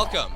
Welcome 0.00 0.32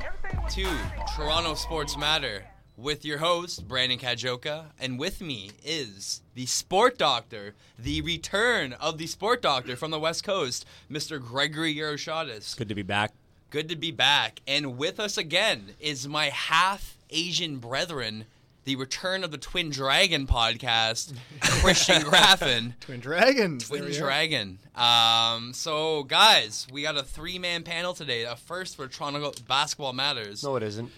to 0.51 0.67
Toronto 1.15 1.55
Sports 1.55 1.97
Matter 1.97 2.45
with 2.77 3.05
your 3.05 3.19
host, 3.19 3.69
Brandon 3.69 3.97
Kajoka. 3.97 4.65
And 4.81 4.99
with 4.99 5.21
me 5.21 5.53
is 5.65 6.21
the 6.35 6.47
sport 6.47 6.99
doctor, 6.99 7.55
the 7.79 8.01
return 8.01 8.73
of 8.73 8.99
the 8.99 9.07
sport 9.07 9.41
doctor 9.41 9.77
from 9.77 9.93
the 9.93 10.01
West 10.01 10.25
Coast, 10.25 10.67
Mr. 10.91 11.25
Gregory 11.25 11.73
Yeroshatis. 11.77 12.57
Good 12.57 12.71
to 12.71 12.75
be 12.75 12.83
back. 12.83 13.13
Good 13.51 13.69
to 13.69 13.77
be 13.77 13.93
back. 13.93 14.41
And 14.49 14.79
with 14.79 14.99
us 14.99 15.17
again 15.17 15.75
is 15.79 16.09
my 16.09 16.31
half 16.31 16.97
Asian 17.11 17.59
brethren, 17.59 18.25
the 18.65 18.77
return 18.77 19.25
of 19.25 19.31
the 19.31 19.39
Twin 19.39 19.71
Dragon 19.71 20.27
podcast, 20.27 21.15
Christian 21.41 22.03
Graffin. 22.03 22.75
Twin 22.81 23.01
Dragons. 23.01 23.69
Twin 23.69 23.83
There. 23.91 23.93
Dragon. 24.01 24.59
Um, 24.75 25.53
so, 25.53 26.05
guys, 26.05 26.67
we 26.73 26.83
got 26.83 26.97
a 26.97 27.03
three 27.03 27.39
man 27.39 27.63
panel 27.65 27.93
today. 27.95 28.23
A 28.25 28.37
first 28.37 28.77
for 28.77 28.87
Toronto 28.89 29.33
Basketball 29.49 29.93
Matters. 29.93 30.45
No, 30.45 30.57
it 30.57 30.63
isn't. 30.63 30.91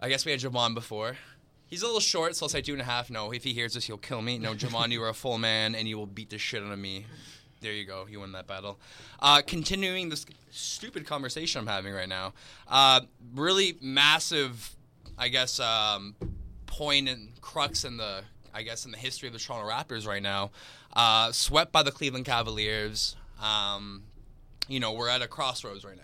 I 0.00 0.08
guess 0.08 0.24
we 0.24 0.32
had 0.32 0.40
Javon 0.40 0.74
before. 0.74 1.16
He's 1.66 1.82
a 1.82 1.86
little 1.86 2.00
short, 2.00 2.34
so 2.36 2.44
I'll 2.44 2.50
say 2.50 2.62
two 2.62 2.72
and 2.72 2.80
a 2.80 2.84
half. 2.84 3.10
No, 3.10 3.30
if 3.32 3.44
he 3.44 3.52
hears 3.52 3.74
this, 3.74 3.84
he'll 3.86 3.98
kill 3.98 4.22
me. 4.22 4.38
No, 4.38 4.54
Javon, 4.54 4.90
you 4.90 5.02
are 5.02 5.08
a 5.10 5.14
full 5.14 5.36
man, 5.38 5.74
and 5.74 5.86
you 5.88 5.98
will 5.98 6.06
beat 6.06 6.30
the 6.30 6.38
shit 6.38 6.62
out 6.62 6.72
of 6.72 6.78
me. 6.78 7.04
There 7.60 7.72
you 7.72 7.84
go. 7.84 8.06
You 8.08 8.20
win 8.20 8.32
that 8.32 8.46
battle. 8.46 8.78
Uh, 9.18 9.42
continuing 9.46 10.08
this 10.08 10.24
stupid 10.50 11.04
conversation 11.06 11.60
I'm 11.60 11.66
having 11.66 11.92
right 11.92 12.08
now. 12.08 12.32
Uh, 12.68 13.00
really 13.34 13.76
massive, 13.82 14.76
I 15.18 15.28
guess, 15.28 15.58
um, 15.58 16.14
point 16.78 17.08
and 17.08 17.28
crux 17.40 17.84
in 17.84 17.96
the, 17.96 18.22
I 18.54 18.62
guess, 18.62 18.84
in 18.84 18.92
the 18.92 18.98
history 18.98 19.26
of 19.26 19.32
the 19.32 19.40
Toronto 19.40 19.68
Raptors 19.68 20.06
right 20.06 20.22
now. 20.22 20.52
Uh, 20.94 21.32
swept 21.32 21.72
by 21.72 21.82
the 21.82 21.90
Cleveland 21.90 22.24
Cavaliers. 22.24 23.16
Um, 23.42 24.04
you 24.68 24.78
know, 24.78 24.92
we're 24.92 25.08
at 25.08 25.20
a 25.20 25.26
crossroads 25.26 25.84
right 25.84 25.96
now. 25.96 26.02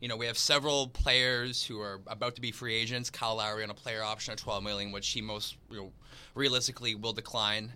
You 0.00 0.08
know, 0.08 0.16
we 0.16 0.26
have 0.26 0.38
several 0.38 0.88
players 0.88 1.62
who 1.62 1.78
are 1.78 2.00
about 2.06 2.36
to 2.36 2.40
be 2.40 2.52
free 2.52 2.74
agents. 2.74 3.10
Kyle 3.10 3.36
Lowry 3.36 3.62
on 3.62 3.70
a 3.70 3.74
player 3.74 4.02
option 4.02 4.32
at 4.32 4.38
12 4.38 4.64
million, 4.64 4.92
which 4.92 5.10
he 5.10 5.20
most 5.20 5.56
you 5.70 5.76
know, 5.76 5.92
realistically 6.34 6.94
will 6.94 7.12
decline. 7.12 7.70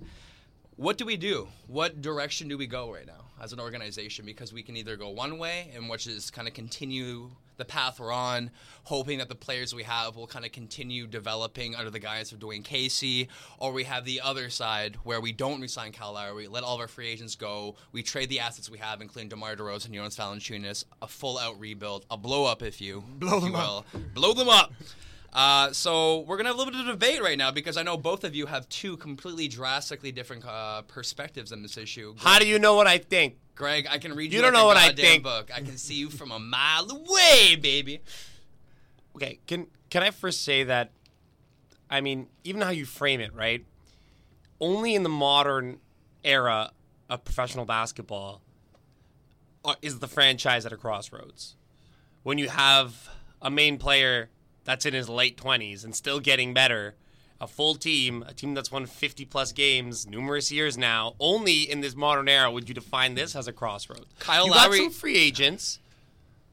What 0.76 0.96
do 0.96 1.04
we 1.04 1.18
do? 1.18 1.48
What 1.66 2.00
direction 2.00 2.48
do 2.48 2.56
we 2.56 2.66
go 2.66 2.92
right 2.92 3.06
now 3.06 3.26
as 3.42 3.52
an 3.52 3.60
organization? 3.60 4.24
Because 4.24 4.54
we 4.54 4.62
can 4.62 4.76
either 4.76 4.96
go 4.96 5.10
one 5.10 5.38
way, 5.38 5.70
and 5.74 5.88
which 5.88 6.06
is 6.06 6.30
kind 6.30 6.48
of 6.48 6.54
continue 6.54 7.30
the 7.56 7.64
path 7.64 8.00
we're 8.00 8.12
on, 8.12 8.50
hoping 8.84 9.18
that 9.18 9.28
the 9.28 9.34
players 9.34 9.74
we 9.74 9.82
have 9.82 10.16
will 10.16 10.26
kind 10.26 10.44
of 10.44 10.52
continue 10.52 11.06
developing 11.06 11.74
under 11.74 11.90
the 11.90 11.98
guidance 11.98 12.32
of 12.32 12.38
Dwane 12.38 12.64
Casey, 12.64 13.28
or 13.58 13.72
we 13.72 13.84
have 13.84 14.04
the 14.04 14.20
other 14.20 14.50
side 14.50 14.96
where 15.04 15.20
we 15.20 15.32
don't 15.32 15.60
resign 15.60 15.92
Kyle 15.92 16.12
Lowry, 16.12 16.48
let 16.48 16.62
all 16.62 16.74
of 16.74 16.80
our 16.80 16.88
free 16.88 17.08
agents 17.08 17.34
go, 17.34 17.76
we 17.92 18.02
trade 18.02 18.28
the 18.28 18.40
assets 18.40 18.70
we 18.70 18.78
have, 18.78 19.00
including 19.00 19.28
DeMar 19.28 19.56
DeRozan, 19.56 19.92
Jonas 19.92 20.16
Valanciunas, 20.16 20.84
a 21.02 21.08
full-out 21.08 21.58
rebuild, 21.58 22.06
a 22.10 22.16
blow-up, 22.16 22.62
if 22.62 22.80
you 22.80 23.04
blow 23.18 23.40
them 23.40 23.50
you 23.50 23.54
will. 23.54 23.86
blow 24.14 24.32
them 24.32 24.48
up. 24.48 24.72
Uh, 25.32 25.70
so 25.70 26.20
we're 26.20 26.38
gonna 26.38 26.48
have 26.48 26.56
a 26.56 26.58
little 26.58 26.72
bit 26.72 26.80
of 26.80 26.88
a 26.88 26.92
debate 26.92 27.20
right 27.22 27.36
now 27.36 27.50
because 27.50 27.76
I 27.76 27.82
know 27.82 27.98
both 27.98 28.24
of 28.24 28.34
you 28.34 28.46
have 28.46 28.66
two 28.70 28.96
completely 28.96 29.48
drastically 29.48 30.10
different 30.10 30.46
uh, 30.46 30.80
perspectives 30.82 31.52
on 31.52 31.62
this 31.62 31.76
issue. 31.76 32.14
How 32.18 32.38
do 32.38 32.46
you 32.46 32.58
know 32.58 32.74
what 32.74 32.86
I 32.86 32.96
think? 32.96 33.36
Greg, 33.56 33.86
I 33.90 33.98
can 33.98 34.14
read 34.14 34.32
You 34.32 34.38
you. 34.38 34.42
don't 34.44 34.52
know 34.52 34.66
what 34.66 34.76
I 34.76 34.92
think. 34.92 35.24
Book. 35.24 35.50
I 35.52 35.60
can 35.62 35.76
see 35.78 35.94
you 35.94 36.10
from 36.10 36.30
a 36.30 36.38
mile 36.38 36.88
away, 36.90 37.56
baby. 37.56 38.00
Okay, 39.16 39.40
can 39.46 39.66
can 39.90 40.02
I 40.04 40.10
first 40.10 40.44
say 40.44 40.62
that? 40.64 40.92
I 41.90 42.00
mean, 42.00 42.28
even 42.44 42.60
how 42.60 42.70
you 42.70 42.84
frame 42.84 43.20
it, 43.20 43.34
right? 43.34 43.64
Only 44.60 44.94
in 44.94 45.02
the 45.02 45.08
modern 45.08 45.78
era 46.22 46.70
of 47.08 47.24
professional 47.24 47.64
basketball 47.64 48.42
uh, 49.64 49.74
is 49.82 50.00
the 50.00 50.08
franchise 50.08 50.66
at 50.66 50.72
a 50.72 50.76
crossroads. 50.76 51.56
When 52.24 52.38
you 52.38 52.48
have 52.48 53.08
a 53.40 53.50
main 53.50 53.78
player 53.78 54.28
that's 54.64 54.84
in 54.84 54.92
his 54.94 55.08
late 55.08 55.36
twenties 55.36 55.82
and 55.84 55.94
still 55.94 56.20
getting 56.20 56.52
better, 56.52 56.94
a 57.40 57.46
full 57.46 57.74
team, 57.74 58.24
a 58.26 58.32
team 58.32 58.54
that's 58.54 58.70
won 58.72 58.86
50 58.86 59.24
plus 59.26 59.52
games 59.52 60.06
numerous 60.06 60.50
years 60.50 60.78
now, 60.78 61.14
only 61.20 61.70
in 61.70 61.80
this 61.80 61.94
modern 61.94 62.28
era 62.28 62.50
would 62.50 62.68
you 62.68 62.74
define 62.74 63.14
this 63.14 63.36
as 63.36 63.46
a 63.46 63.52
crossroads. 63.52 64.06
Kyle 64.18 64.46
you 64.46 64.52
Lowry- 64.52 64.78
got 64.78 64.84
some 64.84 64.92
free 64.92 65.16
agents, 65.16 65.78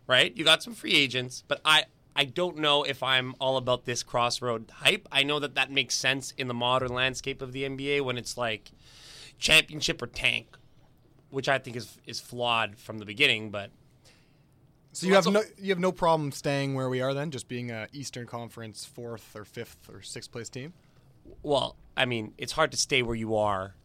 right? 0.07 0.35
You 0.35 0.43
got 0.43 0.61
some 0.63 0.73
free 0.73 0.93
agents, 0.93 1.43
but 1.47 1.61
I 1.63 1.85
I 2.15 2.25
don't 2.25 2.57
know 2.57 2.83
if 2.83 3.01
I'm 3.01 3.33
all 3.39 3.57
about 3.57 3.85
this 3.85 4.03
crossroad 4.03 4.69
hype. 4.71 5.07
I 5.11 5.23
know 5.23 5.39
that 5.39 5.55
that 5.55 5.71
makes 5.71 5.95
sense 5.95 6.31
in 6.37 6.47
the 6.47 6.53
modern 6.53 6.93
landscape 6.93 7.41
of 7.41 7.53
the 7.53 7.63
NBA 7.63 8.01
when 8.01 8.17
it's 8.17 8.37
like 8.37 8.71
championship 9.39 10.01
or 10.01 10.07
tank, 10.07 10.55
which 11.29 11.47
I 11.49 11.57
think 11.57 11.75
is 11.75 11.97
is 12.05 12.19
flawed 12.19 12.77
from 12.77 12.99
the 12.99 13.05
beginning. 13.05 13.49
But 13.49 13.71
So 14.93 15.07
you 15.07 15.13
Well, 15.13 15.23
have 15.23 15.33
no 15.33 15.43
you 15.57 15.69
have 15.69 15.79
no 15.79 15.91
problem 15.91 16.31
staying 16.31 16.75
where 16.75 16.87
we 16.89 17.01
are 17.01 17.13
then, 17.13 17.31
just 17.31 17.47
being 17.47 17.71
a 17.71 17.87
Eastern 17.93 18.27
Conference 18.27 18.85
fourth 18.85 19.35
or 19.35 19.43
fifth 19.43 19.89
or 19.89 20.01
sixth 20.01 20.31
place 20.31 20.49
team. 20.49 20.73
well, 21.41 21.75
I 21.97 22.05
mean, 22.05 22.33
it's 22.37 22.53
hard 22.53 22.71
to 22.71 22.77
stay 22.77 23.01
where 23.01 23.15
you 23.15 23.35
are 23.35 23.75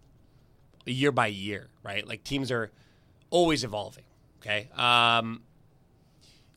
year 0.86 1.12
by 1.12 1.26
year, 1.28 1.68
right? 1.82 2.06
Like 2.06 2.24
teams 2.24 2.50
are 2.50 2.70
always 3.30 3.64
evolving. 3.64 4.04
Okay. 4.40 4.68
Um, 4.74 5.42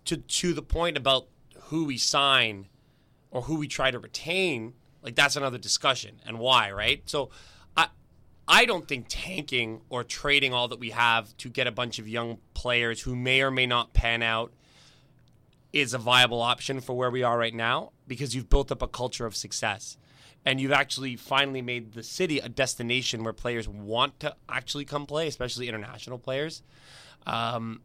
to 0.05 0.17
to 0.17 0.53
the 0.53 0.61
point 0.61 0.97
about 0.97 1.27
who 1.65 1.85
we 1.85 1.97
sign 1.97 2.67
or 3.31 3.43
who 3.43 3.55
we 3.55 3.67
try 3.67 3.89
to 3.91 3.99
retain, 3.99 4.73
like 5.01 5.15
that's 5.15 5.35
another 5.37 5.57
discussion 5.57 6.21
and 6.25 6.39
why, 6.39 6.71
right? 6.71 7.01
So 7.05 7.29
I 8.47 8.65
don't 8.65 8.87
think 8.87 9.05
tanking 9.07 9.81
or 9.89 10.03
trading 10.03 10.53
all 10.53 10.67
that 10.69 10.79
we 10.79 10.89
have 10.91 11.35
to 11.37 11.49
get 11.49 11.67
a 11.67 11.71
bunch 11.71 11.99
of 11.99 12.07
young 12.07 12.39
players 12.53 13.01
who 13.01 13.15
may 13.15 13.41
or 13.41 13.51
may 13.51 13.65
not 13.65 13.93
pan 13.93 14.23
out 14.23 14.51
is 15.71 15.93
a 15.93 15.97
viable 15.97 16.41
option 16.41 16.81
for 16.81 16.93
where 16.93 17.09
we 17.09 17.23
are 17.23 17.37
right 17.37 17.53
now 17.53 17.91
because 18.07 18.35
you've 18.35 18.49
built 18.49 18.71
up 18.71 18.81
a 18.81 18.87
culture 18.87 19.25
of 19.25 19.35
success 19.35 19.97
and 20.45 20.59
you've 20.59 20.71
actually 20.71 21.15
finally 21.15 21.61
made 21.61 21.93
the 21.93 22.03
city 22.03 22.39
a 22.39 22.49
destination 22.49 23.23
where 23.23 23.33
players 23.33 23.67
want 23.67 24.19
to 24.19 24.35
actually 24.49 24.85
come 24.85 25.05
play, 25.05 25.27
especially 25.27 25.69
international 25.69 26.17
players. 26.17 26.63
Um, 27.25 27.81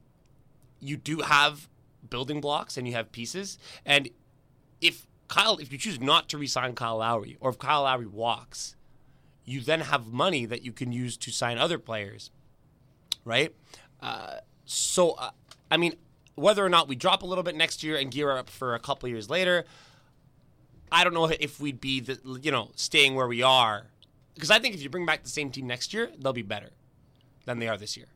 you 0.81 0.97
do 0.97 1.21
have 1.21 1.69
building 2.09 2.41
blocks 2.41 2.77
and 2.77 2.87
you 2.87 2.95
have 2.95 3.13
pieces. 3.13 3.59
And 3.85 4.09
if 4.81 5.07
Kyle, 5.29 5.59
if 5.59 5.71
you 5.71 5.79
choose 5.79 6.01
not 6.01 6.29
to 6.31 6.39
resign 6.39 6.75
Kyle 6.75 6.99
Lowry, 6.99 7.37
or 7.41 7.51
if 7.51 7.59
Kyle 7.59 7.83
Lowry 7.83 8.07
walks, 8.07 8.77
you 9.47 9.61
then 9.61 9.81
have 9.81 10.09
money 10.09 10.45
that 10.45 10.63
you 10.63 10.73
can 10.73 10.93
use 10.93 11.17
to 11.17 11.31
sign 11.31 11.57
other 11.57 11.79
players, 11.79 12.31
right? 13.25 13.55
Uh, 14.01 14.35
so, 14.67 15.13
uh, 15.13 15.31
I 15.71 15.77
mean, 15.77 15.95
whether 16.35 16.67
or 16.67 16.69
not 16.69 16.89
we 16.89 16.97
drop 16.97 17.23
a 17.23 17.27
little 17.27 17.45
bit 17.45 17.55
next 17.55 17.83
year 17.83 17.97
and 17.97 18.11
gear 18.11 18.31
up 18.37 18.51
for 18.51 18.75
a 18.75 18.79
couple 18.81 19.09
years 19.09 19.31
later, 19.31 19.65
I 20.91 21.05
don't 21.05 21.15
know 21.15 21.27
if 21.27 21.61
we'd 21.61 21.81
be 21.81 22.01
the 22.01 22.19
you 22.43 22.51
know 22.51 22.71
staying 22.77 23.15
where 23.15 23.27
we 23.27 23.43
are, 23.43 23.87
because 24.35 24.51
I 24.51 24.59
think 24.59 24.75
if 24.75 24.83
you 24.83 24.91
bring 24.91 25.07
back 25.07 25.23
the 25.23 25.31
same 25.31 25.51
team 25.51 25.67
next 25.67 25.95
year, 25.95 26.11
they'll 26.19 26.33
be 26.33 26.43
better 26.43 26.71
than 27.45 27.59
they 27.59 27.69
are 27.69 27.77
this 27.77 27.97
year, 27.97 28.07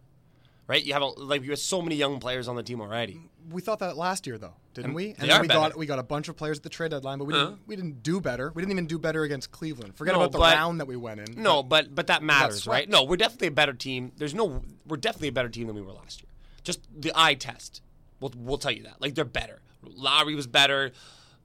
right? 0.70 0.84
You 0.84 0.92
have 0.92 1.02
a, 1.02 1.06
like 1.06 1.42
you 1.42 1.50
have 1.50 1.58
so 1.58 1.82
many 1.82 1.96
young 1.96 2.20
players 2.20 2.46
on 2.46 2.54
the 2.54 2.62
team 2.62 2.80
already. 2.80 3.20
We 3.50 3.60
thought 3.60 3.80
that 3.80 3.96
last 3.96 4.24
year 4.28 4.38
though, 4.38 4.54
didn't 4.74 4.86
And 4.86 4.94
we? 4.94 5.16
And 5.18 5.28
then 5.28 5.40
we 5.42 5.48
got 5.48 5.76
we 5.76 5.84
got 5.84 5.98
a 5.98 6.04
bunch 6.04 6.28
of 6.28 6.36
players 6.36 6.58
at 6.58 6.62
the 6.62 6.68
trade 6.68 6.92
deadline, 6.92 7.18
but 7.18 7.24
we 7.24 7.34
Uh-huh. 7.34 7.46
didn't 7.46 7.66
we 7.66 7.74
didn't 7.76 8.02
do 8.04 8.20
better. 8.20 8.52
We 8.54 8.62
didn't 8.62 8.70
even 8.72 8.86
do 8.86 8.96
better 8.98 9.24
against 9.24 9.50
Cleveland. 9.50 9.96
Forget 9.96 10.14
No, 10.14 10.20
about 10.20 10.32
the 10.32 10.38
but- 10.38 10.54
round 10.54 10.78
that 10.78 10.86
we 10.86 10.94
went 10.96 11.18
in. 11.28 11.42
No, 11.42 11.62
but 11.64 11.92
but 11.92 12.06
that 12.06 12.22
matters, 12.22 12.66
right? 12.68 12.88
No, 12.88 13.02
we're 13.02 13.16
definitely 13.16 13.48
a 13.48 13.52
better 13.62 13.72
team. 13.72 14.12
There's 14.16 14.32
no, 14.34 14.62
we're 14.86 14.96
definitely 14.98 15.28
a 15.28 15.32
better 15.32 15.48
team 15.48 15.66
than 15.66 15.74
we 15.74 15.82
were 15.82 15.92
last 15.92 16.22
year. 16.22 16.28
Just 16.62 16.80
the 16.96 17.10
eye 17.16 17.34
test, 17.34 17.82
we'll 18.20 18.32
we'll 18.36 18.58
tell 18.58 18.70
you 18.70 18.84
that. 18.84 19.00
Like 19.00 19.16
they're 19.16 19.24
better. 19.24 19.60
Lowry 19.82 20.36
was 20.36 20.46
better. 20.46 20.92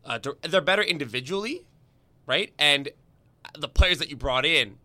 Uh, 0.06 0.20
they're 0.44 0.62
better 0.62 0.84
individually, 0.84 1.66
right? 2.28 2.54
And 2.60 2.90
the 3.58 3.68
players 3.68 3.98
that 3.98 4.10
you 4.12 4.16
brought 4.16 4.46
in, 4.46 4.78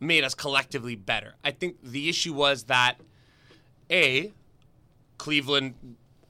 made 0.00 0.24
us 0.24 0.34
collectively 0.34 0.96
better. 0.96 1.36
I 1.44 1.52
think 1.52 1.76
the 1.80 2.08
issue 2.08 2.32
was 2.34 2.64
that 2.64 2.94
a 3.92 4.32
Cleveland 5.18 5.74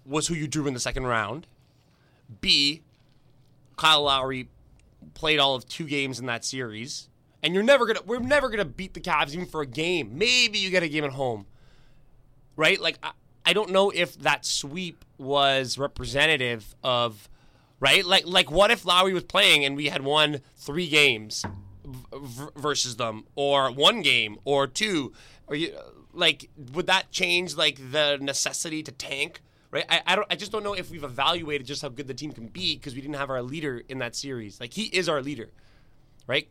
was 0.05 0.27
who 0.27 0.35
you 0.35 0.47
drew 0.47 0.67
in 0.67 0.75
the 0.75 0.81
second 0.81 1.07
round. 1.07 1.47
B 2.41 2.83
Kyle 3.77 4.03
Lowry 4.03 4.49
played 5.15 5.39
all 5.39 5.55
of 5.55 5.67
two 5.69 5.87
games 5.87 6.21
in 6.21 6.27
that 6.27 6.45
series, 6.45 7.09
and 7.43 7.55
you're 7.55 7.63
never 7.63 7.87
gonna 7.87 8.01
we're 8.05 8.21
never 8.21 8.49
gonna 8.49 8.65
beat 8.65 8.95
the 8.95 9.01
Cavs 9.01 9.33
even 9.33 9.47
for 9.47 9.63
a 9.63 9.67
game. 9.67 10.19
Maybe 10.19 10.59
you 10.59 10.71
get 10.71 10.83
a 10.83 10.89
game 10.89 11.05
at 11.05 11.13
home, 11.13 11.47
right? 12.57 12.81
Like 12.81 12.99
I, 13.03 13.13
I 13.47 13.53
don't 13.53 13.71
know 13.71 13.91
if 13.91 14.19
that 14.21 14.45
sweep 14.45 15.05
was 15.19 15.79
representative 15.79 16.75
of 16.83 17.29
right. 17.81 18.05
Like 18.05 18.27
like 18.27 18.51
what 18.51 18.71
if 18.71 18.85
Lowry 18.85 19.15
was 19.15 19.25
playing 19.25 19.65
and 19.65 19.77
we 19.77 19.87
had 19.87 20.03
won 20.03 20.41
three 20.57 20.89
games 20.89 21.45
v- 21.85 22.47
versus 22.57 22.97
them, 22.97 23.25
or 23.35 23.71
one 23.71 24.03
game, 24.03 24.39
or 24.45 24.67
two, 24.67 25.13
or 25.47 25.57
you 25.57 25.73
like 26.13 26.51
would 26.75 26.87
that 26.87 27.11
change 27.11 27.57
like 27.57 27.79
the 27.91 28.19
necessity 28.21 28.83
to 28.83 28.93
tank? 28.93 29.41
Right, 29.71 29.87
I, 29.89 30.03
I 30.07 30.17
don't. 30.17 30.27
I 30.31 30.37
just 30.37 30.53
don't 30.53 30.63
know 30.63 30.75
if 30.75 30.91
we've 30.91 31.03
evaluated 31.03 31.67
just 31.67 31.81
how 31.81 31.89
good 31.89 32.07
the 32.07 32.13
team 32.13 32.33
can 32.33 32.47
be 32.47 32.77
because 32.77 32.95
we 32.95 33.01
didn't 33.01 33.17
have 33.17 33.31
our 33.31 33.41
leader 33.41 33.83
in 33.89 33.99
that 33.99 34.15
series. 34.15 34.61
Like 34.61 34.75
he 34.75 34.83
is 34.85 35.09
our 35.09 35.23
leader, 35.23 35.49
right? 36.27 36.47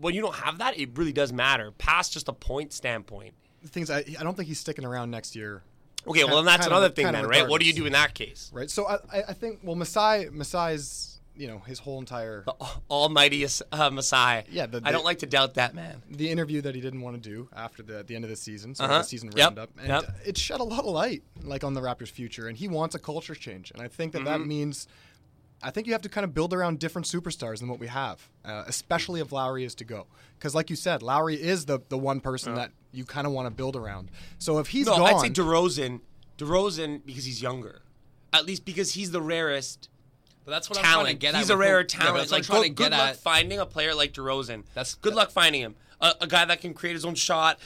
When 0.00 0.14
you 0.14 0.20
don't 0.20 0.34
have 0.34 0.58
that, 0.58 0.76
it 0.76 0.90
really 0.98 1.12
does 1.12 1.32
matter. 1.32 1.70
Past 1.70 2.12
just 2.12 2.28
a 2.28 2.32
point 2.32 2.72
standpoint. 2.72 3.34
The 3.62 3.68
things 3.68 3.88
I, 3.88 3.98
I 4.18 4.24
don't 4.24 4.36
think 4.36 4.48
he's 4.48 4.58
sticking 4.58 4.84
around 4.84 5.12
next 5.12 5.36
year. 5.36 5.62
Okay, 6.08 6.24
well 6.24 6.36
then 6.36 6.44
that's 6.46 6.66
another 6.66 6.86
of- 6.86 6.96
thing 6.96 7.10
then, 7.12 7.26
right? 7.26 7.48
What 7.48 7.60
do 7.60 7.68
you 7.68 7.72
do 7.72 7.86
in 7.86 7.92
that 7.92 8.14
case? 8.14 8.50
Right. 8.52 8.68
So 8.68 8.86
I, 8.86 8.94
I 9.12 9.22
I 9.28 9.32
think 9.32 9.60
well 9.62 9.76
Masai 9.76 10.28
Masai's 10.32 11.13
you 11.36 11.46
know 11.48 11.58
his 11.60 11.78
whole 11.80 11.98
entire 11.98 12.44
Almighty 12.90 13.46
uh, 13.72 13.90
Messiah. 13.90 14.44
Yeah, 14.50 14.66
the- 14.66 14.82
I 14.84 14.92
don't 14.92 15.04
like 15.04 15.18
to 15.20 15.26
doubt 15.26 15.54
that 15.54 15.74
man. 15.74 16.02
the 16.10 16.30
interview 16.30 16.60
that 16.62 16.74
he 16.74 16.80
didn't 16.80 17.00
want 17.00 17.22
to 17.22 17.28
do 17.28 17.48
after 17.54 17.82
the 17.82 18.02
the 18.04 18.14
end 18.14 18.24
of 18.24 18.30
the 18.30 18.36
season, 18.36 18.74
so 18.74 18.84
Uh-huh. 18.84 18.98
the 18.98 19.04
season 19.04 19.30
Yep. 19.34 19.36
roundup, 19.48 19.70
and 19.78 19.88
Yep. 19.88 20.16
it 20.26 20.38
shed 20.38 20.60
a 20.60 20.64
lot 20.64 20.80
of 20.80 20.86
light 20.86 21.22
like 21.42 21.64
on 21.64 21.74
the 21.74 21.80
Raptors' 21.80 22.08
future, 22.10 22.46
and 22.48 22.56
he 22.56 22.68
wants 22.68 22.94
a 22.94 22.98
culture 22.98 23.34
change, 23.34 23.70
and 23.72 23.80
I 23.82 23.88
think 23.88 24.12
that 24.12 24.24
that 24.24 24.40
Mm-hmm. 24.40 24.48
means. 24.48 24.86
I 25.62 25.70
think 25.70 25.86
you 25.86 25.94
have 25.94 26.02
to 26.02 26.10
kind 26.10 26.24
of 26.24 26.34
build 26.34 26.52
around 26.52 26.78
different 26.78 27.06
superstars 27.06 27.60
than 27.60 27.68
what 27.68 27.78
we 27.78 27.86
have, 27.86 28.28
uh, 28.44 28.64
especially 28.66 29.20
if 29.20 29.32
Lowry 29.32 29.64
is 29.64 29.74
to 29.76 29.84
go. 29.84 30.06
Because, 30.38 30.54
like 30.54 30.68
you 30.68 30.76
said, 30.76 31.02
Lowry 31.02 31.36
is 31.40 31.64
the, 31.64 31.78
the 31.88 31.96
one 31.96 32.20
person 32.20 32.54
that 32.56 32.70
you 32.92 33.06
kind 33.06 33.26
of 33.26 33.32
want 33.32 33.46
to 33.46 33.50
build 33.50 33.74
around. 33.74 34.10
So 34.38 34.58
if 34.58 34.66
he's 34.66 34.84
No, 34.84 34.98
gone, 34.98 35.14
I'd 35.14 35.20
say 35.20 35.30
DeRozan. 35.30 36.00
DeRozan 36.36 37.00
because 37.06 37.24
he's 37.24 37.40
younger, 37.40 37.80
at 38.30 38.44
least 38.44 38.66
because 38.66 38.92
he's 38.92 39.10
the 39.12 39.22
rarest 39.22 39.88
But 40.44 40.50
that's 40.52 40.68
what 40.68 40.78
I'm 40.78 40.84
talent. 40.84 41.06
trying 41.06 41.14
to 41.14 41.18
get 41.20 41.34
he's 41.36 41.50
at. 41.50 41.54
a 41.54 41.56
rare 41.56 41.78
who- 41.78 41.86
yeah, 41.90 42.00
talent. 42.04 42.16
that's 42.18 42.32
I'm 42.32 42.36
like 42.38 42.44
trying 42.44 42.60
good, 42.62 42.68
to 42.68 42.74
good 42.74 42.92
luck 42.92 43.10
at. 43.10 43.16
finding 43.16 43.58
a 43.58 43.66
player 43.66 43.94
like 43.94 44.12
DeRozan. 44.12 44.64
That's- 44.74 44.94
good 44.94 45.14
luck 45.14 45.30
finding 45.30 45.62
him. 45.62 45.74
A, 46.00 46.14
a 46.22 46.26
guy 46.26 46.44
that 46.44 46.60
can 46.60 46.74
create 46.74 46.92
his 46.94 47.04
own 47.04 47.14
shot, 47.14 47.58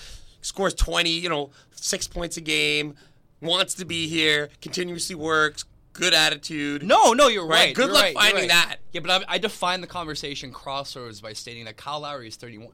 scores 0.43 0.75
twenty, 0.75 1.11
you 1.11 1.29
know, 1.29 1.51
six 1.73 2.07
points 2.07 2.37
a 2.37 2.41
game, 2.41 2.95
wants 3.41 3.75
to 3.75 3.85
be 3.85 4.07
here, 4.09 4.51
continuously 4.61 5.17
works, 5.17 5.65
good 5.93 6.15
attitude. 6.15 6.83
No, 6.85 7.13
no, 7.15 7.27
you're 7.29 7.47
Right, 7.47 7.67
right. 7.67 7.75
good 7.75 7.87
you're 7.87 7.95
luck 7.95 8.03
right, 8.05 8.15
finding 8.15 8.43
right. 8.43 8.49
that. 8.51 8.77
Yeah, 8.93 9.01
but 9.01 9.23
I, 9.29 9.35
I 9.35 9.39
define 9.39 9.81
the 9.81 9.87
conversation 9.89 10.53
crossroads 10.53 11.21
by 11.21 11.33
stating 11.33 11.65
that 11.65 11.77
Kyle 11.77 12.01
Lowry 12.01 12.29
is 12.29 12.37
31. 12.37 12.69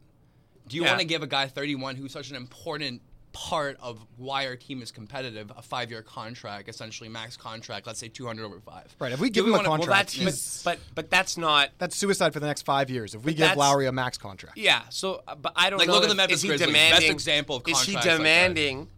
Do 0.68 0.76
you 0.76 0.82
Yeah. 0.82 0.88
want 0.90 1.00
to 1.00 1.06
give 1.06 1.22
a 1.22 1.26
guy 1.26 1.46
31 1.46 1.96
who's 1.96 2.12
such 2.12 2.28
an 2.30 2.36
important 2.36 3.00
part 3.34 3.76
of 3.82 3.98
why 4.16 4.46
our 4.46 4.56
team 4.56 4.80
is 4.80 4.90
competitive 4.90 5.52
a 5.54 5.60
five-year 5.60 6.00
contract, 6.02 6.68
essentially 6.70 7.10
max 7.10 7.36
contract, 7.36 7.86
let's 7.86 7.98
say 8.00 8.08
200 8.08 8.44
over 8.44 8.60
five? 8.60 8.94
right, 8.98 9.12
if 9.12 9.20
we 9.20 9.28
Do 9.28 9.34
give 9.40 9.44
we 9.44 9.50
him 9.50 9.54
a 9.54 9.58
wanna- 9.58 9.68
well, 9.70 9.78
Well, 9.80 9.86
contract, 9.88 10.16
that's 10.18 10.62
but, 10.62 10.78
but 10.78 10.94
but 10.94 11.10
that's 11.10 11.36
not. 11.36 11.70
that's 11.78 11.96
suicide 11.96 12.32
for 12.32 12.40
the 12.40 12.46
next 12.46 12.62
five 12.62 12.88
years. 12.88 13.14
If 13.14 13.24
we 13.24 13.34
give 13.34 13.56
Lowry 13.56 13.86
a 13.86 13.92
max 13.92 14.16
contract, 14.16 14.56
Yeah. 14.56 14.82
So, 14.88 15.22
uh, 15.28 15.34
but 15.34 15.52
I 15.56 15.68
don't 15.68 15.78
Like, 15.80 15.88
know. 15.88 15.94
look 15.94 16.04
at 16.04 16.08
the 16.08 16.14
Memphis 16.14 16.36
is 16.38 16.42
he 16.42 16.48
Grizzlies, 16.48 16.72
best 16.72 17.02
example 17.04 17.56
of 17.56 17.62
Is 17.68 17.80
he 17.82 17.92
contracts 17.94 18.06
like 18.06 18.16
demanding 18.18 18.88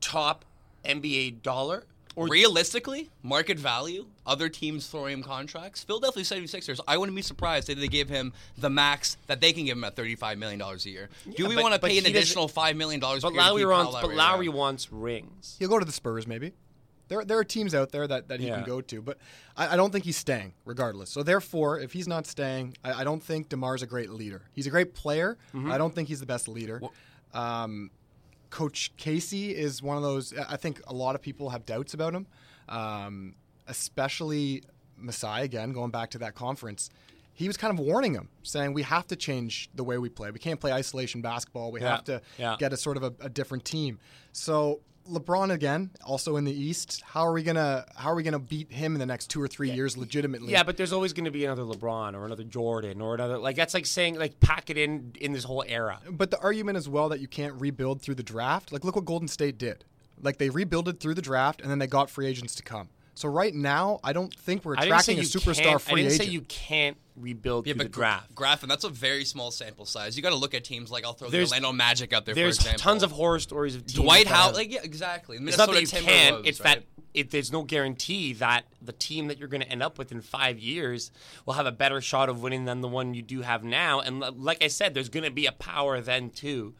top 0.00 0.44
NBA 0.84 1.30
dollar? 1.42 1.84
Or 2.16 2.26
Realistically, 2.28 3.10
market 3.22 3.58
value, 3.58 4.06
other 4.24 4.48
teams 4.48 4.86
throwing 4.86 5.12
him 5.18 5.22
contracts. 5.22 5.84
Philadelphia 5.84 6.22
76ers, 6.24 6.80
I 6.88 6.96
wouldn't 6.96 7.14
be 7.14 7.20
surprised 7.20 7.68
if 7.68 7.78
they 7.78 7.88
give 7.88 8.08
him 8.08 8.32
the 8.56 8.70
max 8.70 9.18
that 9.26 9.42
they 9.42 9.52
can 9.52 9.66
give 9.66 9.76
him 9.76 9.84
at 9.84 9.96
$35 9.96 10.38
million 10.38 10.60
a 10.62 10.74
year. 10.88 11.10
Do 11.36 11.46
we 11.46 11.54
but- 11.54 11.62
want 11.62 11.74
to 11.74 11.80
but 11.80 11.90
pay 11.90 11.98
an 11.98 12.04
he 12.06 12.12
doesn't- 12.12 12.16
additional 12.16 12.48
$5 12.48 12.74
million 12.76 13.04
a 13.04 13.06
year 13.06 13.18
But 13.20 13.30
to 13.30 13.36
Lowry 13.36 13.60
keep 13.62 13.68
wants. 13.68 13.92
But 13.92 14.02
Lowry 14.04 14.16
Lowry 14.16 14.46
around? 14.48 14.56
wants 14.56 14.92
rings. 14.92 15.56
he'll 15.58 15.68
go 15.68 15.78
to 15.78 15.84
the 15.84 15.92
Spurs 15.92 16.26
maybe. 16.26 16.52
There, 17.08 17.22
there 17.24 17.38
are 17.38 17.44
teams 17.44 17.74
out 17.74 17.92
there 17.92 18.06
that, 18.08 18.28
that 18.28 18.40
he 18.40 18.46
Yeah. 18.48 18.56
can 18.56 18.64
go 18.64 18.80
to, 18.80 19.02
but 19.02 19.18
I, 19.56 19.74
I 19.74 19.76
don't 19.76 19.92
think 19.92 20.06
he's 20.06 20.16
staying 20.16 20.54
regardless. 20.64 21.10
So 21.10 21.22
therefore, 21.22 21.78
if 21.78 21.92
he's 21.92 22.08
not 22.08 22.26
staying, 22.26 22.78
I, 22.82 23.02
I 23.02 23.04
don't 23.04 23.22
think 23.22 23.50
Demar's 23.50 23.82
a 23.82 23.86
great 23.86 24.08
leader. 24.10 24.40
He's 24.54 24.66
a 24.66 24.70
great 24.70 24.94
player. 24.94 25.36
Mm-hmm. 25.54 25.70
I 25.70 25.76
don't 25.78 25.94
think 25.94 26.08
he's 26.08 26.18
the 26.20 26.26
best 26.26 26.48
leader. 26.48 26.80
Um, 27.34 27.90
Coach 28.56 28.90
Casey 28.96 29.54
is 29.54 29.82
one 29.82 29.98
of 29.98 30.02
those. 30.02 30.32
I 30.48 30.56
think 30.56 30.80
a 30.86 30.94
lot 30.94 31.14
of 31.14 31.20
people 31.20 31.50
have 31.50 31.66
doubts 31.66 31.92
about 31.92 32.14
him, 32.14 32.26
um, 32.70 33.34
especially 33.68 34.62
Masai. 34.96 35.42
Again, 35.42 35.72
going 35.72 35.90
back 35.90 36.08
to 36.12 36.18
that 36.20 36.34
conference, 36.34 36.88
he 37.34 37.48
was 37.48 37.58
kind 37.58 37.78
of 37.78 37.84
warning 37.84 38.14
him, 38.14 38.30
saying 38.42 38.72
we 38.72 38.82
have 38.84 39.06
to 39.08 39.16
change 39.16 39.68
the 39.74 39.84
way 39.84 39.98
we 39.98 40.08
play. 40.08 40.30
We 40.30 40.38
can't 40.38 40.58
play 40.58 40.72
isolation 40.72 41.20
basketball. 41.20 41.70
We 41.70 41.82
Yeah. 41.82 41.90
have 41.96 42.04
to 42.04 42.22
Yeah. 42.38 42.56
get 42.58 42.72
a 42.72 42.78
sort 42.78 42.96
of 42.96 43.02
a, 43.02 43.12
a 43.20 43.28
different 43.28 43.66
team. 43.66 43.98
So 44.32 44.80
LeBron 45.08 45.52
again, 45.52 45.90
also 46.04 46.36
in 46.36 46.44
the 46.44 46.52
East. 46.52 47.02
How 47.06 47.26
are 47.26 47.32
we 47.32 47.42
gonna 47.42 47.84
How 47.96 48.10
are 48.10 48.14
we 48.14 48.22
gonna 48.22 48.38
beat 48.38 48.72
him 48.72 48.94
in 48.94 48.98
the 48.98 49.06
next 49.06 49.28
two 49.28 49.40
or 49.40 49.48
three 49.48 49.70
years 49.70 49.96
legitimately? 49.96 50.52
Yeah, 50.52 50.62
but 50.62 50.76
there's 50.76 50.92
always 50.92 51.12
going 51.12 51.24
to 51.26 51.30
be 51.30 51.44
another 51.44 51.62
LeBron 51.62 52.14
or 52.14 52.24
another 52.24 52.44
Jordan 52.44 53.00
or 53.00 53.14
another. 53.14 53.38
Like 53.38 53.56
that's 53.56 53.74
like 53.74 53.86
saying 53.86 54.18
like 54.18 54.40
pack 54.40 54.70
it 54.70 54.78
in 54.78 55.12
in 55.20 55.32
this 55.32 55.44
whole 55.44 55.64
era. 55.66 56.00
But 56.10 56.30
the 56.30 56.38
argument 56.40 56.76
as 56.76 56.88
well 56.88 57.08
that 57.10 57.20
you 57.20 57.28
can't 57.28 57.54
rebuild 57.60 58.02
through 58.02 58.16
the 58.16 58.22
draft. 58.22 58.72
Like, 58.72 58.84
look 58.84 58.96
what 58.96 59.04
Golden 59.04 59.28
State 59.28 59.58
did. 59.58 59.84
Like, 60.20 60.38
they 60.38 60.48
rebuilded 60.48 61.00
through 61.00 61.14
the 61.14 61.22
draft, 61.22 61.60
and 61.60 61.70
then 61.70 61.78
they 61.78 61.86
got 61.86 62.08
free 62.08 62.26
agents 62.26 62.54
to 62.56 62.62
come. 62.62 62.88
So 63.16 63.30
right 63.30 63.54
now, 63.54 63.98
I 64.04 64.12
don't 64.12 64.32
think 64.32 64.62
we're 64.64 64.76
I 64.76 64.84
attracting 64.84 65.18
a 65.18 65.22
superstar 65.22 65.54
can't, 65.62 65.80
free 65.80 65.92
I 65.92 65.96
didn't 66.04 66.12
agent. 66.12 66.22
say 66.26 66.30
you 66.32 66.42
can't 66.42 66.98
rebuild 67.16 67.66
Yeah, 67.66 67.72
but 67.72 67.84
the 67.84 67.88
draft. 67.88 68.34
Graffin, 68.34 68.68
that's 68.68 68.84
a 68.84 68.90
very 68.90 69.24
small 69.24 69.50
sample 69.50 69.86
size. 69.86 70.18
You 70.18 70.22
got 70.22 70.30
to 70.30 70.36
look 70.36 70.52
at 70.52 70.64
teams 70.64 70.90
like 70.90 71.04
I'll 71.06 71.14
throw 71.14 71.30
There's- 71.30 71.48
the 71.48 71.54
Orlando 71.56 71.72
Magic 71.72 72.12
out 72.12 72.26
there. 72.26 72.34
There's 72.34 72.58
for 72.58 72.60
example. 72.64 72.82
tons 72.82 73.02
of 73.02 73.12
horror 73.12 73.40
stories 73.40 73.74
of 73.74 73.86
teams 73.86 73.94
Dwight 73.94 74.26
Howard. 74.26 74.54
Like 74.54 74.70
yeah, 74.70 74.80
exactly. 74.82 75.38
It's 75.40 75.56
not 75.56 75.70
that 75.72 75.80
you 75.80 75.86
can't. 75.88 76.46
It's 76.46 76.60
right? 76.60 76.80
that 76.80 76.84
it, 77.14 77.30
there's 77.30 77.50
no 77.50 77.62
guarantee 77.62 78.34
that 78.34 78.66
the 78.82 78.92
team 78.92 79.28
that 79.28 79.38
you're 79.38 79.48
going 79.48 79.62
to 79.62 79.68
end 79.70 79.82
up 79.82 79.96
with 79.96 80.12
in 80.12 80.20
five 80.20 80.58
years 80.58 81.10
will 81.46 81.54
have 81.54 81.64
a 81.64 81.72
better 81.72 82.02
shot 82.02 82.28
of 82.28 82.42
winning 82.42 82.66
than 82.66 82.82
the 82.82 82.88
one 82.88 83.14
you 83.14 83.22
do 83.22 83.40
have 83.40 83.64
now. 83.64 84.00
And 84.00 84.20
li- 84.20 84.28
like 84.36 84.62
I 84.62 84.68
said, 84.68 84.92
there's 84.92 85.08
going 85.08 85.24
to 85.24 85.30
be 85.30 85.46
a 85.46 85.52
power 85.52 86.02
then 86.02 86.28
too, 86.28 86.74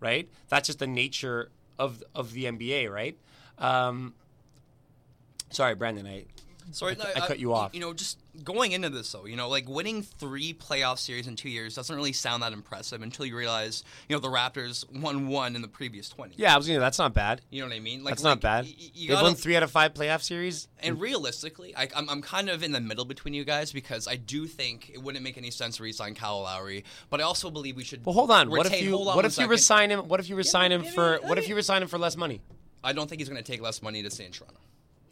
right? 0.00 0.26
That's 0.48 0.68
just 0.68 0.78
the 0.78 0.86
nature 0.86 1.50
of 1.78 2.02
of 2.14 2.32
the 2.32 2.44
NBA, 2.46 2.90
right? 2.90 3.18
Um, 3.58 4.14
sorry, 5.52 5.74
Brandon. 5.74 6.06
I 6.06 6.24
Sorry, 6.70 6.96
I 6.98 7.20
uh, 7.20 7.26
cut 7.26 7.38
you 7.38 7.52
off. 7.52 7.74
You 7.74 7.80
know, 7.80 7.92
just 7.92 8.18
going 8.44 8.72
into 8.72 8.88
this 8.88 9.10
though, 9.12 9.26
you 9.26 9.36
know, 9.36 9.48
like 9.48 9.68
winning 9.68 10.02
three 10.02 10.54
playoff 10.54 10.98
series 10.98 11.26
in 11.26 11.36
two 11.36 11.50
years 11.50 11.74
doesn't 11.74 11.94
really 11.94 12.12
sound 12.12 12.42
that 12.42 12.52
impressive 12.52 13.02
until 13.02 13.26
you 13.26 13.36
realize, 13.36 13.84
you 14.08 14.16
know, 14.16 14.20
the 14.20 14.28
Raptors 14.28 14.90
won 14.90 15.28
one 15.28 15.54
in 15.54 15.60
the 15.60 15.68
previous 15.68 16.08
twenty. 16.08 16.34
yeah, 16.38 16.54
I 16.54 16.56
was 16.56 16.66
going 16.66 16.76
to. 16.76 16.80
That's 16.80 16.98
not 16.98 17.12
bad. 17.12 17.42
You 17.50 17.60
know 17.60 17.68
what 17.68 17.76
I 17.76 17.80
mean? 17.80 18.04
Like 18.04 18.12
That's 18.12 18.22
not 18.22 18.36
like, 18.36 18.40
bad. 18.40 18.64
y- 18.66 18.74
You 18.94 19.08
They've 19.08 19.20
won 19.20 19.34
three 19.34 19.56
out 19.56 19.62
of 19.62 19.70
five 19.70 19.92
playoff 19.92 20.22
series. 20.22 20.68
and 20.78 21.00
realistically, 21.00 21.76
I, 21.76 21.88
I'm, 21.94 22.08
I'm 22.08 22.22
kind 22.22 22.48
of 22.48 22.62
in 22.62 22.72
the 22.72 22.80
middle 22.80 23.04
between 23.04 23.34
you 23.34 23.44
guys 23.44 23.72
because 23.72 24.08
I 24.08 24.16
do 24.16 24.46
think 24.46 24.90
it 24.94 25.02
wouldn't 25.02 25.24
make 25.24 25.36
any 25.36 25.50
sense 25.50 25.76
to 25.76 25.82
resign 25.82 26.14
Kyle 26.14 26.42
Lowry, 26.42 26.84
but 27.10 27.20
I 27.20 27.24
also 27.24 27.50
believe 27.50 27.76
we 27.76 27.84
should. 27.84 28.06
Well, 28.06 28.14
hold 28.14 28.30
on. 28.30 28.48
What 28.50 28.66
if 28.66 28.80
you 28.80 28.96
what 28.96 29.24
if 29.24 29.36
you 29.36 29.46
resign 29.46 29.90
him? 29.90 30.08
What 30.08 30.20
if 30.20 30.28
you 30.30 30.36
resign 30.36 30.72
him 30.72 30.82
give 30.82 30.90
me- 30.90 30.94
for 30.94 31.10
let 31.18 31.24
what 31.24 31.38
if 31.38 31.48
you 31.48 31.56
resign 31.56 31.82
him 31.82 31.88
for 31.88 31.98
less 31.98 32.16
money? 32.16 32.40
I 32.84 32.92
don't 32.92 33.08
think 33.08 33.20
he's 33.20 33.28
going 33.28 33.42
to 33.42 33.48
take 33.48 33.60
less 33.60 33.82
money 33.82 34.02
to 34.02 34.10
stay 34.10 34.24
in 34.24 34.32
Toronto. 34.32 34.58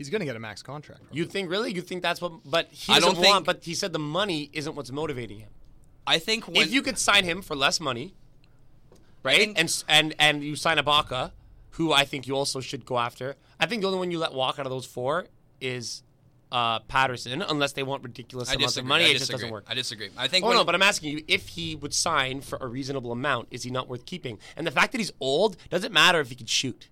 He's 0.00 0.08
going 0.08 0.20
to 0.20 0.24
get 0.24 0.34
a 0.34 0.40
max 0.40 0.62
contract. 0.62 1.02
You 1.12 1.26
think 1.26 1.50
really? 1.50 1.74
You 1.74 1.82
think 1.82 2.00
that's 2.02 2.22
what? 2.22 2.32
But 2.46 2.68
he 2.70 2.90
I 2.90 3.00
doesn't 3.00 3.16
don't 3.16 3.22
think- 3.22 3.34
want. 3.34 3.44
But 3.44 3.64
he 3.64 3.74
said 3.74 3.92
the 3.92 3.98
money 3.98 4.48
isn't 4.54 4.74
what's 4.74 4.90
motivating 4.90 5.40
him. 5.40 5.50
I 6.06 6.18
think 6.18 6.46
when 6.48 6.56
if 6.56 6.72
you 6.72 6.80
could 6.80 6.96
sign 6.96 7.24
him 7.24 7.42
for 7.42 7.54
less 7.54 7.78
money, 7.80 8.14
right? 9.22 9.36
think- 9.40 9.58
and 9.58 9.84
and 9.90 10.14
and 10.18 10.42
you 10.42 10.56
sign 10.56 10.78
Ibaka, 10.78 11.32
who 11.72 11.92
I 11.92 12.06
think 12.06 12.26
you 12.26 12.34
also 12.34 12.60
should 12.60 12.86
go 12.86 12.98
after. 12.98 13.36
I 13.60 13.66
think 13.66 13.82
the 13.82 13.88
only 13.88 13.98
one 13.98 14.10
you 14.10 14.18
let 14.18 14.32
walk 14.32 14.58
out 14.58 14.64
of 14.64 14.70
those 14.72 14.86
four 14.86 15.26
is 15.60 16.02
uh, 16.50 16.78
Patterson, 16.80 17.42
unless 17.42 17.72
they 17.74 17.82
want 17.82 18.02
ridiculous 18.02 18.48
I 18.48 18.54
amounts 18.54 18.72
disagree. 18.76 18.86
of 18.86 18.88
money. 18.88 19.04
I 19.04 19.08
it 19.08 19.12
disagree. 19.12 19.18
just 19.18 19.30
doesn't 19.32 19.52
work. 19.52 19.64
I 19.68 19.74
disagree. 19.74 20.08
I 20.16 20.28
think. 20.28 20.46
Oh 20.46 20.52
no, 20.52 20.64
but 20.64 20.74
I'm 20.74 20.80
asking 20.82 21.10
you 21.12 21.22
if 21.28 21.48
he 21.48 21.76
would 21.76 21.92
sign 21.92 22.40
for 22.40 22.56
a 22.62 22.66
reasonable 22.66 23.12
amount. 23.12 23.48
Is 23.50 23.64
he 23.64 23.70
not 23.70 23.86
worth 23.86 24.06
keeping? 24.06 24.38
And 24.56 24.66
the 24.66 24.70
fact 24.70 24.92
that 24.92 24.98
he's 24.98 25.12
old 25.20 25.58
doesn't 25.68 25.92
matter 25.92 26.20
if 26.20 26.30
he 26.30 26.34
could 26.36 26.48
shoot. 26.48 26.88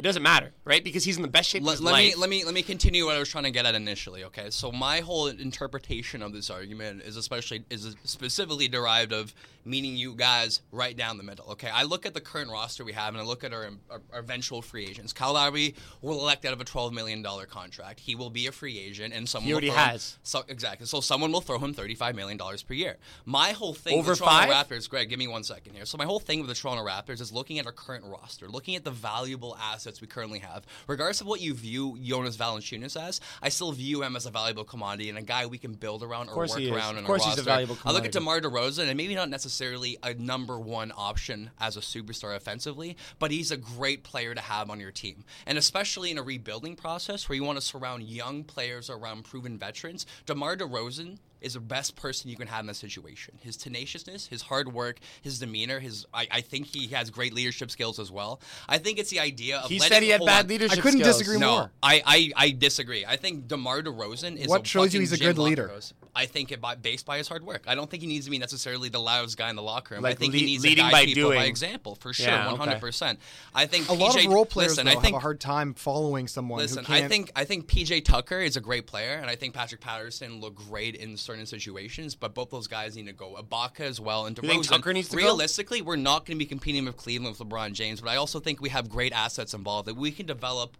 It 0.00 0.02
doesn't 0.04 0.22
matter, 0.22 0.50
right? 0.64 0.82
Because 0.82 1.04
he's 1.04 1.16
in 1.16 1.22
the 1.22 1.28
best 1.28 1.50
shape 1.50 1.62
let, 1.62 1.78
let 1.80 1.94
me 1.94 2.14
let 2.14 2.30
me 2.30 2.42
let 2.42 2.54
me 2.54 2.62
continue 2.62 3.04
what 3.04 3.16
I 3.16 3.18
was 3.18 3.28
trying 3.28 3.44
to 3.44 3.50
get 3.50 3.66
at 3.66 3.74
initially. 3.74 4.24
Okay, 4.24 4.48
so 4.48 4.72
my 4.72 5.00
whole 5.00 5.26
interpretation 5.26 6.22
of 6.22 6.32
this 6.32 6.48
argument 6.48 7.02
is 7.02 7.16
especially 7.18 7.64
is 7.68 7.94
specifically 8.04 8.66
derived 8.66 9.12
of 9.12 9.34
meaning 9.66 9.94
you 9.96 10.14
guys 10.14 10.62
right 10.72 10.96
down 10.96 11.18
the 11.18 11.22
middle. 11.22 11.44
Okay, 11.50 11.68
I 11.68 11.82
look 11.82 12.06
at 12.06 12.14
the 12.14 12.20
current 12.22 12.50
roster 12.50 12.82
we 12.82 12.94
have 12.94 13.12
and 13.12 13.22
I 13.22 13.26
look 13.26 13.44
at 13.44 13.52
our, 13.52 13.68
our, 13.90 14.00
our 14.10 14.20
eventual 14.20 14.62
free 14.62 14.86
agents. 14.86 15.12
Kyle 15.12 15.34
Lowry 15.34 15.74
will 16.00 16.18
elect 16.18 16.46
out 16.46 16.54
of 16.54 16.62
a 16.62 16.64
twelve 16.64 16.94
million 16.94 17.20
dollar 17.20 17.44
contract. 17.44 18.00
He 18.00 18.14
will 18.14 18.30
be 18.30 18.46
a 18.46 18.52
free 18.52 18.78
agent, 18.78 19.12
and 19.12 19.28
someone 19.28 19.48
He 19.48 19.52
already 19.52 19.66
will 19.68 19.74
throw 19.74 19.82
him- 19.84 19.90
has. 19.90 20.16
so 20.22 20.44
exactly. 20.48 20.86
So 20.86 21.02
someone 21.02 21.30
will 21.30 21.42
throw 21.42 21.58
him 21.58 21.74
thirty 21.74 21.94
five 21.94 22.14
million 22.14 22.38
dollars 22.38 22.62
per 22.62 22.72
year. 22.72 22.96
My 23.26 23.50
whole 23.52 23.74
thing 23.74 23.98
Over 23.98 24.12
with 24.12 24.20
the 24.20 24.24
Toronto 24.24 24.50
five? 24.50 24.66
Raptors, 24.68 24.88
Greg, 24.88 25.10
give 25.10 25.18
me 25.18 25.28
one 25.28 25.44
second 25.44 25.74
here. 25.74 25.84
So 25.84 25.98
my 25.98 26.06
whole 26.06 26.20
thing 26.20 26.38
with 26.38 26.48
the 26.48 26.54
Toronto 26.54 26.86
Raptors 26.86 27.20
is 27.20 27.30
looking 27.30 27.58
at 27.58 27.66
our 27.66 27.72
current 27.72 28.04
roster, 28.06 28.48
looking 28.48 28.76
at 28.76 28.84
the 28.84 28.90
valuable 28.90 29.56
assets 29.60 29.89
we 29.98 30.06
currently 30.06 30.40
have. 30.40 30.66
Regardless 30.86 31.22
of 31.22 31.26
what 31.26 31.40
you 31.40 31.54
view 31.54 31.98
Jonas 32.02 32.36
Valanciunas 32.36 33.00
as, 33.00 33.20
I 33.40 33.48
still 33.48 33.72
view 33.72 34.02
him 34.02 34.14
as 34.14 34.26
a 34.26 34.30
valuable 34.30 34.64
commodity 34.64 35.08
and 35.08 35.16
a 35.16 35.22
guy 35.22 35.46
we 35.46 35.56
can 35.56 35.72
build 35.72 36.02
around 36.02 36.28
or 36.28 36.36
work 36.36 36.50
around 36.50 36.98
Of 36.98 37.04
course 37.04 37.24
our 37.24 37.30
he's 37.30 37.38
a 37.38 37.42
valuable 37.42 37.78
I 37.84 37.92
look 37.92 38.04
at 38.04 38.12
commodity. 38.12 38.48
DeMar 38.48 38.60
DeRozan, 38.60 38.88
and 38.88 38.96
maybe 38.96 39.14
not 39.14 39.30
necessarily 39.30 39.96
a 40.02 40.12
number 40.12 40.60
one 40.60 40.92
option 40.96 41.50
as 41.58 41.76
a 41.78 41.80
superstar 41.80 42.36
offensively, 42.36 42.96
but 43.18 43.30
he's 43.30 43.50
a 43.50 43.56
great 43.56 44.02
player 44.02 44.34
to 44.34 44.40
have 44.40 44.68
on 44.68 44.80
your 44.80 44.90
team. 44.90 45.24
And 45.46 45.56
especially 45.56 46.10
in 46.10 46.18
a 46.18 46.22
rebuilding 46.22 46.76
process 46.76 47.28
where 47.28 47.36
you 47.36 47.44
want 47.44 47.58
to 47.58 47.64
surround 47.64 48.02
young 48.02 48.44
players 48.44 48.90
around 48.90 49.24
proven 49.24 49.58
veterans, 49.58 50.04
DeMar 50.26 50.56
DeRozan 50.56 51.18
is 51.40 51.54
the 51.54 51.60
best 51.60 51.96
person 51.96 52.30
you 52.30 52.36
can 52.36 52.48
have 52.48 52.60
in 52.60 52.66
that 52.66 52.76
situation. 52.76 53.38
His 53.42 53.56
tenaciousness, 53.56 54.26
his 54.26 54.42
hard 54.42 54.72
work, 54.72 54.98
his 55.22 55.38
demeanor, 55.38 55.80
his 55.80 56.06
I, 56.12 56.28
I 56.30 56.40
think 56.40 56.66
he 56.66 56.88
has 56.88 57.10
great 57.10 57.32
leadership 57.34 57.70
skills 57.70 57.98
as 57.98 58.10
well. 58.10 58.40
I 58.68 58.78
think 58.78 58.98
it's 58.98 59.10
the 59.10 59.20
idea 59.20 59.58
of 59.58 59.68
he 59.70 59.78
letting- 59.78 59.94
said 59.94 60.02
he 60.02 60.08
had 60.10 60.24
bad 60.24 60.44
on. 60.44 60.48
leadership. 60.48 60.78
I 60.78 60.80
couldn't 60.80 61.00
skills. 61.00 61.18
disagree 61.18 61.38
No, 61.38 61.50
more. 61.52 61.70
I, 61.82 62.02
I, 62.04 62.32
I 62.36 62.50
disagree. 62.50 63.04
I 63.06 63.16
think 63.16 63.48
DeMar 63.48 63.82
DeRozan 63.82 64.36
is 64.36 64.48
What 64.48 64.62
a 64.62 64.64
shows 64.66 64.92
you 64.94 65.00
he's 65.00 65.12
a 65.12 65.16
Jim 65.16 65.28
good 65.34 65.38
leader? 65.38 65.68
Buckros. 65.68 65.92
I 66.14 66.26
think 66.26 66.50
it 66.50 66.60
by, 66.60 66.74
based 66.74 67.06
by 67.06 67.18
his 67.18 67.28
hard 67.28 67.44
work. 67.46 67.62
I 67.68 67.76
don't 67.76 67.88
think 67.88 68.02
he 68.02 68.08
needs 68.08 68.24
to 68.24 68.32
be 68.32 68.38
necessarily 68.38 68.88
the 68.88 68.98
loudest 68.98 69.36
guy 69.38 69.48
in 69.48 69.54
the 69.54 69.62
locker 69.62 69.94
room. 69.94 70.02
Like 70.02 70.16
I 70.16 70.18
think 70.18 70.32
lead- 70.32 70.40
he 70.40 70.46
needs 70.46 70.64
leading 70.64 70.84
to 70.86 70.90
by 70.90 71.04
guide 71.04 71.14
people 71.14 71.30
by 71.30 71.36
doing. 71.36 71.48
example 71.48 71.94
for 71.94 72.12
sure, 72.12 72.26
Yeah, 72.26 72.46
one 72.46 72.54
okay. 72.54 72.64
hundred 72.64 72.80
percent. 72.80 73.20
I 73.54 73.66
think 73.66 73.88
A 73.88 73.92
lot 73.92 74.16
of 74.18 74.32
role 74.32 74.44
players 74.44 74.72
listen, 74.72 74.86
though, 74.86 74.90
I 74.90 74.94
think 74.94 75.06
have 75.06 75.14
a 75.14 75.18
hard 75.20 75.38
time 75.40 75.72
following 75.74 76.26
someone 76.26 76.58
Listen, 76.58 76.84
who 76.84 76.92
I 76.92 76.98
can't. 77.00 77.10
think 77.12 77.32
I 77.36 77.44
think 77.44 77.68
PJ 77.68 78.04
Tucker 78.04 78.40
is 78.40 78.56
a 78.56 78.60
great 78.60 78.86
player, 78.88 79.12
and 79.14 79.30
I 79.30 79.36
think 79.36 79.54
Patrick 79.54 79.80
Patterson 79.80 80.40
looked 80.40 80.56
great 80.68 80.96
in 80.96 81.16
certain 81.30 81.46
situations. 81.46 82.14
But 82.14 82.34
both 82.34 82.50
those 82.50 82.66
guys 82.66 82.96
need 82.96 83.06
to 83.06 83.12
go. 83.12 83.36
Ibaka 83.40 83.80
as 83.80 84.00
well, 84.00 84.26
and 84.26 84.36
You 84.36 84.48
think 84.48 84.64
DeRozan. 84.64 84.68
Tucker 84.68 84.92
needs 84.92 85.08
to 85.10 85.16
go? 85.16 85.22
Realistically, 85.22 85.82
we're 85.82 85.96
not 85.96 86.26
going 86.26 86.36
to 86.36 86.38
be 86.38 86.46
competing 86.46 86.84
with 86.84 86.96
Cleveland 86.96 87.36
with 87.38 87.48
LeBron 87.48 87.72
James, 87.72 88.00
but 88.00 88.10
I 88.10 88.16
also 88.16 88.40
think 88.40 88.60
we 88.60 88.68
have 88.70 88.88
great 88.88 89.12
assets 89.12 89.54
involved 89.54 89.86
that 89.88 89.96
we 89.96 90.10
can 90.10 90.26
develop. 90.26 90.76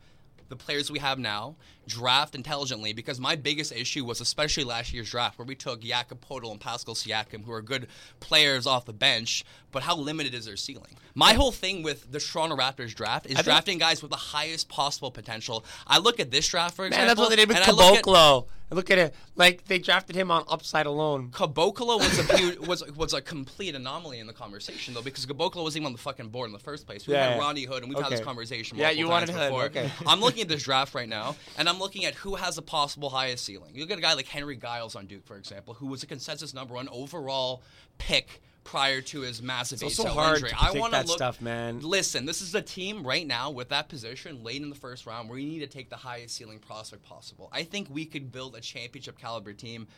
The 0.49 0.57
players 0.57 0.91
we 0.91 0.99
have 0.99 1.17
now 1.21 1.55
draft 1.87 2.35
intelligently 2.35 2.93
because 2.93 3.21
my 3.21 3.37
biggest 3.37 3.71
issue 3.71 4.05
was 4.05 4.21
especially 4.21 4.65
last 4.65 4.93
year's 4.93 5.09
draft 5.09 5.39
where 5.39 5.47
we 5.47 5.55
took 5.55 5.81
Jakob 5.81 6.19
Poeltl 6.29 6.51
and 6.51 6.61
Pascal 6.61 6.97
Siakam 6.97 7.45
who 7.45 7.53
are 7.53 7.63
good 7.63 7.87
players 8.19 8.67
off 8.67 8.85
the 8.85 8.93
bench, 8.93 9.45
but 9.71 9.85
how 9.85 9.97
limited 9.97 10.35
is 10.35 10.47
their 10.47 10.57
ceiling? 10.57 10.97
My 11.15 11.35
whole 11.35 11.53
thing 11.53 11.85
with 11.85 12.11
the 12.11 12.19
Toronto 12.19 12.57
Raptors 12.57 12.93
draft 12.93 13.27
is 13.27 13.35
think- 13.35 13.45
drafting 13.45 13.79
guys 13.79 14.03
with 14.03 14.11
the 14.11 14.17
highest 14.17 14.69
possible 14.69 15.13
potential. 15.13 15.65
I 15.87 15.99
look 15.99 16.19
at 16.19 16.33
this 16.33 16.49
draft 16.49 16.75
for 16.75 16.85
example. 16.85 17.07
Man, 17.07 17.07
that's 17.07 17.21
what 17.21 17.31
they 17.31 17.37
did 17.37 17.47
with 17.49 17.59
Caboclo. 17.59 18.47
Look 18.73 18.91
at 18.91 18.99
it. 18.99 19.15
Like 19.35 19.65
they 19.65 19.79
drafted 19.79 20.15
him 20.15 20.31
on 20.31 20.45
upside 20.49 20.87
alone. 20.87 21.31
Caboclo 21.31 21.99
was 21.99 22.19
a 22.19 22.25
pu- 22.57 22.63
was 22.67 22.85
was 22.95 23.13
a 23.15 23.21
complete 23.21 23.75
anomaly 23.75 24.21
in 24.21 24.27
the 24.27 24.33
conversation 24.33 24.95
though 24.95 25.03
because 25.03 25.27
Caboclo 25.27 25.63
wasn't 25.63 25.83
even 25.83 25.87
on 25.87 25.93
the 25.93 25.99
fucking 25.99 26.29
board 26.29 26.47
in 26.49 26.53
the 26.53 26.59
first 26.61 26.87
place. 26.87 27.07
We 27.07 27.15
Yeah, 27.15 27.31
had. 27.31 27.39
Rodney 27.41 27.65
Hood 27.65 27.83
and 27.83 27.93
we've 27.93 28.03
had 28.03 28.13
this 28.13 28.21
conversation 28.21 28.79
Yeah, 28.79 28.91
you 28.91 29.09
wanted 29.09 29.31
Hood, 29.31 29.49
before. 29.51 29.65
okay. 29.65 29.91
I'm 30.07 30.21
looking 30.27 30.43
at 30.43 30.49
this 30.49 30.63
draft 30.63 30.95
right 30.95 31.09
now 31.09 31.37
and 31.59 31.69
I'm 31.69 31.79
looking 31.79 32.05
at 32.05 32.15
who 32.15 32.37
has 32.37 32.59
a 32.59 32.63
possible 32.63 33.11
highest 33.11 33.45
ceiling. 33.45 33.73
You 33.75 33.81
look 33.83 33.91
at 33.91 33.99
a 33.99 34.03
guy 34.03 34.15
like 34.15 34.29
Harry 34.29 34.57
Giles 34.57 34.95
on 34.95 35.07
Duke, 35.07 35.25
for 35.27 35.37
example, 35.37 35.75
who 35.75 35.87
was 35.87 36.03
a 36.03 36.07
consensus 36.07 36.55
number 36.55 36.75
one 36.75 36.89
overall 36.91 37.63
pick 37.99 38.41
prior 38.65 39.01
to 39.01 39.21
his 39.21 39.43
massive 39.43 39.83
It's 39.83 39.99
ACL 39.99 40.09
hard 40.09 40.37
injury. 40.37 40.53
I 40.59 40.73
want 40.73 40.93
to 40.93 41.01
look 41.01 41.17
stuff, 41.17 41.41
man. 41.41 41.81
Listen, 41.81 42.27
this 42.27 42.43
is 42.43 42.55
a 42.55 42.63
team 42.63 43.07
right 43.07 43.27
now 43.27 43.51
with 43.51 43.71
that 43.71 43.89
position 43.89 44.43
late 44.45 44.63
in 44.63 44.71
the 44.71 44.77
first 44.77 45.07
round 45.07 45.29
where 45.29 45.39
you 45.39 45.49
need 45.49 45.61
to 45.61 45.67
take 45.67 45.91
the 45.91 45.97
highest 45.97 46.37
ceiling 46.37 46.59
prospect 46.59 47.03
possible. 47.03 47.49
I 47.53 47.63
think 47.63 47.89
we 47.91 48.05
could 48.05 48.31
build 48.33 48.55
a 48.57 48.61
championship 48.61 49.19
caliber 49.19 49.53
team 49.53 49.89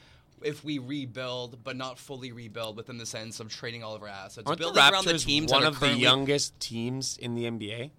if 0.42 0.64
we 0.64 0.78
rebuild, 0.78 1.62
but 1.62 1.76
not 1.76 1.98
fully 1.98 2.32
rebuild 2.32 2.76
within 2.76 2.98
the 2.98 3.06
sense 3.06 3.40
of 3.40 3.48
trading 3.48 3.82
all 3.82 3.94
of 3.94 4.02
our 4.02 4.08
assets. 4.08 4.46
Aren't 4.46 4.58
the 4.58 4.64
Building 4.64 4.82
around 4.82 5.04
the 5.04 5.12
Raptors 5.12 5.24
teams 5.24 5.52
one 5.52 5.64
of 5.64 5.80
the 5.80 5.90
youngest 5.92 6.58
teams 6.58 7.16
in 7.16 7.34
the 7.34 7.44
NBA? 7.44 7.90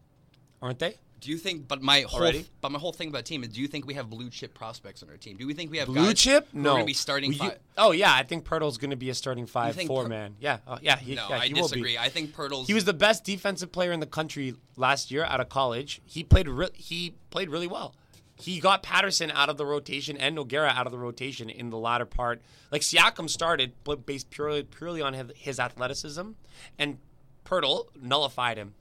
Aren't 0.61 0.79
they? 0.79 0.97
Do 1.23 1.31
you 1.31 1.37
think? 1.37 1.67
But 1.67 1.81
my 1.81 2.01
whole, 2.01 2.19
Already? 2.21 2.45
but 2.61 2.71
my 2.71 2.79
whole 2.79 2.91
thing 2.93 3.07
about 3.09 3.25
team 3.25 3.43
is: 3.43 3.49
Do 3.49 3.61
you 3.61 3.67
think 3.67 3.85
we 3.87 3.93
have 3.95 4.09
blue 4.09 4.29
chip 4.29 4.53
prospects 4.53 5.01
on 5.03 5.09
our 5.09 5.17
team? 5.17 5.37
Do 5.37 5.47
we 5.47 5.53
think 5.53 5.71
we 5.71 5.77
have 5.77 5.87
Blue 5.87 6.05
guys 6.07 6.19
chip? 6.19 6.47
who 6.51 6.59
are 6.59 6.61
No. 6.61 6.69
going 6.71 6.83
to 6.83 6.87
be 6.87 6.93
starting 6.93 7.29
Will 7.31 7.35
you- 7.45 7.49
five? 7.51 7.59
oh 7.77 7.91
yeah, 7.91 8.13
I 8.13 8.23
think 8.23 8.45
Poeltl's 8.45 8.77
going 8.77 8.91
to 8.91 8.95
be 8.97 9.09
a 9.09 9.15
starting 9.15 9.45
five 9.45 9.75
think 9.75 9.87
four 9.87 10.07
man. 10.07 10.35
Yeah, 10.39 10.59
uh, 10.67 10.77
yeah, 10.81 10.97
he, 10.97 11.15
No, 11.15 11.27
yeah, 11.29 11.37
I 11.39 11.47
he 11.47 11.53
will 11.53 11.61
be. 11.61 11.67
disagree. 11.69 11.97
I 11.97 12.09
think 12.09 12.35
Poeltl's. 12.35 12.67
He 12.67 12.73
was 12.73 12.85
the 12.85 12.93
best 12.93 13.23
defensive 13.23 13.71
player 13.71 13.91
in 13.91 13.99
the 13.99 14.05
country 14.05 14.55
last 14.75 15.09
year 15.11 15.23
out 15.23 15.39
of 15.39 15.49
college. 15.49 16.01
He 16.05 16.23
played 16.23 16.47
re- 16.47 16.69
he 16.75 17.15
played 17.29 17.49
really 17.49 17.67
well. 17.67 17.95
He 18.35 18.59
got 18.59 18.81
Patterson 18.83 19.29
out 19.31 19.47
of 19.49 19.57
the 19.57 19.65
rotation 19.65 20.17
and 20.17 20.35
Nogueira 20.37 20.75
out 20.75 20.87
of 20.87 20.91
the 20.91 20.97
rotation 20.97 21.49
in 21.49 21.69
the 21.69 21.77
latter 21.77 22.05
part. 22.05 22.41
Like 22.71 22.81
Siakam 22.81 23.29
started 23.29 23.73
but 23.83 24.05
based 24.05 24.29
purely 24.31 24.63
purely 24.63 25.01
on 25.01 25.13
his, 25.13 25.31
his 25.35 25.59
athleticism, 25.59 26.31
and 26.79 26.97
Poeltl 27.45 27.85
nullified 28.01 28.57
him. 28.57 28.73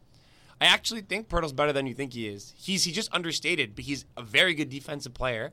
I 0.62 0.66
actually 0.66 1.00
think 1.00 1.28
Poeltl's 1.28 1.52
better 1.52 1.72
than 1.72 1.88
you 1.88 1.94
think 1.94 2.12
he 2.12 2.28
is. 2.28 2.54
He's 2.56 2.84
he 2.84 2.92
just 2.92 3.12
understated, 3.12 3.74
but 3.74 3.84
he's 3.84 4.04
a 4.16 4.22
very 4.22 4.54
good 4.54 4.70
defensive 4.70 5.12
player, 5.12 5.52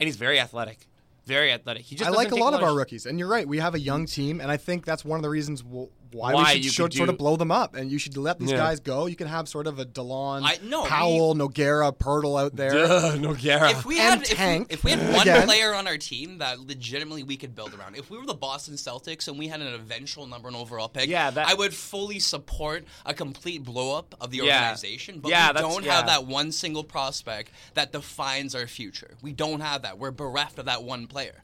and 0.00 0.06
he's 0.06 0.16
very 0.16 0.40
athletic. 0.40 0.88
Very 1.26 1.52
athletic. 1.52 1.82
He 1.82 1.94
just 1.94 2.08
I 2.08 2.14
like 2.14 2.32
a 2.32 2.36
lot 2.36 2.54
of 2.54 2.62
our 2.62 2.74
rookies, 2.74 3.04
and 3.04 3.18
you're 3.18 3.28
right. 3.28 3.46
We 3.46 3.58
have 3.58 3.74
a 3.74 3.78
young 3.78 4.06
team, 4.06 4.40
and 4.40 4.50
I 4.50 4.56
think 4.56 4.86
that's 4.86 5.04
one 5.04 5.18
of 5.18 5.22
the 5.22 5.28
reasons 5.28 5.60
w- 5.60 5.90
why, 6.16 6.32
Why 6.34 6.54
we 6.54 6.60
you 6.60 6.70
should, 6.70 6.82
could 6.84 6.92
should 6.94 6.96
sort 6.98 7.08
of 7.10 7.18
blow 7.18 7.36
them 7.36 7.50
up, 7.50 7.74
and 7.76 7.90
you 7.90 7.98
should 7.98 8.16
let 8.16 8.38
these 8.38 8.50
Yeah. 8.50 8.56
guys 8.56 8.80
go. 8.80 9.06
You 9.06 9.16
can 9.16 9.26
have 9.28 9.48
sort 9.48 9.66
of 9.66 9.78
a 9.78 9.84
Delon, 9.84 10.42
I- 10.44 10.58
no, 10.62 10.82
we- 10.82 10.88
Powell, 10.88 11.34
Nogueira, 11.34 11.96
Poeltl 11.96 12.40
out 12.42 12.56
there. 12.56 12.70
Duh, 12.72 13.16
Nogueira. 13.16 13.70
If 13.72 13.84
we 13.84 13.98
And 14.00 14.20
had 14.20 14.22
if 14.22 14.30
we, 14.30 14.34
Tank, 14.36 14.66
if 14.70 14.84
we 14.84 14.90
had 14.92 15.12
one 15.12 15.22
again. 15.22 15.46
player 15.46 15.74
on 15.74 15.86
our 15.86 15.98
team 15.98 16.38
that 16.38 16.58
legitimately 16.60 17.22
we 17.22 17.36
could 17.36 17.54
build 17.54 17.74
around, 17.74 17.96
if 17.96 18.10
we 18.10 18.16
were 18.18 18.24
the 18.26 18.34
Boston 18.34 18.74
Celtics 18.74 19.28
and 19.28 19.38
we 19.38 19.48
had 19.48 19.60
an 19.60 19.72
eventual 19.74 20.26
number 20.26 20.46
one 20.48 20.56
overall 20.56 20.88
pick, 20.88 21.08
Yeah, 21.08 21.30
that- 21.30 21.46
I 21.48 21.54
would 21.54 21.74
fully 21.74 22.18
support 22.18 22.84
a 23.04 23.12
complete 23.12 23.62
blow 23.62 23.96
up 23.96 24.14
of 24.20 24.30
the 24.30 24.38
Yeah. 24.38 24.60
organization. 24.62 25.20
But 25.20 25.30
Yeah, 25.30 25.52
we 25.52 25.60
don't 25.60 25.84
yeah. 25.84 25.96
have 25.96 26.06
that 26.06 26.24
one 26.26 26.50
single 26.52 26.84
prospect 26.84 27.50
that 27.74 27.92
defines 27.92 28.54
our 28.54 28.66
future. 28.66 29.16
We 29.22 29.32
don't 29.32 29.60
have 29.60 29.82
that. 29.82 29.98
We're 29.98 30.10
bereft 30.12 30.58
of 30.58 30.64
that 30.64 30.82
one 30.82 31.06
player. 31.06 31.42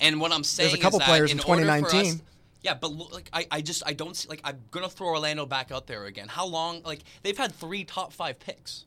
And 0.00 0.20
what 0.20 0.30
I'm 0.30 0.44
saying 0.44 0.68
There's 0.70 0.78
a 0.78 0.82
couple 0.82 1.00
is 1.00 1.06
that 1.06 1.08
players 1.08 1.32
in 1.32 1.38
in 1.38 1.44
order 1.44 1.64
for 1.64 1.70
us- 1.70 1.80
2019. 1.92 2.20
Yeah, 2.68 2.74
but 2.74 2.92
look, 2.92 3.14
like 3.14 3.30
I, 3.32 3.46
I 3.50 3.60
just 3.62 3.82
I 3.86 3.94
don't 3.94 4.14
see 4.14 4.28
like 4.28 4.40
I'm 4.44 4.58
gonna 4.70 4.88
throw 4.90 5.08
Orlando 5.08 5.46
back 5.46 5.72
out 5.72 5.86
there 5.86 6.04
again. 6.04 6.28
How 6.28 6.44
long? 6.46 6.82
Like 6.82 7.00
they've 7.22 7.36
had 7.38 7.54
three 7.54 7.84
top 7.84 8.12
five 8.12 8.38
picks, 8.38 8.84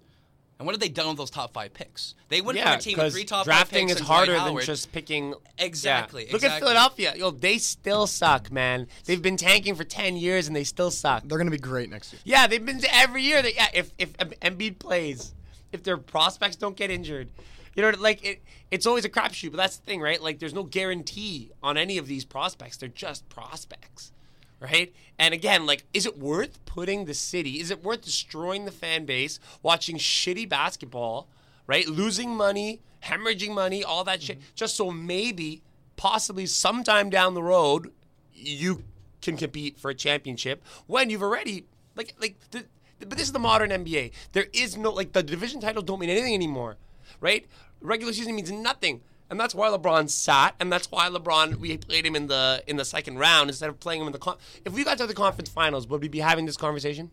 and 0.60 0.68
what 0.68 0.74
have 0.74 0.80
they 0.80 0.90
done 0.90 1.08
with 1.08 1.18
those 1.18 1.32
top 1.32 1.54
five 1.54 1.74
picks? 1.74 2.14
They 2.30 2.42
went 2.42 2.58
Yeah, 2.60 2.72
from 2.72 2.80
a 2.80 2.82
team 2.82 2.92
with 2.98 3.06
because 3.06 3.14
three 3.14 3.24
top 3.26 3.46
drafting 3.46 3.88
five 3.88 3.90
picks 3.90 3.92
is 3.94 3.98
and 3.98 4.08
Dwight 4.08 4.30
harder 4.30 4.54
than 4.54 4.66
just 4.66 4.92
picking. 4.92 5.34
Exactly, 5.58 6.28
Yeah. 6.28 6.34
Look 6.34 6.44
at. 6.44 6.60
Philadelphia. 6.60 7.14
Yo, 7.16 7.32
they 7.32 7.58
still 7.58 8.06
suck, 8.06 8.52
man. 8.52 8.88
They've 9.06 9.22
been 9.22 9.38
tanking 9.38 9.74
for 9.74 9.84
ten 9.84 10.16
years 10.16 10.46
and 10.48 10.56
they 10.56 10.64
still 10.64 10.92
suck. 10.92 11.24
They're 11.26 11.40
going 11.40 11.50
to 11.50 11.52
be 11.52 11.58
great 11.58 11.90
next 11.90 12.14
year. 12.14 12.22
Yeah, 12.24 12.46
they've 12.48 12.64
been 12.64 12.80
to 12.80 12.96
every 12.96 13.24
year. 13.24 13.42
They, 13.42 13.56
yeah, 13.56 13.70
if 13.74 13.92
if 13.98 14.14
Embiid 14.18 14.78
plays, 14.78 15.34
if 15.72 15.82
their 15.84 15.98
prospects 15.98 16.56
don't 16.56 16.76
get 16.78 16.92
injured, 16.92 17.30
you 17.76 17.82
know, 17.82 17.92
like 17.98 18.26
it, 18.26 18.42
it's 18.70 18.86
always 18.86 19.06
a 19.06 19.10
crapshoot. 19.10 19.52
But 19.52 19.58
that's 19.58 19.78
the 19.78 19.86
thing, 19.86 20.02
right? 20.02 20.22
Like, 20.22 20.40
there's 20.40 20.54
no 20.54 20.64
guarantee 20.64 21.52
on 21.62 21.78
any 21.78 21.98
of 21.98 22.08
these 22.08 22.26
prospects. 22.26 22.78
They're 22.78 22.90
just 22.90 23.28
prospects, 23.30 24.12
right? 24.60 24.94
And 25.20 25.34
again, 25.34 25.66
like, 25.66 25.84
is 25.94 26.06
it 26.06 26.18
worth 26.18 26.64
putting 26.66 27.06
the 27.06 27.14
city? 27.14 27.60
Is 27.60 27.72
it 27.72 27.84
worth 27.84 28.02
destroying 28.02 28.66
the 28.66 28.72
fan 28.72 29.06
base, 29.06 29.40
watching 29.62 29.98
shitty 29.98 30.48
basketball, 30.48 31.28
right? 31.68 31.88
Losing 31.88 32.36
money, 32.36 32.82
hemorrhaging 33.04 33.54
money, 33.54 33.84
all 33.84 34.04
that 34.04 34.22
shit, 34.22 34.40
mm-hmm. 34.40 34.48
just 34.56 34.76
so 34.76 34.92
maybe, 34.92 35.62
possibly, 35.96 36.46
sometime 36.46 37.10
down 37.10 37.34
the 37.34 37.44
road, 37.44 37.92
you 38.34 38.84
can 39.22 39.38
compete 39.38 39.80
for 39.80 39.92
a 39.92 39.96
championship 39.96 40.64
when 40.88 41.10
you've 41.10 41.22
already 41.22 41.66
like 41.96 42.16
like 42.20 42.36
the, 42.52 42.66
but 43.00 43.12
this 43.12 43.22
is 43.22 43.32
the 43.32 43.40
modern 43.40 43.70
NBA. 43.70 44.12
There 44.34 44.48
is 44.54 44.78
no 44.78 44.92
like 44.92 45.14
the 45.14 45.24
division 45.24 45.62
titles 45.62 45.86
don't 45.86 46.00
mean 46.00 46.10
anything 46.10 46.34
anymore, 46.34 46.78
right? 47.22 47.46
Regular 47.80 48.12
season 48.12 48.36
means 48.36 48.52
nothing. 48.52 49.02
And 49.30 49.40
that's 49.40 49.56
why 49.56 49.70
LeBron 49.70 50.10
sat, 50.10 50.56
and 50.60 50.70
that's 50.70 50.92
why 50.92 51.08
LeBron 51.08 51.56
we 51.56 51.78
played 51.78 52.06
him 52.06 52.18
in 52.18 52.28
the 52.28 52.62
in 52.68 52.76
the 52.76 52.84
second 52.84 53.18
round 53.18 53.50
instead 53.50 53.70
of 53.70 53.80
playing 53.80 54.02
him 54.02 54.08
in 54.08 54.12
the 54.12 54.20
con- 54.20 54.36
if 54.66 54.74
we 54.74 54.84
got 54.84 54.98
to 54.98 55.08
the 55.08 55.14
conference 55.14 55.48
finals, 55.50 55.88
would 55.88 56.02
we 56.02 56.10
be 56.10 56.20
having 56.20 56.46
this 56.46 56.58
conversation? 56.58 57.12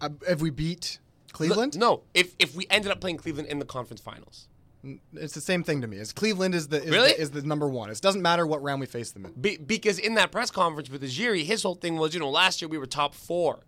Uh, 0.00 0.10
if 0.28 0.42
we 0.42 0.50
beat 0.50 0.98
Cleveland, 1.32 1.78
No, 1.78 2.02
if 2.12 2.34
if 2.38 2.54
we 2.54 2.66
ended 2.68 2.92
up 2.92 3.00
playing 3.00 3.16
Cleveland 3.16 3.48
in 3.48 3.60
the 3.60 3.64
conference 3.64 4.02
finals. 4.02 4.46
it's 5.14 5.32
the 5.32 5.40
same 5.40 5.64
thing 5.64 5.80
to 5.80 5.86
me. 5.86 5.98
As 5.98 6.12
Cleveland 6.12 6.54
is 6.54 6.68
the 6.68 6.82
is, 6.82 6.90
Really? 6.90 7.12
the 7.12 7.20
is 7.20 7.30
the 7.30 7.40
number 7.42 7.66
one. 7.66 7.88
It 7.88 7.98
doesn't 8.02 8.20
matter 8.20 8.46
what 8.46 8.62
round 8.62 8.80
we 8.80 8.86
face 8.86 9.10
them 9.12 9.24
in. 9.24 9.32
Be, 9.40 9.56
because 9.56 9.98
in 9.98 10.16
that 10.16 10.30
press 10.32 10.50
conference 10.50 10.90
with 10.90 11.02
Ujiri, 11.02 11.44
his 11.44 11.62
whole 11.62 11.76
thing 11.76 11.96
was, 11.96 12.12
you 12.12 12.20
know, 12.20 12.28
last 12.28 12.60
year 12.60 12.68
we 12.68 12.76
were 12.76 12.84
top 12.86 13.14
four. 13.14 13.60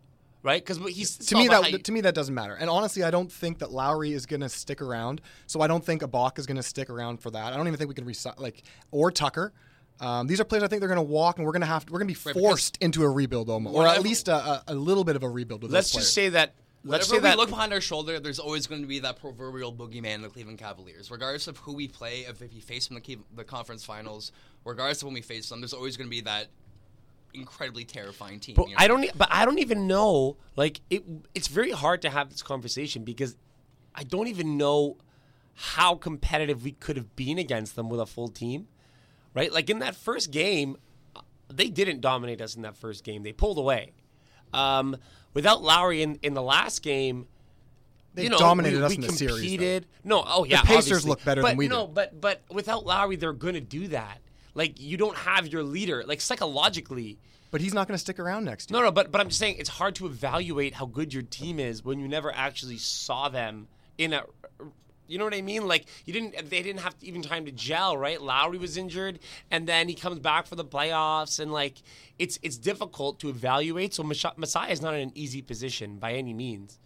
Right? 0.47 0.65
Because 0.65 0.79
he's 0.95 1.19
to 1.19 1.35
me 1.35 1.49
that 1.49 1.85
to 1.85 1.93
me 1.93 2.01
that 2.03 2.15
doesn't 2.15 2.35
matter. 2.35 2.55
And 2.55 2.71
honestly, 2.71 3.03
I 3.03 3.11
don't 3.11 3.31
think 3.31 3.59
that 3.59 3.73
Lowry 3.73 4.13
is 4.13 4.25
going 4.25 4.41
to 4.41 4.49
stick 4.49 4.81
around. 4.81 5.21
So 5.47 5.61
I 5.61 5.67
don't 5.67 5.85
think 5.85 6.03
Ibaka 6.03 6.39
is 6.39 6.47
going 6.47 6.57
to 6.57 6.63
stick 6.63 6.89
around 6.89 7.21
for 7.21 7.31
that. 7.33 7.53
I 7.53 7.57
don't 7.57 7.67
even 7.67 7.77
think 7.77 7.89
we 7.89 7.95
can 7.95 8.07
resign 8.07 8.35
like 8.39 8.63
or 8.91 9.11
Tucker. 9.11 9.53
Um, 9.99 10.27
these 10.27 10.41
are 10.41 10.45
players 10.45 10.63
I 10.63 10.69
think 10.69 10.81
they're 10.81 10.89
going 10.89 10.97
to 10.97 11.03
walk, 11.03 11.39
and 11.39 11.47
we're 11.47 11.53
going 11.53 11.63
to 11.63 11.67
have 11.67 11.87
to, 11.87 11.93
we're 11.93 11.99
going 11.99 12.15
to 12.15 12.15
be 12.15 12.21
Right, 12.27 12.41
forced 12.41 12.77
into 12.83 13.03
a 13.03 13.11
rebuild, 13.11 13.49
almost, 13.49 13.75
or 13.75 13.87
at 13.89 14.03
least 14.03 14.29
a, 14.29 14.35
a, 14.37 14.63
a 14.69 14.75
little 14.75 15.05
bit 15.05 15.17
of 15.17 15.23
a 15.23 15.29
rebuild 15.29 15.63
with 15.63 15.73
let's 15.73 15.91
just 15.91 16.13
say 16.15 16.29
that. 16.31 16.55
Let's 16.85 17.09
Whenever 17.09 17.27
say 17.27 17.31
we 17.31 17.31
that. 17.33 17.39
look 17.39 17.49
behind 17.49 17.73
our 17.73 17.81
shoulder, 17.81 18.21
there's 18.21 18.39
always 18.39 18.69
going 18.69 18.83
to 18.83 18.87
be 18.87 19.01
that 19.01 19.19
proverbial 19.19 19.73
boogeyman 19.73 20.15
in 20.17 20.23
the 20.23 20.29
Cleveland 20.29 20.59
Cavaliers. 20.59 21.11
Regardless 21.11 21.49
of 21.49 21.57
who 21.59 21.73
we 21.73 21.89
play, 21.89 22.21
if, 22.21 22.41
if 22.41 22.55
we 22.55 22.61
face 22.61 22.87
them 22.87 22.97
in 22.97 23.03
the, 23.03 23.05
Cleve- 23.07 23.25
the 23.35 23.43
conference 23.43 23.85
finals, 23.85 24.31
regardless 24.65 24.99
of 25.03 25.07
when 25.07 25.15
we 25.15 25.23
face 25.23 25.49
them, 25.49 25.61
there's 25.61 25.73
always 25.73 25.97
going 25.97 26.07
to 26.07 26.11
be 26.11 26.21
that 26.21 26.47
incredibly 27.37 27.85
terrifying 27.85 28.41
team. 28.41 28.55
But 28.57 28.69
you 28.69 28.75
know? 28.75 28.79
I 28.79 28.89
don't. 28.89 29.19
But 29.19 29.29
I 29.31 29.45
don't 29.45 29.59
even 29.59 29.87
know. 29.87 30.37
Like 30.57 30.81
it. 30.91 31.05
It's 31.35 31.49
very 31.49 31.71
hard 31.71 32.03
to 32.03 32.11
have 32.11 32.31
this 32.31 32.43
conversation 32.43 33.05
because 33.05 33.37
I 33.95 34.05
don't 34.05 34.29
even 34.29 34.57
know 34.57 34.99
how 35.55 35.95
competitive 35.95 36.65
we 36.65 36.73
could 36.73 36.97
have 36.97 37.17
been 37.17 37.39
against 37.39 37.77
them 37.77 37.89
with 37.89 38.01
a 38.01 38.07
full 38.07 38.29
team, 38.29 38.69
right? 39.35 39.53
Like 39.53 39.71
in 39.71 39.79
that 39.79 39.97
first 39.97 40.31
game, 40.31 40.77
uh, 41.15 41.21
they 41.49 41.69
didn't 41.69 42.01
dominate 42.01 42.41
us 42.41 42.57
in 42.57 42.63
that 42.63 42.77
first 42.77 43.05
game. 43.05 43.23
They 43.23 43.33
pulled 43.33 43.59
away. 43.59 43.93
Um, 44.53 44.97
without 45.35 45.63
Lowry 45.63 46.03
in 46.03 46.19
in 46.23 46.35
the 46.35 46.43
last 46.43 46.83
game. 46.83 47.27
They 48.15 48.25
you 48.25 48.31
know, 48.31 48.39
dominated 48.39 48.79
we, 48.79 48.83
us 48.83 48.89
we 48.89 48.95
in 48.95 49.01
the 49.03 49.09
series, 49.13 49.35
though. 49.35 49.41
competed. 49.41 49.87
No, 50.03 50.25
oh 50.27 50.45
yeah, 50.45 50.63
Pacers 50.63 50.79
obviously. 50.85 51.09
look 51.11 51.25
better 51.25 51.43
but 51.43 51.49
than 51.49 51.57
we 51.59 51.69
no, 51.69 51.87
do. 51.87 51.93
but 51.93 52.19
but 52.19 52.41
without 52.51 52.87
Lowry, 52.87 53.17
they're 53.17 53.35
going 53.35 53.55
to 53.55 53.61
do 53.61 53.89
that. 53.89 54.21
Like 54.57 54.81
you 54.81 54.97
don't 54.97 55.17
have 55.17 55.47
your 55.47 55.63
leader. 55.63 56.03
Like 56.07 56.21
psychologically, 56.23 57.19
But 57.51 57.61
he's 57.61 57.75
not 57.75 57.87
going 57.87 57.95
to 57.95 57.99
stick 57.99 58.19
around 58.19 58.45
next 58.45 58.71
year. 58.71 58.81
no, 58.81 58.87
no, 58.87 58.91
but 58.91 59.13
but 59.13 59.21
I'm 59.21 59.29
just 59.29 59.39
saying 59.39 59.57
it's 59.59 59.69
hard 59.69 59.95
to 59.97 60.07
evaluate 60.07 60.75
how 60.75 60.87
good 60.87 61.13
your 61.13 61.23
team 61.23 61.61
is 61.61 61.85
when 61.85 62.01
you 62.01 62.09
never 62.09 62.35
actually 62.35 62.79
saw 62.79 63.29
them 63.29 63.69
in 63.99 64.13
a. 64.15 64.23
You 65.09 65.19
know 65.19 65.25
what 65.25 65.35
I 65.35 65.43
mean? 65.43 65.69
Like 65.69 65.85
you 66.05 66.13
didn't. 66.13 66.51
They 66.51 66.63
didn't 66.63 66.81
have 66.81 66.97
even 67.03 67.23
time 67.23 67.45
to 67.45 67.53
gel, 67.53 67.97
right? 67.97 68.21
Lowry 68.21 68.59
was 68.59 68.77
injured, 68.77 69.21
and 69.53 69.69
then 69.69 69.89
he 69.89 69.95
comes 69.95 70.19
back 70.19 70.47
for 70.49 70.57
the 70.57 70.65
playoffs, 70.65 71.39
and 71.39 71.53
like 71.53 71.77
it's 72.19 72.41
it's 72.43 72.57
difficult 72.57 73.21
to 73.21 73.29
evaluate. 73.29 73.95
So 73.95 74.03
Messiah 74.03 74.71
is 74.73 74.83
not 74.83 74.95
in 74.95 75.01
an 75.01 75.13
easy 75.15 75.43
position 75.43 75.99
by 75.99 76.15
any 76.15 76.35
means, 76.35 76.81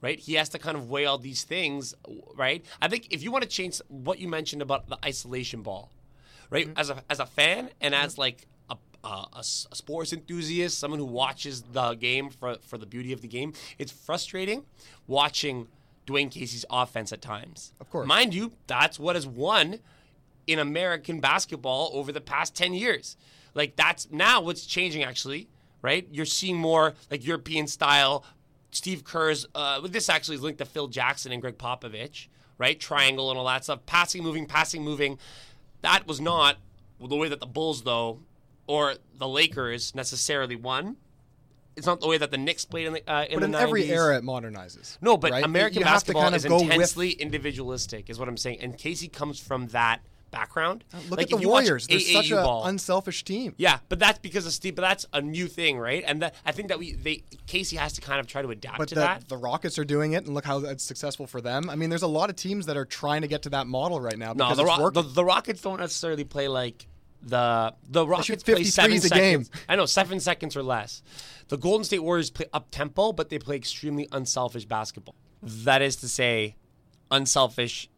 right? 0.00 0.18
He 0.18 0.34
has 0.34 0.48
to 0.50 0.58
kind 0.58 0.76
of 0.78 0.88
weigh 0.88 1.04
all 1.04 1.18
these 1.18 1.42
things, 1.44 1.92
right? 2.34 2.64
I 2.80 2.88
think 2.88 3.08
if 3.10 3.22
you 3.22 3.30
want 3.30 3.42
to 3.42 3.48
change 3.50 3.82
what 3.88 4.20
you 4.20 4.28
mentioned 4.28 4.62
about 4.62 4.88
the 4.88 4.96
isolation 5.04 5.60
ball, 5.60 5.90
right? 6.50 6.68
As 6.76 6.90
a 6.90 7.02
as 7.08 7.20
a 7.20 7.26
fan 7.26 7.70
and 7.80 7.94
as 7.94 8.18
like 8.18 8.46
a 8.68 8.76
a 9.36 9.42
sports 9.42 10.12
enthusiast, 10.12 10.78
someone 10.78 10.98
who 10.98 11.06
watches 11.06 11.62
the 11.72 11.94
game 11.94 12.28
for 12.30 12.56
for 12.60 12.76
the 12.78 12.86
beauty 12.86 13.12
of 13.12 13.20
the 13.20 13.28
game, 13.28 13.52
it's 13.78 13.92
frustrating 13.92 14.64
watching 15.06 15.68
Dwane 16.06 16.30
Casey's 16.30 16.64
offense 16.70 17.12
at 17.12 17.22
times. 17.22 17.72
Of 17.80 17.90
course. 17.90 18.06
mind 18.06 18.34
you, 18.34 18.52
that's 18.66 18.98
what 18.98 19.16
has 19.16 19.26
won 19.26 19.78
in 20.46 20.58
American 20.58 21.20
basketball 21.20 21.90
over 21.94 22.12
the 22.12 22.20
past 22.20 22.54
ten 22.54 22.74
years. 22.74 23.16
Like 23.54 23.76
that's 23.76 24.10
now 24.10 24.40
what's 24.40 24.66
changing 24.66 25.04
actually, 25.04 25.48
right? 25.82 26.06
You're 26.10 26.26
seeing 26.26 26.56
more 26.56 26.94
like 27.10 27.24
European 27.24 27.66
style. 27.66 28.24
Steve 28.72 29.04
Kerr's. 29.04 29.46
Uh, 29.54 29.80
this 29.86 30.08
actually 30.08 30.36
is 30.36 30.42
linked 30.42 30.58
to 30.58 30.64
Phil 30.66 30.88
Jackson 30.88 31.32
and 31.32 31.40
Gregg 31.40 31.58
Popovich, 31.58 32.26
right? 32.58 32.78
Triangle 32.78 33.30
and 33.30 33.38
all 33.38 33.46
that 33.46 33.64
stuff. 33.64 33.86
Passing, 33.86 34.22
moving, 34.22 34.46
passing, 34.46 34.82
moving. 34.82 35.18
That 35.82 36.06
was 36.06 36.20
not 36.20 36.56
the 37.00 37.16
way 37.16 37.28
that 37.28 37.40
the 37.40 37.46
Bulls, 37.46 37.82
though, 37.82 38.20
or 38.66 38.94
the 39.16 39.28
Lakers 39.28 39.94
necessarily 39.94 40.56
won. 40.56 40.96
It's 41.76 41.86
not 41.86 42.00
the 42.00 42.08
way 42.08 42.16
that 42.16 42.30
the 42.30 42.38
Knicks 42.38 42.64
played 42.64 42.86
in 42.86 42.94
the 42.94 43.10
uh, 43.10 43.24
in 43.24 43.34
But 43.38 43.40
the 43.40 43.46
in 43.46 43.54
every 43.54 43.90
era, 43.90 44.16
it 44.16 44.24
modernizes. 44.24 44.96
No, 45.02 45.18
but 45.18 45.30
right? 45.30 45.44
American 45.44 45.80
you 45.80 45.84
basketball 45.84 46.22
kind 46.22 46.34
of 46.34 46.44
is 46.44 46.50
with- 46.50 46.62
intensely 46.62 47.10
individualistic, 47.10 48.08
is 48.08 48.18
what 48.18 48.28
I'm 48.28 48.38
saying. 48.38 48.60
And 48.60 48.78
Casey 48.78 49.08
comes 49.08 49.38
from 49.38 49.68
that 49.68 50.00
background. 50.30 50.84
Uh, 50.92 50.98
look 51.08 51.18
Like, 51.18 51.20
at 51.22 51.30
the 51.30 51.36
if 51.36 51.42
you 51.42 51.48
watch 51.48 51.64
Warriors. 51.64 51.86
They're 51.86 52.00
such 52.00 52.30
an 52.30 52.38
unselfish 52.38 53.24
team. 53.24 53.54
yeah, 53.58 53.78
but 53.88 53.98
that's 53.98 54.18
because 54.18 54.46
of 54.46 54.52
Steve. 54.52 54.74
But 54.74 54.82
that's 54.82 55.06
a 55.12 55.20
new 55.22 55.46
thing, 55.48 55.78
right? 55.78 56.04
And 56.06 56.22
that 56.22 56.34
I 56.44 56.52
think 56.52 56.68
that 56.68 56.78
we 56.78 56.92
they 56.94 57.22
Casey 57.46 57.76
has 57.76 57.92
to 57.94 58.00
kind 58.00 58.20
of 58.20 58.26
try 58.26 58.42
to 58.42 58.50
adapt 58.50 58.78
But 58.78 58.88
to 58.88 58.94
the, 58.96 59.00
that. 59.02 59.28
the 59.28 59.36
Rockets 59.36 59.78
are 59.78 59.84
doing 59.84 60.12
it, 60.12 60.24
and 60.26 60.34
look 60.34 60.44
how 60.44 60.58
it's 60.58 60.84
successful 60.84 61.26
for 61.26 61.40
them. 61.40 61.70
I 61.70 61.76
mean, 61.76 61.90
there's 61.90 62.02
a 62.02 62.06
lot 62.08 62.30
of 62.30 62.36
teams 62.36 62.66
that 62.66 62.76
are 62.76 62.84
trying 62.84 63.22
to 63.22 63.28
get 63.28 63.42
to 63.42 63.50
that 63.50 63.66
model 63.66 64.00
right 64.00 64.18
now 64.18 64.32
No, 64.32 64.48
because 64.50 64.56
the, 64.58 64.64
Ro- 64.64 64.90
the 64.90 65.02
the 65.02 65.24
Rockets 65.24 65.60
don't 65.62 65.80
necessarily 65.80 66.24
play 66.24 66.48
like 66.48 66.86
the 67.22 67.74
the 67.88 68.06
Rockets 68.06 68.42
play 68.42 68.54
50 68.54 68.64
seven 68.64 69.00
seconds. 69.00 69.48
game. 69.48 69.60
I 69.68 69.76
know 69.76 69.86
seven 69.86 70.20
seconds 70.20 70.56
or 70.56 70.62
less. 70.62 71.02
The 71.48 71.56
Golden 71.56 71.84
State 71.84 72.00
Warriors 72.00 72.30
play 72.30 72.46
up 72.52 72.70
tempo, 72.70 73.12
but 73.12 73.30
they 73.30 73.38
play 73.38 73.56
extremely 73.56 74.06
unselfish 74.12 74.64
basketball. 74.64 75.14
That 75.42 75.80
is 75.82 75.96
to 75.96 76.08
say, 76.08 76.56
unselfish 77.10 77.88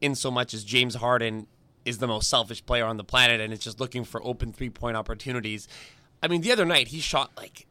in 0.00 0.14
so 0.14 0.30
much 0.30 0.54
as 0.54 0.64
James 0.64 0.94
Harden 0.96 1.46
is 1.86 1.98
the 1.98 2.06
most 2.06 2.28
selfish 2.28 2.64
player 2.66 2.84
on 2.84 2.96
the 2.96 3.04
planet 3.04 3.40
and 3.40 3.52
is 3.52 3.60
just 3.60 3.80
looking 3.80 4.04
for 4.04 4.22
open 4.24 4.52
three 4.52 4.70
point 4.70 4.96
opportunities. 4.96 5.68
I 6.22 6.28
mean, 6.28 6.40
the 6.40 6.52
other 6.52 6.64
night 6.64 6.88
he 6.88 7.00
shot 7.00 7.30
like 7.36 7.66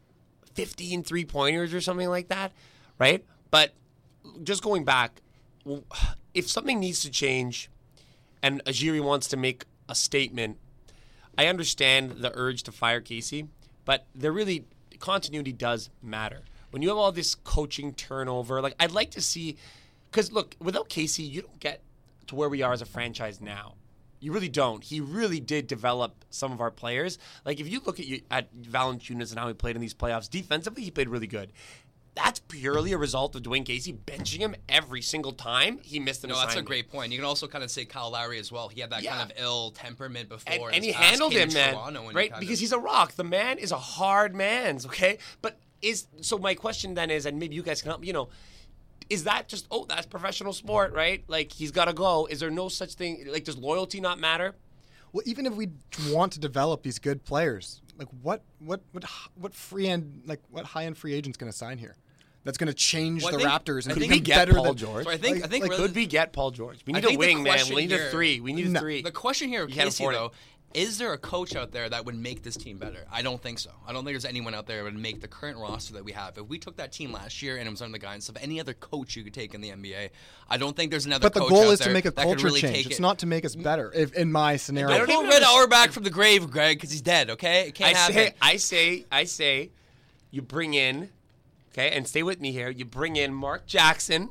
15 0.54 1.04
three 1.04 1.26
pointers 1.26 1.74
or 1.74 1.82
something 1.82 2.10
like 2.10 2.30
that, 2.30 2.54
right? 2.98 3.24
But 3.52 3.74
just 4.44 4.64
going 4.64 4.86
back, 4.86 5.22
if 6.34 6.50
something 6.50 6.80
needs 6.80 7.02
to 7.02 7.12
change 7.12 7.70
and 8.42 8.64
Ujiri 8.66 9.04
wants 9.04 9.28
to 9.28 9.38
make 9.38 9.66
a 9.90 9.96
statement, 9.96 10.58
I 11.38 11.48
understand 11.48 12.18
the 12.20 12.32
urge 12.34 12.64
to 12.64 12.72
fire 12.72 13.02
Casey, 13.02 13.50
but 13.84 14.06
there 14.16 14.32
really 14.32 14.66
continuity 15.00 15.52
does 15.52 15.90
matter. 16.02 16.42
When 16.72 16.82
you 16.82 16.90
have 16.90 16.98
all 16.98 17.12
this 17.12 17.36
coaching 17.36 17.94
turnover, 17.94 18.62
like 18.62 18.76
I'd 18.80 18.92
like 18.92 19.12
to 19.12 19.22
see, 19.22 19.58
because 20.10 20.32
look, 20.32 20.56
without 20.60 20.88
Casey, 20.88 21.24
you 21.24 21.42
don't 21.42 21.60
get 21.60 21.82
to 22.28 22.36
where 22.36 22.50
we 22.50 22.62
are 22.62 22.74
as 22.74 22.82
a 22.82 22.86
franchise 22.86 23.42
now. 23.42 23.76
You 24.26 24.32
really 24.34 24.50
don't. 24.50 24.84
He 24.84 25.00
really 25.00 25.40
did 25.40 25.68
develop 25.68 26.26
some 26.32 26.52
of 26.52 26.60
our 26.60 26.72
players. 26.72 27.20
Like 27.46 27.60
if 27.60 27.70
you 27.70 27.80
look 27.86 28.00
at 28.00 28.08
you 28.08 28.22
at 28.32 28.54
Valanciunas 28.56 29.30
and 29.30 29.38
how 29.40 29.48
he 29.48 29.54
played 29.54 29.76
in 29.76 29.82
these 29.84 29.94
playoffs, 29.94 30.28
defensively 30.28 30.82
he 30.82 30.90
played 30.90 31.10
really 31.10 31.28
good. 31.28 31.54
That's 32.16 32.40
purely 32.40 32.92
a 32.92 32.98
result 32.98 33.36
of 33.36 33.44
Dwane 33.44 33.66
Casey 33.66 33.94
benching 33.94 34.40
him 34.40 34.56
every 34.68 35.04
single 35.04 35.34
time 35.34 35.78
he 35.84 36.00
missed 36.00 36.24
an 36.24 36.32
No, 36.32 36.38
that's 36.40 36.56
a 36.56 36.64
great 36.64 36.90
point. 36.90 37.12
You 37.12 37.20
can 37.20 37.26
also 37.26 37.46
kind 37.48 37.64
of 37.64 37.70
say 37.70 37.86
Kyle 37.86 38.10
Lowry 38.10 38.40
as 38.40 38.52
well. 38.52 38.68
He 38.70 38.82
had 38.82 38.90
that 38.90 39.04
Yeah. 39.04 39.18
kind 39.18 39.30
of 39.32 39.38
ill 39.38 39.72
temperament 39.72 40.28
before, 40.30 40.70
and, 40.70 40.78
and 40.78 40.84
he 40.84 40.92
handled 40.92 41.34
him, 41.34 41.54
man. 41.54 41.76
And 41.76 41.98
he 41.98 42.10
Right, 42.16 42.32
because 42.40 42.54
of- 42.54 42.60
he's 42.62 42.72
a 42.72 42.80
rock. 42.80 43.14
The 43.14 43.24
man 43.26 43.60
is 43.60 43.72
a 43.72 43.78
hard 43.78 44.34
man's. 44.34 44.86
Okay, 44.88 45.20
but 45.44 45.60
is 45.84 46.08
so. 46.22 46.40
My 46.40 46.56
question 46.56 46.96
then 46.96 47.12
is, 47.12 47.28
and 47.28 47.38
maybe 47.38 47.54
you 47.54 47.62
guys 47.62 47.82
can 47.82 47.92
help. 47.92 48.04
You 48.04 48.14
know, 48.14 48.30
is 49.10 49.24
that 49.26 49.48
just 49.48 49.68
oh, 49.72 49.86
that's 49.88 50.06
professional 50.06 50.54
sport, 50.54 50.94
right? 50.94 51.24
Like 51.28 51.52
he's 51.52 51.72
got 51.72 51.86
to 51.86 51.94
go. 51.94 52.26
Is 52.28 52.40
there 52.40 52.50
no 52.52 52.70
such 52.70 52.94
thing? 52.94 53.26
Like 53.28 53.44
does 53.44 53.58
loyalty 53.58 54.00
not 54.02 54.20
matter? 54.20 54.56
Well, 55.14 55.24
even 55.26 55.46
if 55.46 55.54
we 55.54 55.70
want 56.10 56.34
to 56.34 56.40
develop 56.40 56.84
these 56.84 57.00
good 57.00 57.24
players, 57.24 57.82
like 57.98 58.08
what 58.22 58.44
what 58.60 58.82
what 58.92 59.04
what 59.36 59.54
free 59.54 59.88
end 59.88 60.24
like 60.26 60.42
what 60.50 60.66
high 60.66 60.86
end 60.86 60.98
free 60.98 61.14
agent's 61.14 61.38
going 61.38 61.52
to 61.52 61.58
sign 61.58 61.78
here? 61.78 61.96
That's 62.44 62.60
going 62.60 62.68
to 62.68 62.76
change 62.76 63.24
Well, 63.24 63.32
the 63.32 63.40
think- 63.40 63.50
Raptors 63.50 63.86
and 63.88 63.96
think 63.96 64.12
be 64.12 64.18
we 64.18 64.20
get 64.20 64.36
better 64.36 64.54
Paul 64.54 64.66
than 64.66 64.76
George. 64.78 65.06
So 65.06 65.10
I 65.10 65.18
think 65.18 65.38
Like- 65.38 65.46
I 65.46 65.48
think 65.48 65.64
like, 65.64 65.72
really- 65.72 65.88
Could 65.88 65.96
we 65.96 66.06
get 66.06 66.32
Paul 66.32 66.52
George? 66.52 66.78
We 66.86 66.94
need 66.94 67.04
a 67.04 67.08
think 67.08 67.20
wing, 67.20 67.42
man. 67.42 67.58
We 67.70 67.76
need 67.88 67.92
a 67.92 68.12
three. 68.12 68.40
We 68.40 68.54
need 68.54 68.68
a 68.68 68.70
No. 68.70 68.80
three. 68.82 69.02
The 69.02 69.12
question 69.12 69.50
here, 69.50 69.66
can't 69.66 69.80
Casey, 69.90 70.04
afford 70.04 70.14
though, 70.16 70.32
is 70.76 70.98
there 70.98 71.14
a 71.14 71.18
coach 71.18 71.56
out 71.56 71.72
there 71.72 71.88
that 71.90 72.06
would 72.06 72.16
make 72.16 72.44
this 72.44 72.56
team 72.58 72.78
better? 72.78 73.06
I 73.12 73.22
don't 73.22 73.42
think 73.42 73.60
so. 73.60 73.72
I 73.88 73.94
don't 73.94 74.04
think 74.04 74.14
there's 74.14 74.26
anyone 74.26 74.54
out 74.54 74.68
there 74.68 74.78
that 74.78 74.84
would 74.84 74.98
make 75.02 75.22
the 75.22 75.28
current 75.28 75.58
roster 75.58 75.94
that 75.94 76.04
we 76.04 76.12
have. 76.12 76.38
If 76.38 76.48
we 76.48 76.60
took 76.60 76.76
that 76.78 76.92
team 76.92 77.12
last 77.14 77.42
year 77.42 77.58
and 77.58 77.68
it 77.68 77.72
was 77.72 77.82
under 77.82 77.94
the 77.94 78.00
guidance 78.00 78.28
of 78.30 78.38
any 78.42 78.60
other 78.60 78.74
coach 78.74 79.16
you 79.16 79.24
could 79.24 79.34
take 79.34 79.54
in 79.54 79.62
the 79.62 79.70
NBA, 79.70 80.10
I 80.50 80.58
don't 80.58 80.76
think 80.76 80.92
there's 80.92 81.06
another. 81.06 81.22
But 81.24 81.34
the 81.34 81.40
coach 81.40 81.50
goal 81.50 81.62
out 81.68 81.72
is 81.74 81.80
to 81.80 81.86
there 81.86 81.94
make 81.94 82.06
a 82.06 82.12
that 82.12 82.16
could 82.24 82.24
culture 82.38 82.46
really 82.46 82.62
change. 82.62 82.76
take 82.76 82.86
It's 82.88 83.00
it. 83.00 83.02
not 83.02 83.20
to 83.20 83.26
make 83.26 83.46
us 83.46 83.56
better. 83.56 83.92
If 83.96 84.14
in 84.14 84.32
my 84.32 84.58
scenario, 84.58 84.90
Don't 84.90 85.08
don't 85.08 85.08
pull 85.08 85.16
even 85.24 85.30
Red 85.30 85.36
understand- 85.44 85.58
Auerbach 85.62 85.92
from 85.92 86.04
the 86.04 86.10
grave, 86.10 86.52
Greg, 86.52 86.78
because 86.78 86.92
he's 86.92 87.02
dead. 87.02 87.30
Okay, 87.30 87.68
it 87.70 87.76
can't 87.76 87.96
I 87.96 87.98
happen. 87.98 88.14
say, 88.16 88.34
I 88.42 88.58
say, 88.58 89.06
I 89.12 89.24
say, 89.24 89.72
you 90.32 90.42
bring 90.42 90.74
in, 90.74 91.10
okay, 91.72 91.90
and 91.92 92.06
stay 92.08 92.22
with 92.24 92.42
me 92.42 92.52
here. 92.52 92.70
You 92.70 92.84
bring 92.86 93.16
in 93.16 93.34
Mark 93.34 93.66
Jackson, 93.66 94.30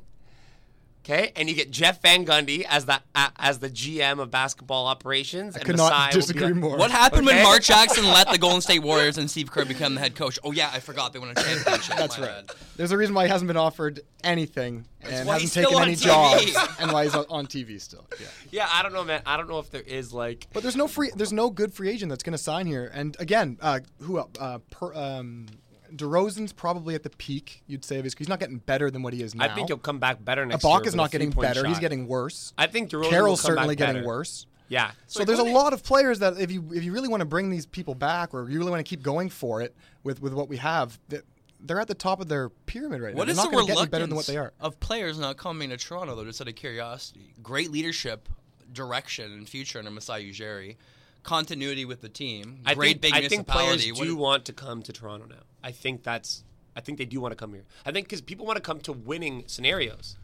okay, 1.04 1.32
and 1.36 1.48
you 1.48 1.54
get 1.54 1.70
Jeff 1.70 2.00
Van 2.02 2.24
Gundy 2.24 2.64
as 2.68 2.86
the 2.86 3.00
uh, 3.14 3.28
as 3.36 3.58
the 3.58 3.68
GM 3.70 4.18
of 4.20 4.30
basketball 4.30 4.86
operations. 4.86 5.54
I 5.56 5.60
and 5.60 5.66
could 5.66 5.76
not 5.76 6.12
disagree 6.12 6.46
on- 6.46 6.60
more. 6.60 6.76
What 6.78 6.90
happened 6.90 7.26
when 7.26 7.42
Mark 7.42 7.62
Jackson 7.62 8.04
let 8.06 8.30
the 8.30 8.38
Golden 8.44 8.60
State 8.60 8.80
Warriors 8.82 9.18
and 9.18 9.30
Steve 9.30 9.50
Kerr 9.50 9.64
become 9.64 9.94
the 9.94 10.00
head 10.00 10.14
coach? 10.14 10.38
Oh 10.42 10.52
yeah, 10.52 10.70
I 10.72 10.80
forgot 10.80 11.12
they 11.12 11.18
won 11.18 11.30
a 11.30 11.34
championship. 11.34 11.96
That's 11.98 12.18
My 12.18 12.26
right. 12.26 12.46
bad. 12.46 12.56
There's 12.76 12.92
a 12.92 12.96
reason 12.96 13.14
why 13.14 13.24
he 13.24 13.30
hasn't 13.30 13.48
been 13.48 13.56
offered 13.56 14.00
anything 14.22 14.86
and 15.02 15.28
hasn't 15.28 15.52
taken 15.52 15.78
any 15.82 15.94
TV. 15.94 16.02
jobs, 16.04 16.56
and 16.80 16.90
why 16.92 17.04
he's 17.04 17.14
on- 17.14 17.26
on 17.28 17.46
TV 17.46 17.80
still. 17.80 18.06
Yeah. 18.20 18.26
Yeah, 18.50 18.68
I 18.72 18.84
don't 18.84 18.92
know, 18.92 19.02
man. 19.02 19.20
I 19.26 19.36
don't 19.36 19.48
know 19.48 19.58
if 19.58 19.70
there 19.72 19.80
is 19.82 20.12
like. 20.14 20.46
But 20.52 20.62
there's 20.62 20.76
no 20.76 20.86
free. 20.86 21.10
There's 21.16 21.32
no 21.32 21.50
good 21.50 21.74
free 21.74 21.90
agent 21.90 22.08
that's 22.10 22.22
going 22.22 22.36
to 22.36 22.42
sign 22.42 22.66
here. 22.68 22.88
And 22.94 23.16
again, 23.18 23.58
uh, 23.60 23.80
who 24.00 24.18
else? 24.18 24.30
Uh, 24.38 24.58
per, 24.70 24.94
um, 24.94 25.46
DeRozan's 25.94 26.52
probably 26.52 26.94
at 26.94 27.02
the 27.02 27.10
peak. 27.10 27.62
You'd 27.66 27.84
say 27.84 27.98
of 27.98 28.04
his. 28.04 28.14
He's 28.16 28.28
not 28.28 28.40
getting 28.40 28.58
better 28.58 28.90
than 28.90 29.02
what 29.02 29.12
he 29.12 29.22
is 29.22 29.34
now. 29.34 29.44
I 29.44 29.54
think 29.54 29.68
he'll 29.68 29.78
come 29.78 29.98
back 29.98 30.24
better 30.24 30.44
next 30.44 30.64
year. 30.64 30.72
Ibaka's 30.72 30.84
with 30.86 30.94
a 30.94 30.96
not 30.96 31.10
getting 31.10 31.30
three-point 31.30 31.54
better. 31.54 31.66
He's 31.66 31.78
getting 31.78 32.06
worse. 32.06 32.52
I 32.58 32.66
think 32.66 32.90
DeRozan 32.90 33.10
Carroll's 33.10 33.42
will 33.42 33.48
come 33.48 33.56
certainly 33.56 33.74
back 33.76 33.86
getting 33.86 33.94
better. 34.02 34.06
worse. 34.06 34.46
Yeah. 34.68 34.92
So 35.06 35.24
there's 35.24 35.38
a 35.38 35.44
lot 35.44 35.72
of 35.72 35.82
players 35.84 36.20
that 36.20 36.38
if 36.40 36.50
you 36.50 36.64
if 36.72 36.82
you 36.82 36.92
really 36.92 37.08
want 37.08 37.20
to 37.20 37.26
bring 37.26 37.50
these 37.50 37.66
people 37.66 37.94
back 37.94 38.32
or 38.34 38.48
you 38.48 38.58
really 38.58 38.70
want 38.70 38.84
to 38.84 38.88
keep 38.88 39.02
going 39.02 39.28
for 39.28 39.60
it 39.60 39.74
with 40.02 40.20
with 40.22 40.32
what 40.32 40.48
we 40.48 40.56
have, 40.56 40.98
that 41.10 41.22
they're 41.60 41.80
at 41.80 41.88
the 41.88 41.94
top 41.94 42.20
of 42.20 42.28
their 42.28 42.48
pyramid 42.48 43.00
right 43.00 43.14
What 43.14 43.26
now. 43.26 43.30
is 43.32 43.36
They're 43.36 43.44
the 43.46 43.50
not 43.50 43.52
going 43.52 43.66
to 43.66 43.66
get 43.68 43.72
reluctance 43.74 43.90
better 43.90 44.06
than 44.06 44.16
what 44.16 44.26
they 44.26 44.36
are. 44.36 44.52
of 44.60 44.80
players 44.80 45.18
not 45.18 45.36
coming 45.36 45.70
to 45.70 45.76
Toronto 45.76 46.14
though? 46.14 46.24
Just 46.24 46.40
out 46.40 46.48
of 46.48 46.54
curiosity, 46.56 47.32
great 47.42 47.70
leadership, 47.70 48.28
direction, 48.72 49.32
and 49.32 49.48
future 49.48 49.78
under 49.78 49.90
Masai 49.90 50.30
Ujiri, 50.30 50.76
continuity 51.24 51.84
with 51.84 52.00
the 52.00 52.08
team, 52.08 52.60
I 52.64 52.74
great 52.74 53.00
think, 53.00 53.02
big 53.02 53.14
I 53.14 53.28
think 53.28 53.46
players. 53.48 53.86
What- 53.92 54.04
do 54.04 54.16
want 54.16 54.44
to 54.44 54.52
come 54.52 54.82
to 54.82 54.92
Toronto 54.92 55.26
now. 55.26 55.42
I 55.62 55.72
think 55.72 56.02
that's. 56.04 56.44
I 56.76 56.80
think 56.80 56.98
they 56.98 57.04
do 57.04 57.20
want 57.20 57.32
to 57.32 57.36
come 57.36 57.52
here. 57.52 57.64
I 57.86 57.92
think 57.92 58.06
because 58.06 58.20
people 58.20 58.46
want 58.46 58.56
to 58.56 58.60
come 58.62 58.80
to 58.80 58.92
winning 58.92 59.44
scenarios, 59.46 60.16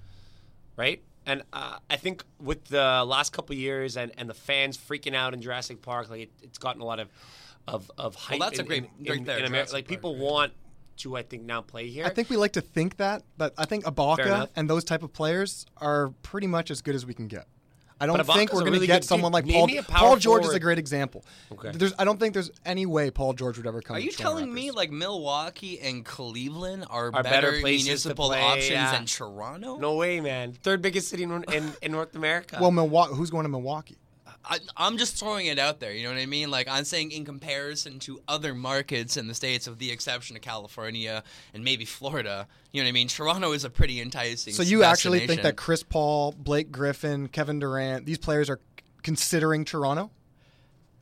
right? 0.76 1.02
And 1.26 1.42
uh, 1.52 1.78
I 1.88 1.96
think 1.96 2.24
with 2.40 2.64
the 2.64 3.04
last 3.06 3.32
couple 3.32 3.52
of 3.54 3.58
years 3.58 3.96
and, 3.96 4.10
and 4.18 4.28
the 4.28 4.34
fans 4.34 4.76
freaking 4.76 5.14
out 5.14 5.32
in 5.32 5.40
Jurassic 5.42 5.80
Park, 5.80 6.10
like 6.10 6.22
it, 6.22 6.30
it's 6.42 6.58
gotten 6.58 6.80
a 6.82 6.84
lot 6.84 6.98
of 6.98 7.08
of 7.68 7.90
of 7.98 8.14
hype. 8.16 8.40
that's 8.40 8.58
a 8.58 8.62
in- 8.62 8.66
great- 8.66 8.84
in, 8.98 9.04
right 9.06 9.18
in- 9.18 9.24
there, 9.24 9.38
in 9.38 9.44
America. 9.44 9.70
Jurassic 9.70 9.72
Like 9.74 9.88
people 9.88 10.14
right. 10.14 10.22
want 10.22 10.52
to, 10.98 11.16
I 11.16 11.22
think, 11.22 11.44
now 11.44 11.62
play 11.62 11.88
here. 11.88 12.04
I 12.04 12.10
think 12.10 12.28
we 12.30 12.36
like 12.36 12.52
to 12.52 12.60
think 12.60 12.96
that, 12.96 13.22
but 13.38 13.54
I 13.56 13.64
think 13.64 13.84
Fair 13.84 13.92
Ibaka 13.92 14.48
and 14.56 14.68
those 14.68 14.84
type 14.84 15.02
of 15.02 15.12
players 15.12 15.66
are 15.78 16.08
pretty 16.22 16.46
much 16.46 16.70
as 16.70 16.82
good 16.82 16.94
as 16.94 17.06
we 17.06 17.14
can 17.14 17.26
get. 17.28 17.46
I 18.00 18.06
don't 18.06 18.16
But 18.16 18.26
think 18.26 18.50
Ibaka's 18.50 18.54
we're 18.54 18.60
a 18.60 18.64
going 18.64 18.72
really 18.72 18.86
to 18.86 18.92
get 18.92 19.02
good 19.02 19.08
someone 19.08 19.30
team. 19.30 19.34
like 19.34 19.44
Name 19.44 19.54
Paul. 19.56 19.66
me 19.66 19.76
a 19.76 19.82
power 19.82 19.98
Paul 19.98 20.16
George 20.16 20.44
is 20.46 20.54
a 20.54 20.60
great 20.60 20.78
example. 20.78 21.24
Okay. 21.52 21.70
There's, 21.72 21.92
I 21.98 22.04
don't 22.04 22.18
think 22.18 22.32
there's 22.34 22.50
any 22.64 22.86
way 22.86 23.10
Paul 23.10 23.34
George 23.34 23.58
would 23.58 23.66
ever 23.66 23.82
come. 23.82 23.96
Are 23.96 24.00
to 24.00 24.04
you 24.06 24.10
Toronto 24.10 24.38
telling 24.38 24.54
me 24.54 24.70
Raptors. 24.70 24.74
like 24.74 24.90
Milwaukee 24.90 25.78
and 25.80 26.04
Cleveland 26.04 26.86
are, 26.88 27.08
Are 27.12 27.22
better, 27.22 27.28
better 27.50 27.60
places 27.60 27.84
to 27.84 27.88
municipal 28.08 28.28
play, 28.28 28.40
options 28.42 28.70
yeah. 28.70 28.92
than 28.92 29.04
Toronto? 29.06 29.76
no 29.76 29.94
way, 29.96 30.20
man. 30.20 30.52
Third 30.52 30.80
biggest 30.80 31.08
city 31.08 31.24
in, 31.24 31.44
in, 31.52 31.72
in 31.82 31.92
North 31.92 32.14
America. 32.14 32.58
Well, 32.60 32.70
Milwaukee. 32.70 33.14
Who's 33.14 33.30
going 33.30 33.44
to 33.44 33.50
Milwaukee? 33.50 33.98
I, 34.44 34.58
I'm 34.76 34.96
just 34.96 35.16
throwing 35.16 35.46
it 35.46 35.58
out 35.58 35.80
there. 35.80 35.92
You 35.92 36.04
know 36.04 36.10
what 36.10 36.20
I 36.20 36.26
mean? 36.26 36.50
Like 36.50 36.68
I'm 36.68 36.84
saying, 36.84 37.12
in 37.12 37.24
comparison 37.24 37.98
to 38.00 38.20
other 38.26 38.54
markets 38.54 39.16
in 39.16 39.26
the 39.26 39.34
states, 39.34 39.68
with 39.68 39.78
the 39.78 39.90
exception 39.90 40.36
of 40.36 40.42
California 40.42 41.22
and 41.52 41.62
maybe 41.62 41.84
Florida, 41.84 42.48
you 42.72 42.80
know 42.80 42.86
what 42.86 42.90
I 42.90 42.92
mean? 42.92 43.08
Toronto 43.08 43.52
is 43.52 43.64
a 43.64 43.70
pretty 43.70 44.00
enticing. 44.00 44.54
So 44.54 44.62
you 44.62 44.82
actually 44.82 45.26
think 45.26 45.42
that 45.42 45.56
Chris 45.56 45.82
Paul, 45.82 46.32
Blake 46.32 46.72
Griffin, 46.72 47.28
Kevin 47.28 47.58
Durant, 47.58 48.06
these 48.06 48.18
players 48.18 48.48
are 48.48 48.60
considering 49.02 49.64
Toronto? 49.64 50.10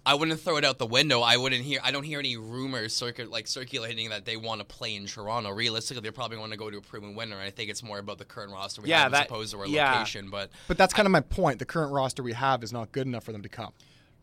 I 0.09 0.15
wouldn't 0.15 0.41
throw 0.41 0.57
it 0.57 0.65
out 0.65 0.79
the 0.79 0.87
window. 0.87 1.21
I 1.21 1.37
wouldn't 1.37 1.63
hear. 1.63 1.81
I 1.85 1.91
don't 1.91 2.03
hear 2.03 2.19
any 2.19 2.39
rumors 2.39 3.03
like 3.29 3.47
circulating 3.47 4.09
that 4.09 4.25
they 4.25 4.39
want 4.39 4.61
to 4.63 4.65
play 4.65 4.95
in 4.97 5.05
Toronto. 5.07 5.51
Realistically, 5.51 6.01
they 6.01 6.11
probably 6.11 6.39
want 6.39 6.51
to 6.53 6.57
go 6.59 6.71
to 6.71 6.79
a 6.79 6.81
proven 6.81 7.15
winner. 7.15 7.39
I 7.39 7.51
think 7.51 7.69
it's 7.69 7.83
more 7.83 7.99
about 7.99 8.17
the 8.17 8.25
current 8.25 8.51
roster 8.51 8.81
we 8.81 8.89
Yeah, 8.89 9.03
have 9.03 9.13
that- 9.13 9.27
as 9.27 9.27
opposed 9.27 9.53
to 9.53 9.59
our 9.61 9.67
yeah. 9.67 9.93
location. 9.93 10.31
But 10.31 10.51
But 10.67 10.79
that's 10.79 10.95
kind 10.95 11.05
of 11.05 11.13
my 11.13 11.21
point. 11.21 11.59
The 11.59 11.67
current 11.67 11.93
roster 11.93 12.23
we 12.23 12.33
have 12.33 12.65
is 12.65 12.73
not 12.73 12.91
good 12.91 13.07
enough 13.07 13.25
for 13.25 13.33
them 13.33 13.43
to 13.43 13.51
come, 13.51 13.75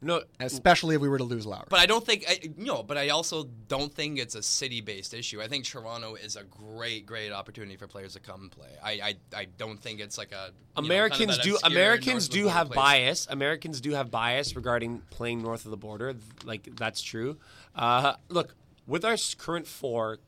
no, 0.06 0.22
especially 0.40 0.94
if 0.94 1.02
we 1.02 1.10
were 1.10 1.18
to 1.18 1.24
lose 1.24 1.48
Lowry. 1.48 1.66
But 1.68 1.80
I 1.80 1.88
don't 1.88 2.06
think 2.06 2.26
I, 2.30 2.40
no. 2.58 2.84
But 2.84 2.98
I 2.98 3.10
also 3.10 3.50
don't 3.68 3.92
think 3.92 4.20
it's 4.20 4.36
a 4.36 4.44
city-based 4.44 5.16
issue. 5.16 5.42
I 5.42 5.48
think 5.48 5.66
Toronto 5.66 6.14
is 6.14 6.36
a 6.36 6.44
great, 6.44 7.08
great 7.08 7.32
opportunity 7.32 7.76
for 7.76 7.88
players 7.88 8.14
to 8.14 8.20
come 8.20 8.42
and 8.42 8.52
play. 8.52 8.70
I, 8.84 8.92
I, 8.92 9.16
I 9.36 9.46
don't 9.58 9.80
think 9.80 10.00
it's 10.00 10.20
like 10.20 10.32
a 10.32 10.36
you 10.36 10.38
know, 10.38 10.44
kind 10.44 10.78
of 10.78 10.86
Americans 10.86 11.38
do 11.40 11.58
Americans 11.64 12.08
north 12.08 12.24
of 12.26 12.30
the 12.30 12.38
do 12.38 12.48
have 12.50 12.68
place. 12.68 12.76
bias. 12.76 13.28
Americans 13.32 13.82
do 13.82 13.92
have 13.94 14.12
bias 14.12 14.56
regarding 14.56 15.02
playing 15.10 15.42
north 15.42 15.66
of 15.66 15.72
the 15.72 15.78
border. 15.78 16.14
Like 16.44 16.76
that's 16.76 17.02
true. 17.02 17.38
Uh, 17.74 18.14
look, 18.30 18.54
with 18.86 19.04
our 19.04 19.18
current 19.40 19.66
four, 19.66 20.20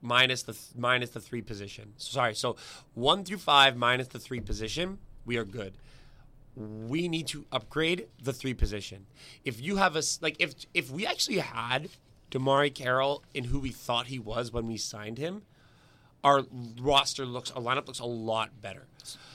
minus 0.00 0.44
the 0.44 0.52
th- 0.52 0.76
minus 0.76 1.10
the 1.10 1.20
three 1.20 1.42
position. 1.42 1.94
Sorry, 1.96 2.36
so 2.36 2.54
one 2.94 3.24
through 3.24 3.38
five 3.38 3.76
minus 3.76 4.06
the 4.06 4.20
three 4.20 4.38
position, 4.40 4.98
we 5.24 5.36
are 5.38 5.44
good. 5.44 5.76
We 6.56 7.08
need 7.08 7.26
to 7.28 7.44
upgrade 7.52 8.08
the 8.22 8.32
three 8.32 8.54
position. 8.54 9.06
If 9.44 9.60
you 9.60 9.76
have 9.76 9.94
a 9.94 10.02
like, 10.22 10.36
if 10.38 10.54
if 10.72 10.90
we 10.90 11.06
actually 11.06 11.38
had 11.38 11.90
DeMarre 12.30 12.74
Carroll 12.74 13.22
in 13.34 13.44
who 13.44 13.58
we 13.58 13.70
thought 13.70 14.06
he 14.06 14.18
was 14.18 14.52
when 14.52 14.66
we 14.66 14.76
signed 14.76 15.18
him, 15.18 15.42
our 16.24 16.44
roster 16.80 17.26
looks, 17.26 17.50
our 17.50 17.62
lineup 17.62 17.86
looks 17.86 18.00
a 18.00 18.06
lot 18.06 18.60
better. 18.60 18.86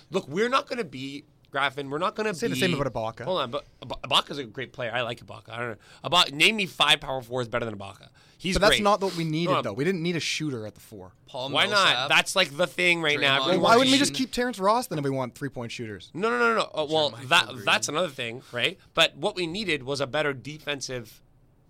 Look, 0.09 0.27
we're 0.27 0.49
not 0.49 0.67
going 0.67 0.79
to 0.79 0.83
be 0.83 1.23
Graffin. 1.51 1.89
We're 1.89 1.97
not 1.97 2.15
going 2.15 2.27
to 2.27 2.33
Say 2.33 2.47
be 2.47 2.53
the 2.53 2.59
same 2.59 2.73
about 2.79 2.91
Ibaka. 3.15 3.23
Hold 3.25 3.41
on, 3.41 3.51
but 3.51 3.65
Ibaka's 3.81 4.37
a 4.37 4.43
great 4.45 4.71
player. 4.73 4.91
I 4.93 5.01
like 5.01 5.25
Ibaka. 5.25 5.49
I 5.49 5.59
don't 5.59 5.69
know. 5.69 6.09
Ibaka, 6.09 6.31
name 6.33 6.55
me 6.55 6.65
five 6.65 6.99
power 7.01 7.21
fours 7.21 7.47
better 7.47 7.65
than 7.65 7.77
Ibaka. 7.77 8.07
He's 8.37 8.55
But 8.55 8.61
that's 8.61 8.69
great. 8.71 8.83
not 8.83 9.01
what 9.01 9.15
we 9.15 9.23
needed, 9.23 9.51
No, 9.51 9.61
though. 9.61 9.73
We 9.73 9.83
didn't 9.83 10.01
need 10.01 10.15
a 10.15 10.19
shooter 10.19 10.65
at 10.65 10.73
the 10.73 10.81
four. 10.81 11.11
Paul 11.27 11.51
Why 11.51 11.67
Millsap. 11.67 11.93
not? 11.95 12.09
That's 12.09 12.35
like 12.35 12.55
the 12.57 12.65
thing 12.65 13.01
right 13.03 13.19
now. 13.19 13.47
Well, 13.47 13.59
why 13.59 13.75
wouldn't 13.75 13.91
we 13.91 13.99
just 13.99 14.15
keep 14.15 14.31
Terrence 14.31 14.57
Ross 14.57 14.87
then 14.87 14.97
if 14.97 15.03
we 15.03 15.11
want 15.11 15.35
three 15.35 15.49
point 15.49 15.71
shooters? 15.71 16.09
No, 16.15 16.29
no, 16.31 16.39
no, 16.39 16.55
no. 16.55 16.61
Uh, 16.73 16.87
well, 16.89 17.11
Michael 17.11 17.27
that 17.27 17.47
Green. 17.49 17.65
that's 17.65 17.87
another 17.87 18.07
thing, 18.09 18.41
right? 18.51 18.79
But 18.95 19.15
what 19.15 19.35
we 19.35 19.45
needed 19.45 19.83
was 19.83 20.01
a 20.01 20.07
better 20.07 20.33
defensive 20.33 21.21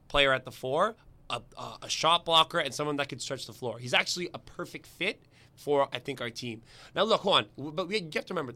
player 0.08 0.32
at 0.32 0.46
the 0.46 0.52
four, 0.52 0.96
a, 1.30 1.42
a, 1.58 1.78
a 1.84 1.90
shot 1.90 2.24
blocker, 2.24 2.60
and 2.60 2.74
someone 2.74 2.96
that 2.98 3.10
could 3.10 3.22
stretch 3.22 3.48
the 3.48 3.54
floor. 3.54 3.78
He's 3.80 3.94
actually 3.94 4.30
a 4.34 4.40
perfect 4.40 4.86
fit 4.86 5.24
for 5.56 5.90
I 5.92 6.00
think 6.00 6.22
our 6.22 6.30
team. 6.30 6.62
Now, 6.96 7.04
look, 7.04 7.22
hold 7.22 7.36
on, 7.58 7.74
but 7.76 7.88
we 7.90 7.98
you 7.98 8.10
have 8.16 8.26
to 8.28 8.34
remember, 8.34 8.54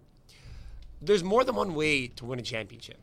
there's 1.06 1.24
more 1.24 1.44
than 1.44 1.56
one 1.56 1.76
way 1.76 2.08
to 2.08 2.26
win 2.26 2.40
a 2.40 2.44
championship. 2.44 3.00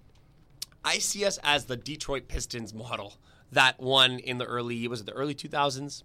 I 0.85 0.99
see 0.99 1.25
us 1.25 1.39
as 1.43 1.67
the 1.67 1.77
Detroit 1.77 2.29
Pistons 2.29 2.75
model 2.75 3.15
that 3.53 3.81
won 3.81 4.19
in 4.19 4.39
the 4.39 4.45
early 4.45 4.89
was 4.89 5.01
it 5.01 5.07
the 5.07 5.13
early 5.13 5.35
2000s? 5.35 6.03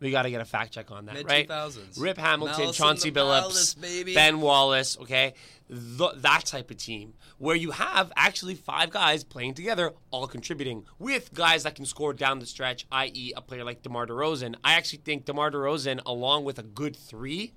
We 0.00 0.10
got 0.10 0.22
to 0.22 0.30
get 0.30 0.40
a 0.40 0.44
fact 0.44 0.72
check 0.72 0.90
on 0.90 1.06
that, 1.06 1.14
right? 1.24 1.48
Mid-2000s. 1.48 2.00
Rip 2.00 2.18
Hamilton, 2.18 2.58
Malice 2.58 2.76
Chauncey 2.76 3.10
Billups. 3.10 4.14
Ben 4.14 4.40
Wallace, 4.40 4.98
okay? 5.00 5.34
Th- 5.68 6.10
that 6.16 6.44
type 6.44 6.70
of 6.70 6.76
team 6.76 7.14
where 7.38 7.56
you 7.56 7.70
have 7.70 8.12
actually 8.16 8.54
five 8.54 8.90
guys 8.90 9.24
playing 9.24 9.54
together, 9.54 9.92
all 10.10 10.26
contributing 10.26 10.84
with 10.98 11.32
guys 11.32 11.62
that 11.62 11.74
can 11.74 11.86
score 11.86 12.12
down 12.12 12.38
the 12.38 12.44
stretch, 12.46 12.86
i.e., 12.92 13.32
a 13.34 13.40
player 13.40 13.64
like 13.64 13.82
DeMar 13.82 14.06
DeRozan. 14.06 14.56
I 14.62 14.74
actually 14.74 14.98
think 15.04 15.24
DeMar 15.24 15.50
DeRozan, 15.52 16.00
along 16.04 16.44
with 16.44 16.58
a 16.58 16.64
good 16.64 16.96
three, 16.96 17.54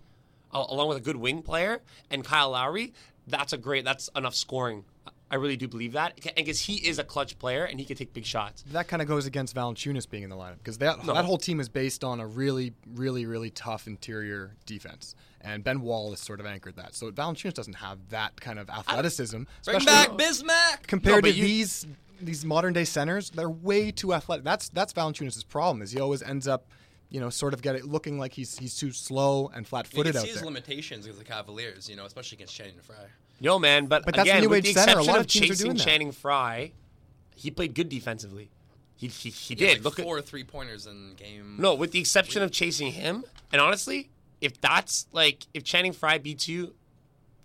uh, 0.54 0.64
along 0.70 0.88
with 0.88 0.98
a 0.98 1.02
good 1.02 1.18
wing 1.18 1.42
player, 1.42 1.82
and 2.10 2.24
Kyle 2.24 2.52
Lowry, 2.52 2.94
that's 3.28 3.54
a 3.54 3.58
great, 3.58 3.86
that's 3.86 4.10
enough 4.16 4.36
scoring. 4.36 4.86
I 5.30 5.36
really 5.36 5.58
do 5.58 5.68
believe 5.68 5.92
that. 5.92 6.14
And 6.26 6.36
because 6.38 6.62
he 6.62 6.76
is 6.88 7.00
a 7.00 7.04
clutch 7.04 7.38
player 7.38 7.66
and 7.66 7.78
he 7.80 7.86
can 7.86 7.98
take 7.98 8.14
big 8.14 8.26
shots. 8.26 8.64
That 8.72 8.88
kind 8.88 9.02
of 9.02 9.10
goes 9.10 9.26
against 9.26 9.54
Valanciunas 9.54 10.10
being 10.10 10.24
in 10.24 10.30
the 10.30 10.38
lineup 10.38 10.58
because 10.60 10.78
that 10.78 11.04
that 11.06 11.26
whole 11.26 11.38
team 11.38 11.60
is 11.60 11.68
based 11.68 12.06
on 12.06 12.22
a 12.22 12.26
really, 12.26 12.74
really, 12.96 13.26
really 13.26 13.50
tough 13.50 13.88
interior 13.88 14.56
defense, 14.66 15.16
and 15.42 15.66
Ben 15.66 15.82
Wallace 15.82 16.22
sort 16.22 16.40
of 16.40 16.46
anchored 16.46 16.78
that. 16.78 16.96
So 16.96 17.12
Valanciunas 17.12 17.54
doesn't 17.56 17.74
have 17.76 17.98
that 18.10 18.40
kind 18.40 18.58
of 18.58 18.70
athleticism, 18.70 19.44
Bring 19.66 19.84
back 19.84 20.10
Bismack. 20.12 20.84
compared 20.88 21.26
No, 21.26 21.30
to 21.32 21.36
you- 21.36 21.44
these 21.44 21.86
these 22.22 22.46
modern 22.46 22.72
day 22.74 22.86
centers. 22.86 23.30
They're 23.30 23.50
way 23.50 23.92
too 23.92 24.14
athletic. 24.14 24.46
That's 24.46 24.70
that's 24.70 24.94
Valanciunas' 24.94 25.46
problem 25.46 25.82
is 25.82 25.92
he 25.92 26.00
always 26.00 26.24
ends 26.24 26.48
up, 26.48 26.68
you 27.10 27.20
know, 27.20 27.30
sort 27.30 27.54
of 27.54 27.62
get 27.62 27.76
it 27.76 27.86
looking 27.86 28.20
like 28.20 28.34
he's 28.34 28.58
he's 28.58 28.76
too 28.78 28.92
slow 28.92 29.50
and 29.56 29.66
flat 29.68 29.88
You 29.92 29.98
footed 29.98 30.14
can 30.14 30.20
out 30.20 30.24
see 30.26 30.30
his 30.32 30.38
there. 30.42 30.46
limitations 30.46 31.06
against 31.06 31.20
the 31.20 31.26
Cavaliers, 31.26 31.90
you 31.90 31.96
know, 31.96 32.06
especially 32.06 32.38
against 32.38 32.56
Channing 32.56 32.80
Frye. 32.82 32.96
Yo, 33.40 33.60
man, 33.60 33.86
but, 33.86 34.04
But 34.04 34.16
that's 34.16 34.26
the 34.28 34.32
again, 34.32 34.42
new 34.44 34.50
with 34.50 34.66
age 34.66 34.74
the 34.74 34.80
center. 34.82 34.98
A 34.98 35.02
exception 35.02 35.08
lot 35.14 35.20
of 35.20 35.26
of 35.26 35.28
teams 35.32 35.46
are 35.46 35.48
chasing 35.50 35.66
doing 35.66 35.78
that. 35.78 35.84
Channing 35.86 36.12
Frye, 36.12 36.72
he 37.36 37.52
played 37.52 37.74
good 37.76 37.88
defensively. 37.90 38.50
He 38.96 39.08
he, 39.08 39.30
he 39.30 39.54
He 39.56 39.66
had, 39.66 39.76
did. 39.76 39.78
like 39.78 39.84
Look 39.86 40.00
at 40.00 40.06
four 40.06 40.22
three 40.22 40.44
pointers 40.44 40.88
in 40.88 41.14
game. 41.16 41.56
no, 41.60 41.76
with 41.76 41.92
the 41.92 42.00
exception 42.00 42.42
of 42.42 42.52
chasing 42.52 42.92
him. 42.92 43.24
And 43.52 43.62
honestly, 43.62 44.10
if 44.42 44.60
that's 44.60 45.08
like 45.14 45.46
if 45.54 45.64
Channing 45.64 45.94
Frye 45.94 46.18
beats 46.18 46.48
you, 46.48 46.74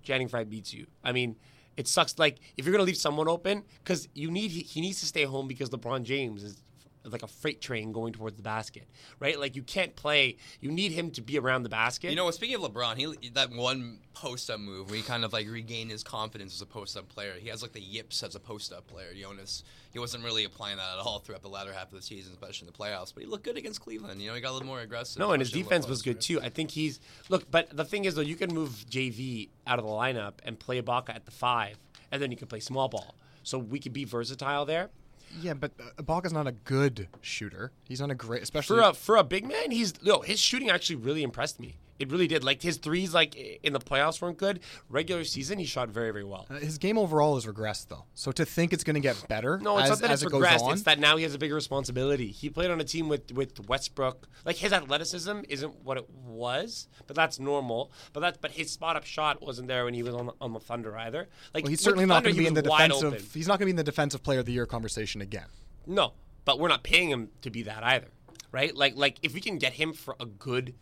Channing 0.03 0.29
Frye 0.29 0.45
beats 0.45 0.73
you. 0.75 0.87
I 1.05 1.13
mean, 1.13 1.37
it 1.77 1.87
sucks. 1.89 2.19
Like 2.19 2.39
if 2.57 2.65
you're 2.65 2.73
gonna 2.73 2.85
leave 2.85 2.97
someone 2.97 3.29
open, 3.29 3.63
because 3.85 4.09
you 4.15 4.31
need 4.31 4.51
he, 4.51 4.63
he 4.63 4.81
needs 4.81 4.99
to 5.01 5.07
stay 5.07 5.25
home 5.25 5.47
because 5.47 5.69
LeBron 5.71 6.03
James 6.05 6.43
is 6.43 6.57
like 7.05 7.23
a 7.23 7.29
freight 7.29 7.61
train 7.61 7.93
going 7.93 8.13
towards 8.13 8.37
the 8.37 8.43
basket, 8.43 8.85
right? 9.19 9.39
Like 9.39 9.57
you 9.57 9.63
can't 9.63 9.95
play. 9.97 10.37
You 10.61 10.71
need 10.71 10.93
him 10.93 11.11
to 11.13 11.23
be 11.23 11.39
around 11.39 11.63
the 11.63 11.69
basket. 11.69 12.11
You 12.11 12.17
know, 12.17 12.31
speaking 12.31 12.57
of 12.57 12.63
LeBron, 12.63 12.97
he 12.97 13.31
that 13.31 13.51
one 13.51 13.99
post 14.15 14.51
up 14.51 14.61
move 14.61 14.89
where 14.89 14.97
he 14.97 15.03
kind 15.03 15.25
of 15.25 15.33
like 15.33 15.49
regained 15.49 15.91
his 15.91 16.03
confidence 16.05 16.55
as 16.55 16.63
a 16.63 16.67
post 16.67 16.97
up 16.97 17.09
player. 17.09 17.35
He 17.39 17.49
has 17.49 17.63
like 17.63 17.73
the 17.73 17.81
yips 17.81 18.23
as 18.23 18.35
a 18.35 18.41
post 18.41 18.73
up 18.73 18.87
player. 18.87 19.09
Jonas, 19.15 19.65
he 19.93 19.99
wasn't 19.99 20.25
really 20.25 20.45
applying 20.45 20.77
that 20.77 20.99
at 20.99 20.99
all 20.99 21.19
throughout 21.19 21.43
the 21.43 21.49
latter 21.49 21.73
half 21.73 21.89
of 21.89 21.93
the 21.93 22.03
season, 22.03 22.33
especially 22.33 22.69
in 22.69 22.73
the 22.73 22.79
playoffs. 22.79 23.13
But 23.15 23.25
he 23.25 23.29
looked 23.29 23.45
good 23.45 23.57
against 23.57 23.81
Cleveland. 23.81 24.21
You 24.21 24.29
know, 24.29 24.35
he 24.35 24.41
got 24.41 24.51
a 24.51 24.55
little 24.55 24.69
more 24.69 24.81
aggressive. 24.81 25.19
No, 25.19 25.33
and 25.33 25.41
his 25.41 25.51
defense 25.51 25.87
was 25.87 26.03
good 26.03 26.21
too. 26.21 26.41
I 26.41 26.49
think 26.49 26.71
he's 26.71 27.01
look, 27.29 27.51
but 27.51 27.77
the 27.77 27.85
thing 27.85 28.05
is 28.05 28.15
though, 28.15 28.23
you 28.23 28.37
can 28.37 28.53
move 28.55 28.85
JV 28.91 29.49
out 29.67 29.79
of 29.79 29.85
the 29.85 29.91
lineup 29.91 30.35
and 30.45 30.59
play 30.59 30.81
Ibaka 30.81 31.11
at 31.11 31.25
the 31.25 31.31
five, 31.31 31.79
and 32.11 32.21
then 32.23 32.31
you 32.31 32.37
can 32.37 32.49
play 32.49 32.61
small 32.61 32.89
ball. 32.89 33.17
So 33.43 33.59
we 33.59 33.81
could 33.81 33.93
be 33.93 34.05
versatile 34.05 34.65
there. 34.65 34.91
Yeah, 35.41 35.55
but 35.55 35.73
uh, 35.81 36.03
Ibaka's 36.03 36.33
not 36.33 36.47
a 36.47 36.53
good 36.53 37.09
shooter. 37.21 37.73
He's 37.89 38.01
not 38.01 38.11
a 38.11 38.15
great, 38.15 38.43
especially 38.43 38.79
For 38.79 38.83
a 38.91 38.93
for 38.93 39.17
a 39.17 39.25
big 39.25 39.47
man, 39.47 39.71
he's 39.71 39.95
no 40.03 40.21
his 40.21 40.39
shooting 40.39 40.71
actually 40.71 40.97
really 40.97 41.23
impressed 41.23 41.59
me. 41.61 41.79
It 42.03 42.11
really 42.11 42.27
did. 42.27 42.43
Like 42.45 42.61
his 42.61 42.77
threes, 42.79 43.15
like 43.15 43.35
in 43.37 43.73
the 43.73 43.79
playoffs 43.79 44.21
weren't 44.21 44.37
good. 44.39 44.61
Regular 44.89 45.25
season, 45.25 45.59
he 45.59 45.65
shot 45.65 45.89
very 45.89 46.11
very 46.11 46.25
well. 46.25 46.47
Uh, 46.51 46.55
His 46.55 46.79
game 46.79 46.99
overall 46.99 47.35
has 47.37 47.47
regressed, 47.47 47.89
though. 47.89 48.05
So 48.15 48.33
to 48.33 48.45
think 48.45 48.73
it's 48.73 48.85
going 48.85 48.95
to 48.95 49.01
get 49.01 49.25
better 49.29 49.59
No, 49.59 49.79
it's 49.79 49.85
as, 49.85 49.91
not 49.91 49.99
that 50.01 50.11
as 50.11 50.23
it's 50.23 50.31
it 50.31 50.33
goes 50.33 50.43
regressed. 50.45 50.61
on, 50.63 50.73
It's 50.73 50.83
that 50.83 50.99
now 50.99 51.17
he 51.17 51.23
has 51.23 51.35
a 51.35 51.39
bigger 51.39 51.55
responsibility. 51.55 52.29
He 52.29 52.51
played 52.51 52.71
on 52.71 52.81
a 52.81 52.85
team 52.85 53.09
with 53.09 53.33
with 53.33 53.69
Westbrook. 53.69 54.29
Like 54.45 54.57
his 54.57 54.73
athleticism 54.73 55.41
isn't 55.49 55.85
what 55.85 55.97
it 55.97 56.11
was, 56.11 56.89
but 57.07 57.15
that's 57.15 57.39
normal. 57.39 57.93
But 58.13 58.21
that's 58.21 58.39
but 58.39 58.51
his 58.51 58.71
spot 58.71 58.97
up 58.97 59.05
shot 59.05 59.41
wasn't 59.41 59.69
there 59.69 59.85
when 59.85 59.95
he 59.95 60.03
was 60.03 60.15
on 60.15 60.27
the, 60.27 60.33
on 60.41 60.53
the 60.53 60.61
Thunder 60.61 60.97
either. 60.99 61.29
Like 61.55 61.65
well, 61.65 61.71
he's 61.71 61.81
certainly 61.81 62.07
not 62.07 62.25
going 62.25 62.35
to 62.35 62.41
be 62.41 62.47
in 62.47 62.55
the 62.55 62.63
defensive. 62.63 63.15
open. 63.15 63.27
He's 63.33 63.47
not 63.47 63.59
going 63.59 63.67
to 63.67 63.67
be 63.67 63.71
in 63.71 63.77
the 63.77 63.85
defensive 63.85 64.23
player 64.23 64.41
of 64.41 64.47
the 64.47 64.53
year 64.53 64.67
conversation 64.67 65.21
again. 65.21 65.47
No, 65.87 66.15
but 66.45 66.59
we're 66.59 66.69
not 66.69 66.83
paying 66.83 67.11
him 67.11 67.29
to 67.43 67.51
be 67.51 67.63
that 67.63 67.85
either. 67.85 68.09
right? 68.51 68.75
Like 68.75 68.97
like 68.97 69.19
if 69.23 69.35
we 69.35 69.41
can 69.41 69.59
get 69.59 69.75
him 69.75 69.93
for 69.93 70.17
a 70.19 70.27
good. 70.27 70.75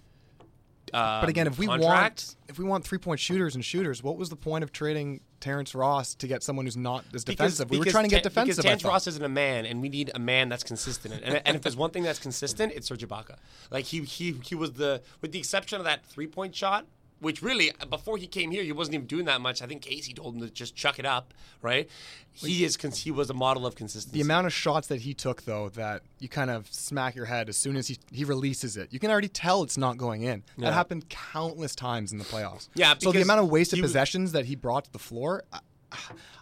Um, 0.92 1.20
But 1.20 1.28
again, 1.28 1.46
if 1.46 1.58
we 1.58 1.66
contract, 1.66 1.88
want 1.90 2.36
if 2.48 2.58
we 2.58 2.64
want 2.64 2.84
three 2.84 2.98
point 2.98 3.20
shooters 3.20 3.54
and 3.54 3.64
shooters, 3.64 4.02
what 4.02 4.16
was 4.16 4.28
the 4.28 4.36
point 4.36 4.64
of 4.64 4.72
trading 4.72 5.20
Terrence 5.40 5.74
Ross 5.74 6.14
to 6.16 6.26
get 6.26 6.42
someone 6.42 6.66
who's 6.66 6.76
not 6.76 7.04
as 7.14 7.24
defensive? 7.24 7.70
we 7.70 7.78
were 7.78 7.84
trying 7.86 8.04
to 8.04 8.10
get 8.10 8.22
defensive. 8.22 8.56
Because 8.56 8.64
Terrence. 8.64 8.84
Ross 8.84 9.06
isn't 9.06 9.24
a 9.24 9.28
man, 9.28 9.66
and 9.66 9.80
we 9.80 9.88
need 9.88 10.10
a 10.14 10.18
man 10.18 10.48
that's 10.48 10.64
consistent. 10.64 11.14
And, 11.22 11.40
and 11.44 11.56
if 11.56 11.62
there's 11.62 11.76
one 11.76 11.90
thing 11.90 12.02
that's 12.02 12.18
consistent, 12.18 12.72
it's 12.74 12.88
Serge 12.88 13.06
Ibaka. 13.06 13.36
Like 13.70 13.86
he 13.86 14.02
he 14.02 14.36
he 14.44 14.54
was 14.54 14.72
the 14.72 15.02
with 15.20 15.32
the 15.32 15.38
exception 15.38 15.78
of 15.78 15.84
that 15.84 16.04
three 16.04 16.26
point 16.26 16.54
shot, 16.54 16.86
which 17.20 17.42
really 17.42 17.70
before 17.88 18.16
he 18.16 18.26
came 18.26 18.50
here, 18.50 18.62
he 18.62 18.72
wasn't 18.72 18.94
even 18.94 19.06
doing 19.06 19.26
that 19.26 19.40
much. 19.40 19.62
I 19.62 19.66
think 19.66 19.82
Casey 19.82 20.12
told 20.12 20.34
him 20.34 20.40
to 20.40 20.50
just 20.50 20.74
chuck 20.74 20.98
it 20.98 21.06
up, 21.06 21.32
right? 21.62 21.88
He 22.32 22.64
is 22.64 22.76
he 22.76 23.10
was 23.10 23.28
a 23.30 23.34
model 23.34 23.66
of 23.66 23.74
consistency. 23.74 24.16
The 24.18 24.22
amount 24.22 24.46
of 24.46 24.52
shots 24.52 24.88
that 24.88 25.02
he 25.02 25.14
took, 25.14 25.42
though, 25.42 25.68
that 25.70 26.02
you 26.18 26.28
kind 26.28 26.50
of 26.50 26.72
smack 26.72 27.14
your 27.14 27.26
head 27.26 27.48
as 27.48 27.56
soon 27.56 27.76
as 27.76 27.88
he, 27.88 27.98
he 28.10 28.24
releases 28.24 28.76
it. 28.76 28.92
You 28.92 28.98
can 28.98 29.10
already 29.10 29.28
tell 29.28 29.62
it's 29.62 29.76
not 29.76 29.98
going 29.98 30.22
in. 30.22 30.42
Yeah. 30.56 30.66
That 30.66 30.74
happened 30.74 31.08
countless 31.08 31.74
times 31.74 32.12
in 32.12 32.18
the 32.18 32.24
playoffs. 32.24 32.68
Yeah, 32.74 32.94
So 32.98 33.12
the 33.12 33.22
amount 33.22 33.40
of 33.40 33.50
wasted 33.50 33.80
possessions 33.80 34.32
that 34.32 34.46
he 34.46 34.56
brought 34.56 34.84
to 34.84 34.92
the 34.92 34.98
floor, 34.98 35.44
I, 35.52 35.60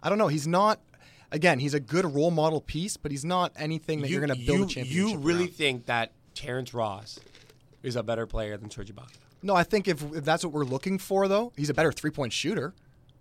I 0.02 0.08
don't 0.08 0.18
know. 0.18 0.28
He's 0.28 0.46
not. 0.46 0.80
Again, 1.30 1.58
he's 1.58 1.74
a 1.74 1.80
good 1.80 2.06
role 2.06 2.30
model 2.30 2.62
piece, 2.62 2.96
but 2.96 3.10
he's 3.10 3.24
not 3.24 3.52
anything 3.56 4.00
that 4.00 4.08
you, 4.08 4.16
are 4.16 4.26
going 4.26 4.38
to 4.38 4.46
build 4.46 4.74
you, 4.74 4.82
a 4.82 4.84
championship. 4.84 4.94
You 5.12 5.18
really 5.18 5.44
around. 5.44 5.52
think 5.52 5.86
that 5.86 6.12
Terrence 6.34 6.72
Ross 6.72 7.18
is 7.82 7.96
a 7.96 8.02
better 8.02 8.26
player 8.26 8.56
than 8.56 8.70
Serge 8.70 8.92
Ibaka? 8.94 9.16
No, 9.42 9.54
I 9.54 9.62
think 9.62 9.86
if, 9.88 10.02
if 10.14 10.24
that's 10.24 10.44
what 10.44 10.52
we're 10.52 10.64
looking 10.64 10.98
for, 10.98 11.28
though, 11.28 11.52
he's 11.56 11.70
a 11.70 11.74
better 11.74 11.92
three 11.92 12.10
point 12.10 12.32
shooter. 12.32 12.74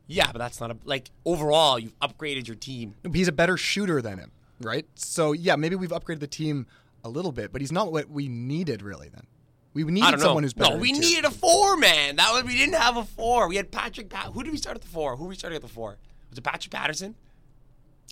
Yeah, 0.07 0.31
but 0.31 0.39
that's 0.39 0.59
not 0.61 0.71
a 0.71 0.77
like 0.85 1.11
overall. 1.25 1.77
You've 1.77 1.97
upgraded 1.99 2.47
your 2.47 2.55
team. 2.55 2.95
He's 3.13 3.27
a 3.27 3.31
better 3.33 3.57
shooter 3.57 4.01
than 4.01 4.19
him, 4.19 4.31
right? 4.61 4.85
So 4.95 5.33
yeah, 5.33 5.55
maybe 5.57 5.75
we've 5.75 5.91
upgraded 5.91 6.21
the 6.21 6.27
team 6.27 6.65
a 7.03 7.09
little 7.09 7.31
bit, 7.31 7.51
but 7.51 7.61
he's 7.61 7.71
not 7.71 7.91
what 7.91 8.09
we 8.09 8.27
needed 8.29 8.81
really. 8.81 9.09
Then 9.09 9.27
we 9.73 9.83
needed 9.83 10.11
don't 10.11 10.19
know. 10.19 10.25
someone 10.25 10.43
who's 10.43 10.53
better. 10.53 10.75
no, 10.75 10.81
we 10.81 10.93
too. 10.93 10.99
needed 10.99 11.25
a 11.25 11.29
four 11.29 11.75
man. 11.77 12.15
That 12.15 12.31
was 12.33 12.43
we 12.45 12.55
didn't 12.57 12.75
have 12.75 12.95
a 12.97 13.03
four. 13.03 13.47
We 13.49 13.57
had 13.57 13.69
Patrick. 13.69 14.09
Pat- 14.09 14.31
who 14.33 14.43
did 14.43 14.51
we 14.51 14.57
start 14.57 14.75
at 14.77 14.81
the 14.81 14.87
four? 14.87 15.17
Who 15.17 15.23
were 15.25 15.29
we 15.29 15.35
starting 15.35 15.57
at 15.57 15.61
the 15.61 15.67
four? 15.67 15.97
Was 16.29 16.37
it 16.37 16.43
Patrick 16.43 16.71
Patterson? 16.71 17.13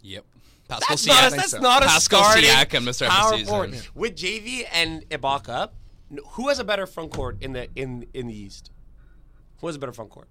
Yep. 0.04 0.26
Pascal 0.68 0.88
That's 0.90 1.06
not. 1.08 1.16
A, 1.24 1.28
Siakam. 1.28 1.36
that's 1.38 1.52
so. 1.52 1.60
not 1.60 1.84
a 1.84 1.86
Pascal 1.86 2.24
starting 2.24 2.50
Siakam 2.50 2.86
to 2.86 2.94
start 2.94 3.10
the 3.12 3.16
power 3.16 3.32
season. 3.38 3.46
forward. 3.48 3.88
with 3.96 4.16
JV 4.16 4.66
and 4.74 5.08
Ibaka. 5.10 5.70
N- 6.12 6.20
Who 6.32 6.50
has 6.50 6.60
a 6.60 6.63
better 6.63 6.86
front 6.86 7.12
court 7.12 7.38
in 7.41 7.54
the 7.54 7.68
in 7.76 8.06
in 8.13 8.28
the 8.28 8.38
East? 8.38 8.72
Who 9.60 9.68
has 9.68 9.76
a 9.76 9.80
better 9.80 9.94
front 9.94 10.12
court? 10.12 10.28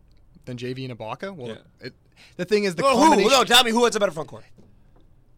than 0.46 0.58
JV 0.58 0.84
and 0.90 0.98
Ibaka. 0.98 1.34
Well, 1.34 1.48
Yeah. 1.48 1.54
it, 1.86 1.94
the 2.36 2.44
thing 2.44 2.64
is 2.64 2.74
the 2.74 2.82
Well, 2.82 2.96
who? 2.98 3.04
combination. 3.04 3.32
No, 3.32 3.44
tell 3.44 3.64
me 3.64 3.70
who 3.70 3.82
has 3.86 3.96
a 3.96 4.00
better 4.00 4.12
front 4.12 4.28
court. 4.28 4.44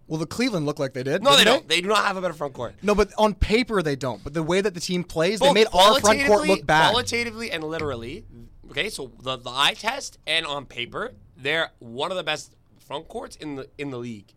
Well, 0.09 0.19
the 0.19 0.27
Cleveland 0.27 0.67
look 0.67 0.81
like 0.81 0.95
they 0.95 1.05
did. 1.05 1.23
No, 1.23 1.31
they 1.37 1.45
didn't 1.45 1.47
don't. 1.61 1.69
They 1.69 1.81
do 1.81 1.87
not 1.89 2.05
have 2.05 2.17
a 2.17 2.21
better 2.21 2.35
front 2.35 2.55
court. 2.55 2.75
No, 2.83 2.93
but 2.95 3.13
on 3.17 3.35
paper 3.35 3.83
they 3.83 3.95
don't. 3.95 4.25
But 4.25 4.35
the 4.35 4.43
way 4.43 4.61
that 4.61 4.75
the 4.75 4.81
team 4.81 5.05
plays, 5.05 5.39
they 5.39 5.53
made 5.53 5.69
our 5.73 6.01
front 6.01 6.03
court 6.03 6.03
qualitatively- 6.03 6.49
look 6.49 6.67
bad. 6.67 6.91
Qualitatively 6.91 7.51
and 7.53 7.63
literally. 7.63 8.25
Okay, 8.71 8.91
so 8.91 9.13
the 9.23 9.37
the 9.37 9.51
eye 9.51 9.75
test 9.75 10.19
and 10.27 10.45
on 10.45 10.67
paper, 10.67 11.13
they're 11.37 11.71
one 11.79 12.11
of 12.11 12.17
the 12.17 12.25
best 12.25 12.57
front 12.81 13.07
courts 13.07 13.37
in 13.37 13.55
the 13.55 13.69
in 13.79 13.91
the 13.91 13.99
league. 13.99 14.33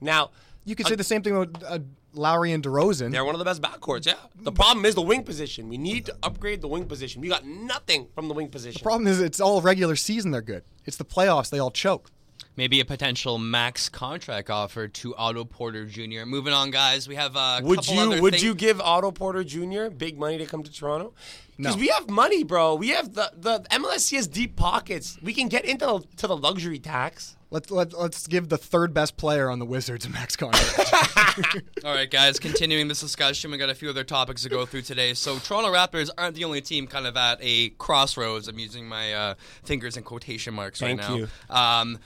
Now, 0.00 0.30
You 0.64 0.76
could 0.76 0.86
say 0.86 0.94
the 0.94 1.02
same 1.02 1.22
thing 1.22 1.34
about 1.36 1.62
uh, 1.64 1.78
Lowry 2.14 2.52
and 2.52 2.62
DeRozan. 2.62 3.10
they're 3.10 3.24
one 3.24 3.34
of 3.34 3.38
the 3.38 3.44
best 3.44 3.62
backcourts. 3.62 4.06
Yeah. 4.06 4.14
The 4.42 4.52
problem 4.52 4.84
is 4.84 4.94
the 4.94 5.02
wing 5.02 5.22
position. 5.24 5.68
We 5.68 5.78
need 5.78 6.06
to 6.06 6.16
upgrade 6.22 6.60
the 6.60 6.68
wing 6.68 6.84
position. 6.86 7.20
We 7.22 7.28
got 7.28 7.44
nothing 7.46 8.08
from 8.14 8.28
the 8.28 8.34
wing 8.34 8.48
position. 8.48 8.80
The 8.80 8.84
Problem 8.84 9.06
is, 9.06 9.20
it's 9.20 9.40
all 9.40 9.60
regular 9.62 9.96
season. 9.96 10.30
They're 10.30 10.42
good. 10.42 10.62
It's 10.84 10.96
the 10.96 11.04
playoffs 11.04 11.50
they 11.50 11.58
all 11.58 11.70
choke. 11.70 12.10
Maybe 12.54 12.80
a 12.80 12.84
potential 12.84 13.38
max 13.38 13.88
contract 13.88 14.50
offer 14.50 14.86
to 14.86 15.14
Otto 15.16 15.44
Porter 15.46 15.86
Jr. 15.86 16.26
Moving 16.26 16.52
on, 16.52 16.70
guys. 16.70 17.08
We 17.08 17.14
have 17.14 17.34
a 17.34 17.60
Would 17.62 17.78
couple 17.78 17.94
you 17.94 18.00
other 18.00 18.20
would 18.20 18.34
thing- 18.34 18.42
you 18.44 18.54
give 18.54 18.78
Otto 18.80 19.10
Porter 19.10 19.42
Jr. 19.42 19.88
big 19.88 20.18
money 20.18 20.36
to 20.36 20.44
come 20.44 20.62
to 20.62 20.70
Toronto? 20.70 21.14
Because 21.56 21.76
No. 21.76 21.80
we 21.80 21.88
have 21.88 22.10
money, 22.10 22.44
bro. 22.44 22.74
We 22.74 22.88
have 22.88 23.14
the 23.14 23.32
the 23.38 23.60
MLSE 23.70 24.16
has 24.16 24.26
deep 24.28 24.56
pockets. 24.56 25.16
We 25.22 25.32
can 25.32 25.48
get 25.48 25.64
into 25.64 25.86
the, 25.86 26.04
to 26.18 26.26
the 26.26 26.36
luxury 26.36 26.78
tax. 26.78 27.36
Let's 27.52 27.70
let, 27.70 27.92
let's 27.92 28.26
give 28.26 28.48
the 28.48 28.56
third 28.56 28.94
best 28.94 29.18
player 29.18 29.50
on 29.50 29.58
the 29.58 29.66
Wizards 29.66 30.06
a 30.06 30.08
max 30.10 30.36
contract. 30.36 31.62
All 31.84 31.94
right, 31.94 32.10
guys. 32.10 32.38
Continuing 32.38 32.88
this 32.88 33.02
discussion, 33.02 33.50
we 33.50 33.58
got 33.58 33.68
a 33.68 33.74
few 33.74 33.90
other 33.90 34.04
topics 34.04 34.42
to 34.44 34.48
go 34.48 34.64
through 34.64 34.82
today. 34.82 35.12
So, 35.12 35.38
Toronto 35.38 35.70
Raptors 35.70 36.08
aren't 36.16 36.34
the 36.34 36.44
only 36.44 36.62
team 36.62 36.86
kind 36.86 37.06
of 37.06 37.14
at 37.14 37.36
a 37.42 37.68
crossroads. 37.70 38.48
I'm 38.48 38.58
using 38.58 38.88
my 38.88 39.12
uh, 39.12 39.34
fingers 39.64 39.98
in 39.98 40.02
quotation 40.02 40.54
marks 40.54 40.80
Thank 40.80 41.02
right 41.02 41.10
now. 41.10 41.16
you. 41.16 41.28
Um, 41.50 41.98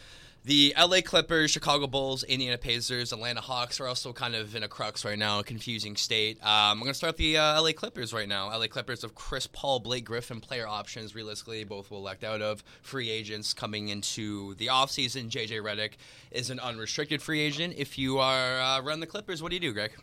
the 0.46 0.72
LA 0.78 1.00
Clippers, 1.04 1.50
Chicago 1.50 1.88
Bulls, 1.88 2.22
Indiana 2.22 2.56
Pacers, 2.56 3.12
Atlanta 3.12 3.40
Hawks 3.40 3.80
are 3.80 3.88
also 3.88 4.12
kind 4.12 4.37
of 4.37 4.54
in 4.54 4.62
a 4.62 4.68
crux 4.68 5.04
right 5.04 5.18
now, 5.18 5.40
a 5.40 5.44
confusing 5.44 5.96
state. 5.96 6.38
Um, 6.40 6.48
I'm 6.48 6.78
going 6.78 6.92
to 6.92 6.94
start 6.94 7.16
the 7.16 7.37
uh, 7.37 7.61
LA 7.61 7.72
Clippers 7.72 8.14
right 8.14 8.28
now. 8.28 8.56
LA 8.56 8.68
Clippers 8.68 9.02
of 9.02 9.16
Chris 9.16 9.48
Paul, 9.48 9.80
Blake 9.80 10.04
Griffin, 10.04 10.40
player 10.40 10.68
options, 10.68 11.16
realistically, 11.16 11.64
both 11.64 11.90
will 11.90 11.98
elect 11.98 12.22
out 12.22 12.42
of. 12.42 12.62
Free 12.80 13.11
agents 13.11 13.52
coming 13.54 13.88
into 13.88 14.54
the 14.54 14.68
offseason. 14.68 15.28
JJ 15.28 15.62
Redick 15.62 15.94
is 16.30 16.48
an 16.48 16.61
unrestricted 16.61 17.20
free 17.20 17.40
agent. 17.40 17.74
If 17.76 17.98
you 17.98 18.18
are 18.18 18.61
uh, 18.61 18.80
run 18.82 19.00
the 19.00 19.06
Clippers, 19.06 19.42
what 19.42 19.48
do 19.50 19.56
you 19.56 19.61
do, 19.61 19.72
Greg? 19.72 19.96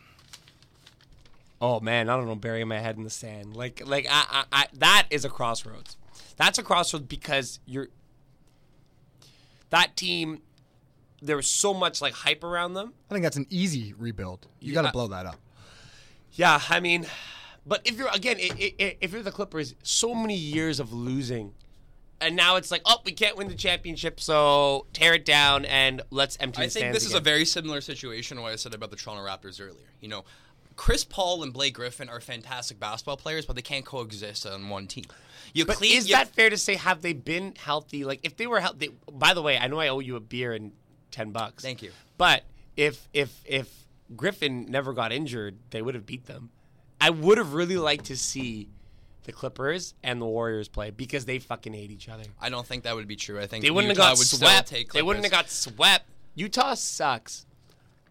Oh 1.58 1.80
man, 1.80 2.10
I 2.10 2.16
don't 2.18 2.26
know, 2.26 2.34
burying 2.34 2.68
my 2.68 2.80
head 2.80 2.98
in 2.98 3.04
the 3.04 3.08
sand. 3.08 3.56
Like 3.56 3.80
like 3.86 4.06
I, 4.10 4.26
I, 4.30 4.44
I 4.52 4.66
that 4.74 5.06
is 5.08 5.24
a 5.24 5.30
crossroads. 5.30 5.96
That's 6.36 6.58
a 6.58 6.62
crossroads 6.62 7.06
because 7.06 7.60
you're 7.64 7.88
that 9.74 9.96
team. 9.96 10.40
There 11.20 11.36
was 11.36 11.46
so 11.46 11.74
much 11.74 12.00
like 12.00 12.12
hype 12.12 12.44
around 12.44 12.74
them. 12.74 12.92
I 13.10 13.14
think 13.14 13.22
that's 13.22 13.36
an 13.36 13.46
easy 13.50 13.94
rebuild. 13.96 14.46
You 14.60 14.72
got 14.72 14.82
to 14.82 14.92
blow 14.92 15.08
that 15.08 15.26
up. 15.26 15.36
Yeah, 16.32 16.60
I 16.68 16.80
mean, 16.80 17.06
but 17.66 17.80
if 17.84 17.96
you're 17.96 18.08
again, 18.12 18.36
i 18.40 18.74
i 18.80 18.96
if 19.00 19.12
you're 19.12 19.22
the 19.22 19.32
Clippers, 19.32 19.74
so 19.82 20.14
many 20.14 20.36
years 20.36 20.80
of 20.80 20.92
losing, 20.92 21.54
and 22.20 22.36
now 22.36 22.56
it's 22.56 22.70
like, 22.70 22.82
oh, 22.84 22.98
we 23.04 23.12
can't 23.12 23.36
win 23.36 23.48
the 23.48 23.54
championship, 23.54 24.20
so 24.20 24.86
tear 24.92 25.14
it 25.14 25.24
down 25.24 25.64
and 25.64 26.02
let's 26.10 26.36
empty. 26.40 26.58
I 26.58 26.62
think 26.62 26.72
stands 26.72 26.96
this 26.96 27.06
is 27.06 27.14
a 27.14 27.20
very 27.20 27.44
similar 27.44 27.80
situation 27.80 28.36
to 28.36 28.42
what 28.42 28.52
I 28.52 28.56
said 28.56 28.74
about 28.74 28.90
the 28.90 28.96
Toronto 28.96 29.24
Raptors 29.24 29.60
earlier. 29.60 29.88
You 30.00 30.08
know, 30.08 30.24
Chris 30.76 31.04
Paul 31.04 31.42
and 31.42 31.52
Blake 31.52 31.74
Griffin 31.74 32.08
are 32.08 32.20
fantastic 32.20 32.80
basketball 32.80 33.16
players, 33.16 33.46
but 33.46 33.54
they 33.56 33.62
can't 33.62 33.84
coexist 33.84 34.46
on 34.46 34.68
one 34.68 34.86
team. 34.86 35.04
You 35.52 35.64
But 35.64 35.76
clean, 35.76 35.96
is 35.96 36.08
you- 36.08 36.14
that 36.16 36.34
fair 36.34 36.50
to 36.50 36.56
say? 36.56 36.74
Have 36.74 37.02
they 37.02 37.12
been 37.12 37.54
healthy? 37.56 38.04
Like, 38.04 38.20
if 38.22 38.36
they 38.36 38.46
were 38.46 38.60
healthy. 38.60 38.90
By 39.10 39.34
the 39.34 39.42
way, 39.42 39.56
I 39.56 39.68
know 39.68 39.78
I 39.78 39.88
owe 39.88 40.00
you 40.00 40.16
a 40.16 40.20
beer 40.20 40.52
and 40.52 40.72
ten 41.10 41.30
bucks. 41.30 41.62
Thank 41.62 41.82
you. 41.82 41.92
But 42.18 42.44
if 42.76 43.08
if 43.12 43.40
if 43.44 43.86
Griffin 44.16 44.66
never 44.68 44.92
got 44.92 45.12
injured, 45.12 45.58
they 45.70 45.80
would 45.80 45.94
have 45.94 46.06
beat 46.06 46.26
them. 46.26 46.50
I 47.00 47.10
would 47.10 47.38
have 47.38 47.54
really 47.54 47.76
liked 47.76 48.06
to 48.06 48.16
see 48.16 48.68
the 49.24 49.32
Clippers 49.32 49.94
and 50.02 50.20
the 50.20 50.26
Warriors 50.26 50.68
play 50.68 50.90
because 50.90 51.24
they 51.24 51.38
fucking 51.38 51.72
hate 51.72 51.90
each 51.90 52.08
other. 52.08 52.24
I 52.40 52.50
don't 52.50 52.66
think 52.66 52.84
that 52.84 52.94
would 52.94 53.08
be 53.08 53.16
true. 53.16 53.40
I 53.40 53.46
think 53.46 53.64
They 53.64 53.70
wouldn't 53.70 53.92
Utah 53.94 54.08
have 54.08 54.12
got 54.12 54.18
would 54.18 54.26
swept. 54.26 54.92
They 54.92 55.02
wouldn't 55.02 55.24
have 55.24 55.32
got 55.32 55.50
swept. 55.50 56.04
Utah 56.34 56.74
sucks. 56.74 57.46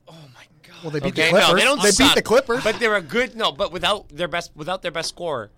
Oh 0.07 0.13
my 0.33 0.43
god. 0.67 0.75
Well, 0.83 0.91
they 0.91 0.99
beat 0.99 1.13
Okay, 1.13 1.31
the 1.31 1.37
Clippers. 1.37 1.49
no, 1.49 1.55
they 1.55 1.63
don't 1.63 1.81
they 1.81 1.91
suck. 1.91 2.07
beat 2.09 2.15
the 2.15 2.21
Clippers. 2.21 2.63
but 2.63 2.79
they're 2.79 2.95
a 2.95 3.01
good 3.01 3.35
no. 3.35 3.51
But 3.51 3.71
without 3.71 4.09
their 4.09 4.27
best, 4.27 4.51
without 4.55 4.81
their 4.81 4.91
best 4.91 5.09
scorer, 5.09 5.49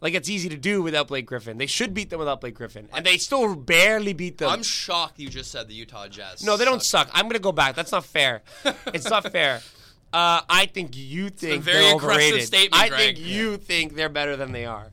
like 0.00 0.14
it's 0.14 0.28
easy 0.28 0.48
to 0.50 0.56
do 0.56 0.82
without 0.82 1.08
Blake 1.08 1.26
Griffin. 1.26 1.58
They 1.58 1.66
should 1.66 1.94
beat 1.94 2.10
them 2.10 2.18
without 2.18 2.40
Blake 2.40 2.54
Griffin, 2.54 2.88
and 2.92 3.04
they 3.04 3.16
still 3.18 3.54
barely 3.54 4.12
beat 4.12 4.38
them. 4.38 4.50
I'm 4.50 4.62
shocked 4.62 5.18
you 5.18 5.28
just 5.28 5.50
said 5.50 5.68
the 5.68 5.74
Utah 5.74 6.08
Jazz. 6.08 6.44
no, 6.44 6.56
they 6.56 6.64
don't 6.64 6.82
suck. 6.82 7.08
suck. 7.08 7.18
I'm 7.18 7.26
gonna 7.28 7.38
go 7.38 7.52
back. 7.52 7.74
That's 7.74 7.92
not 7.92 8.04
fair. 8.04 8.42
it's 8.86 9.08
not 9.10 9.30
fair. 9.32 9.60
Uh, 10.12 10.42
I 10.48 10.66
think 10.66 10.96
you 10.96 11.28
think 11.28 11.64
very 11.64 11.76
they're 11.86 11.96
aggressive 11.96 12.22
overrated. 12.22 12.46
statement, 12.46 12.80
I 12.80 12.88
Greg. 12.88 13.16
think 13.16 13.26
you 13.26 13.56
think 13.56 13.96
they're 13.96 14.08
better 14.08 14.36
than 14.36 14.52
they 14.52 14.64
are. 14.64 14.92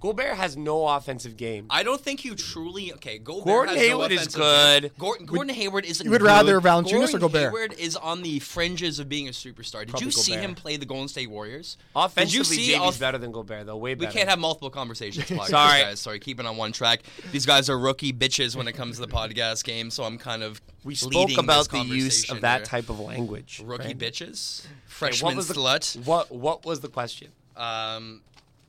Gobert 0.00 0.36
has 0.36 0.56
no 0.56 0.86
offensive 0.86 1.36
game. 1.36 1.66
I 1.70 1.82
don't 1.82 2.00
think 2.00 2.24
you 2.24 2.36
truly 2.36 2.92
okay. 2.94 3.18
Gobert 3.18 3.44
Gordon 3.44 3.74
has 3.74 3.82
no 3.82 3.88
Hayward 3.88 4.12
is 4.12 4.28
good. 4.28 4.82
game. 4.82 4.90
Gordon, 4.96 5.26
Gordon 5.26 5.54
Hayward 5.56 5.84
isn't. 5.84 6.04
you 6.04 6.10
would 6.12 6.20
good. 6.20 6.26
rather 6.26 6.60
Valanciunas 6.60 6.86
or 7.14 7.18
Gordon 7.18 7.20
Gobert? 7.20 7.42
Hayward 7.52 7.72
is 7.74 7.96
on 7.96 8.22
the 8.22 8.38
fringes 8.38 9.00
of 9.00 9.08
being 9.08 9.26
a 9.26 9.32
superstar. 9.32 9.80
Did 9.80 9.88
Probably 9.88 10.06
you 10.06 10.10
see 10.12 10.34
him 10.34 10.54
play 10.54 10.76
the 10.76 10.86
Golden 10.86 11.08
State 11.08 11.28
Warriors? 11.28 11.76
Offensively, 11.96 12.24
Did 12.26 12.34
you 12.34 12.44
see? 12.44 12.72
JV's 12.74 12.80
off- 12.80 13.00
better 13.00 13.18
than 13.18 13.32
Gobert, 13.32 13.66
though. 13.66 13.76
Way 13.76 13.94
better. 13.94 14.08
We 14.08 14.12
can't 14.14 14.28
have 14.28 14.38
multiple 14.38 14.70
conversations. 14.70 15.26
podcast, 15.30 15.46
Sorry. 15.48 15.80
guys. 15.82 16.00
Sorry, 16.00 16.20
keeping 16.20 16.46
on 16.46 16.56
one 16.56 16.70
track. 16.70 17.02
These 17.32 17.46
guys 17.46 17.68
are 17.68 17.78
rookie 17.78 18.12
bitches 18.12 18.54
when 18.54 18.68
it 18.68 18.74
comes 18.74 18.96
to 19.00 19.06
the 19.06 19.12
podcast 19.12 19.64
game, 19.64 19.90
so 19.90 20.04
I'm 20.04 20.16
kind 20.16 20.44
of 20.44 20.60
We 20.84 20.94
spoke 20.94 21.36
about 21.38 21.68
this 21.70 21.82
the 21.82 21.84
use 21.84 22.30
of 22.30 22.42
that 22.42 22.58
here. 22.58 22.64
type 22.66 22.88
of 22.88 23.00
language. 23.00 23.62
rookie 23.64 23.88
right? 23.88 23.98
bitches, 23.98 24.60
Okay, 24.64 24.74
freshman 24.86 25.26
what 25.30 25.36
was 25.36 25.48
the 25.48 25.54
slut. 25.54 26.06
What 26.06 26.30
What 26.30 26.64
was 26.64 26.78
the 26.80 26.88
question? 26.88 27.32
Um, 27.56 28.20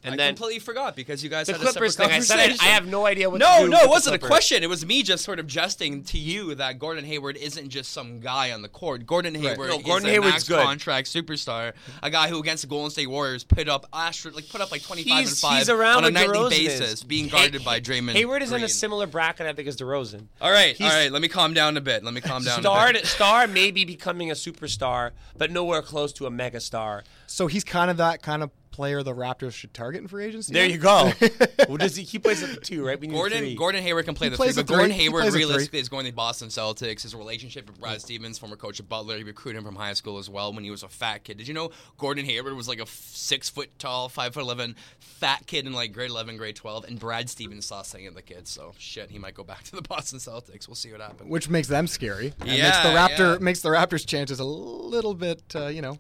And 0.04 0.14
I 0.14 0.18
then 0.18 0.30
completely 0.36 0.60
forgot 0.60 0.96
because 0.96 1.24
you 1.24 1.30
guys 1.30 1.48
the 1.48 1.54
had 1.54 1.62
Clippers 1.62 1.96
a 1.96 2.04
separate 2.04 2.10
thing. 2.12 2.18
I 2.18 2.20
said 2.22 2.36
I, 2.40 2.42
conversation. 2.44 2.68
I 2.70 2.74
have 2.74 2.88
no 2.88 3.06
idea 3.06 3.30
what. 3.30 3.40
no, 3.40 3.58
to 3.58 3.64
do 3.66 3.70
no, 3.70 3.78
with 3.78 3.84
it 3.86 3.90
wasn't 3.90 4.16
a 4.16 4.20
question. 4.20 4.64
It 4.64 4.70
was 4.70 4.86
me 4.86 5.04
just 5.04 5.26
sort 5.26 5.40
of 5.40 5.48
jesting 5.48 6.04
to 6.04 6.18
you 6.18 6.56
that 6.56 6.80
Gordon 6.80 7.04
Hayward 7.04 7.36
isn't 7.36 7.68
just 7.70 7.92
some 7.92 8.20
guy 8.20 8.52
on 8.52 8.62
the 8.62 8.70
court. 8.70 9.06
Gordon 9.06 9.36
Hayward 9.36 9.70
No, 9.70 9.78
is 9.80 9.84
Gordon 9.84 10.08
a 10.08 10.12
Hayward's 10.12 10.32
max 10.34 10.48
good. 10.48 10.64
contract 10.64 11.08
superstar, 11.10 11.74
a 12.02 12.10
guy 12.10 12.30
who 12.30 12.40
against 12.40 12.62
the 12.64 12.68
Golden 12.70 12.92
State 12.92 13.08
Warriors 13.08 13.44
put 13.44 13.68
up 13.68 13.86
astro- 13.92 14.32
like 14.32 14.48
put 14.50 14.62
up 14.62 14.72
like 14.72 14.84
25 14.84 15.18
and 15.28 15.38
5 15.38 15.58
he's 15.58 15.70
around 15.70 15.98
on 15.98 16.04
a 16.04 16.06
like 16.06 16.14
nightly 16.14 16.38
DeRozan 16.38 16.50
basis, 16.50 16.92
is. 16.94 17.04
being 17.04 17.26
Hay- 17.26 17.32
guarded 17.32 17.66
by 17.66 17.82
Draymond. 17.82 18.14
Hayward 18.14 18.42
is 18.42 18.52
in 18.54 18.64
a 18.64 18.70
similar 18.70 19.06
bracket, 19.06 19.48
I 19.48 19.54
think, 19.54 19.68
as 19.68 19.76
DeRozan. 19.76 20.28
All 20.42 20.52
right, 20.52 20.76
He's- 20.78 20.90
all 20.90 20.98
right. 20.98 21.12
Let 21.12 21.22
me 21.22 21.28
calm 21.28 21.54
down 21.54 21.76
a 21.76 21.82
bit. 21.82 22.04
Let 22.06 22.14
me 22.14 22.22
calm 22.22 22.44
down. 22.44 22.62
Star, 22.62 22.90
a 22.90 22.94
bit. 22.94 23.06
star, 23.06 23.48
maybe 23.48 23.84
becoming 23.84 24.32
a 24.32 24.34
superstar, 24.36 25.12
but 25.38 25.52
nowhere 25.52 25.82
close 25.82 26.14
to 26.14 26.26
a 26.26 26.32
megastar. 26.32 27.02
So 27.28 27.48
he's 27.48 27.64
kind 27.64 27.92
of 27.92 27.98
that 27.98 28.22
kind 28.22 28.44
of 28.44 28.52
player 28.72 29.04
the 29.04 29.14
Raptors 29.14 29.54
should 29.54 29.74
target 29.74 30.02
in 30.02 30.08
free 30.08 30.26
agency? 30.26 30.54
There 30.54 30.66
you 30.66 30.78
go. 30.78 31.12
well, 31.68 31.78
does 31.78 31.96
he, 31.96 32.04
he 32.04 32.20
plays 32.20 32.44
at 32.44 32.50
the 32.50 32.62
two, 32.62 32.86
right? 32.86 33.00
We 33.00 33.08
need 33.08 33.14
Gordon 33.14 33.40
three. 33.40 33.56
Gordon 33.56 33.84
Hayward 33.84 34.06
can 34.06 34.16
play 34.16 34.28
He 34.28 34.32
the 34.32 34.38
three, 34.38 34.54
but 34.54 34.68
Gordon 34.68 34.88
three. 34.88 34.96
He 34.96 35.04
Hayward 35.04 35.22
plays 35.22 35.34
a 35.34 35.38
three. 35.38 35.46
realistically 35.46 35.80
is 35.80 35.90
going 35.90 36.06
to 36.06 36.12
the 36.12 36.16
Boston 36.16 36.50
Celtics. 36.50 37.04
His 37.04 37.16
relationship 37.16 37.68
with 37.68 37.80
Brad 37.80 38.02
Stevens, 38.02 38.38
former 38.38 38.56
coach 38.56 38.80
of 38.80 38.90
Butler, 38.90 39.18
he 39.18 39.24
recruited 39.24 39.60
him 39.60 39.66
from 39.66 39.76
high 39.76 39.94
school 39.94 40.18
as 40.18 40.30
well 40.30 40.54
when 40.54 40.64
he 40.64 40.72
was 40.72 40.84
a 40.84 40.88
fat 40.88 41.24
kid. 41.24 41.38
Did 41.38 41.48
you 41.48 41.54
know 41.54 41.72
Gordon 41.98 42.26
Hayward 42.26 42.56
was 42.56 42.68
like 42.68 42.80
a 42.80 42.84
f- 42.84 42.90
six 42.90 43.50
foot 43.50 43.78
tall, 43.80 44.10
five 44.10 44.34
foot 44.34 44.42
eleven, 44.42 44.76
fat 45.00 45.46
kid 45.48 45.66
in 45.66 45.74
like 45.74 45.94
grade 45.94 46.10
eleven, 46.10 46.38
grade 46.38 46.56
twelve, 46.56 46.86
and 46.86 47.00
Brad 47.00 47.30
Stevens 47.30 47.66
saw 47.66 47.82
saying 47.82 48.08
of 48.08 48.16
the 48.16 48.22
kid. 48.22 48.48
So 48.48 48.74
shit, 48.78 49.10
he 49.10 49.20
might 49.20 49.34
go 49.34 49.44
back 49.44 49.64
to 49.64 49.76
the 49.76 49.82
Boston 49.90 50.20
Celtics. 50.20 50.68
We'll 50.68 50.76
see 50.76 50.92
what 50.92 51.02
happens. 51.02 51.30
Which 51.30 51.50
makes 51.50 51.68
them 51.68 51.88
scary. 51.88 52.34
And 52.40 52.50
makes 52.50 52.78
the 52.84 52.90
Raptor 52.90 53.34
yeah. 53.34 53.44
makes 53.44 53.62
the 53.62 53.70
Raptors' 53.70 54.06
chances 54.06 54.40
a 54.40 54.46
little 54.46 55.14
bit, 55.14 55.42
uh, 55.56 55.68
you 55.68 55.82
know, 55.82 55.98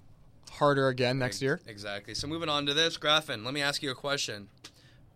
harder 0.49 0.87
again 0.89 1.19
next 1.19 1.41
year. 1.41 1.59
Exactly. 1.67 2.13
So 2.13 2.27
moving 2.27 2.49
on 2.49 2.65
to 2.65 2.73
this, 2.73 2.97
Graffin, 2.97 3.43
let 3.43 3.53
me 3.53 3.61
ask 3.61 3.81
you 3.81 3.91
a 3.91 3.95
question. 3.95 4.49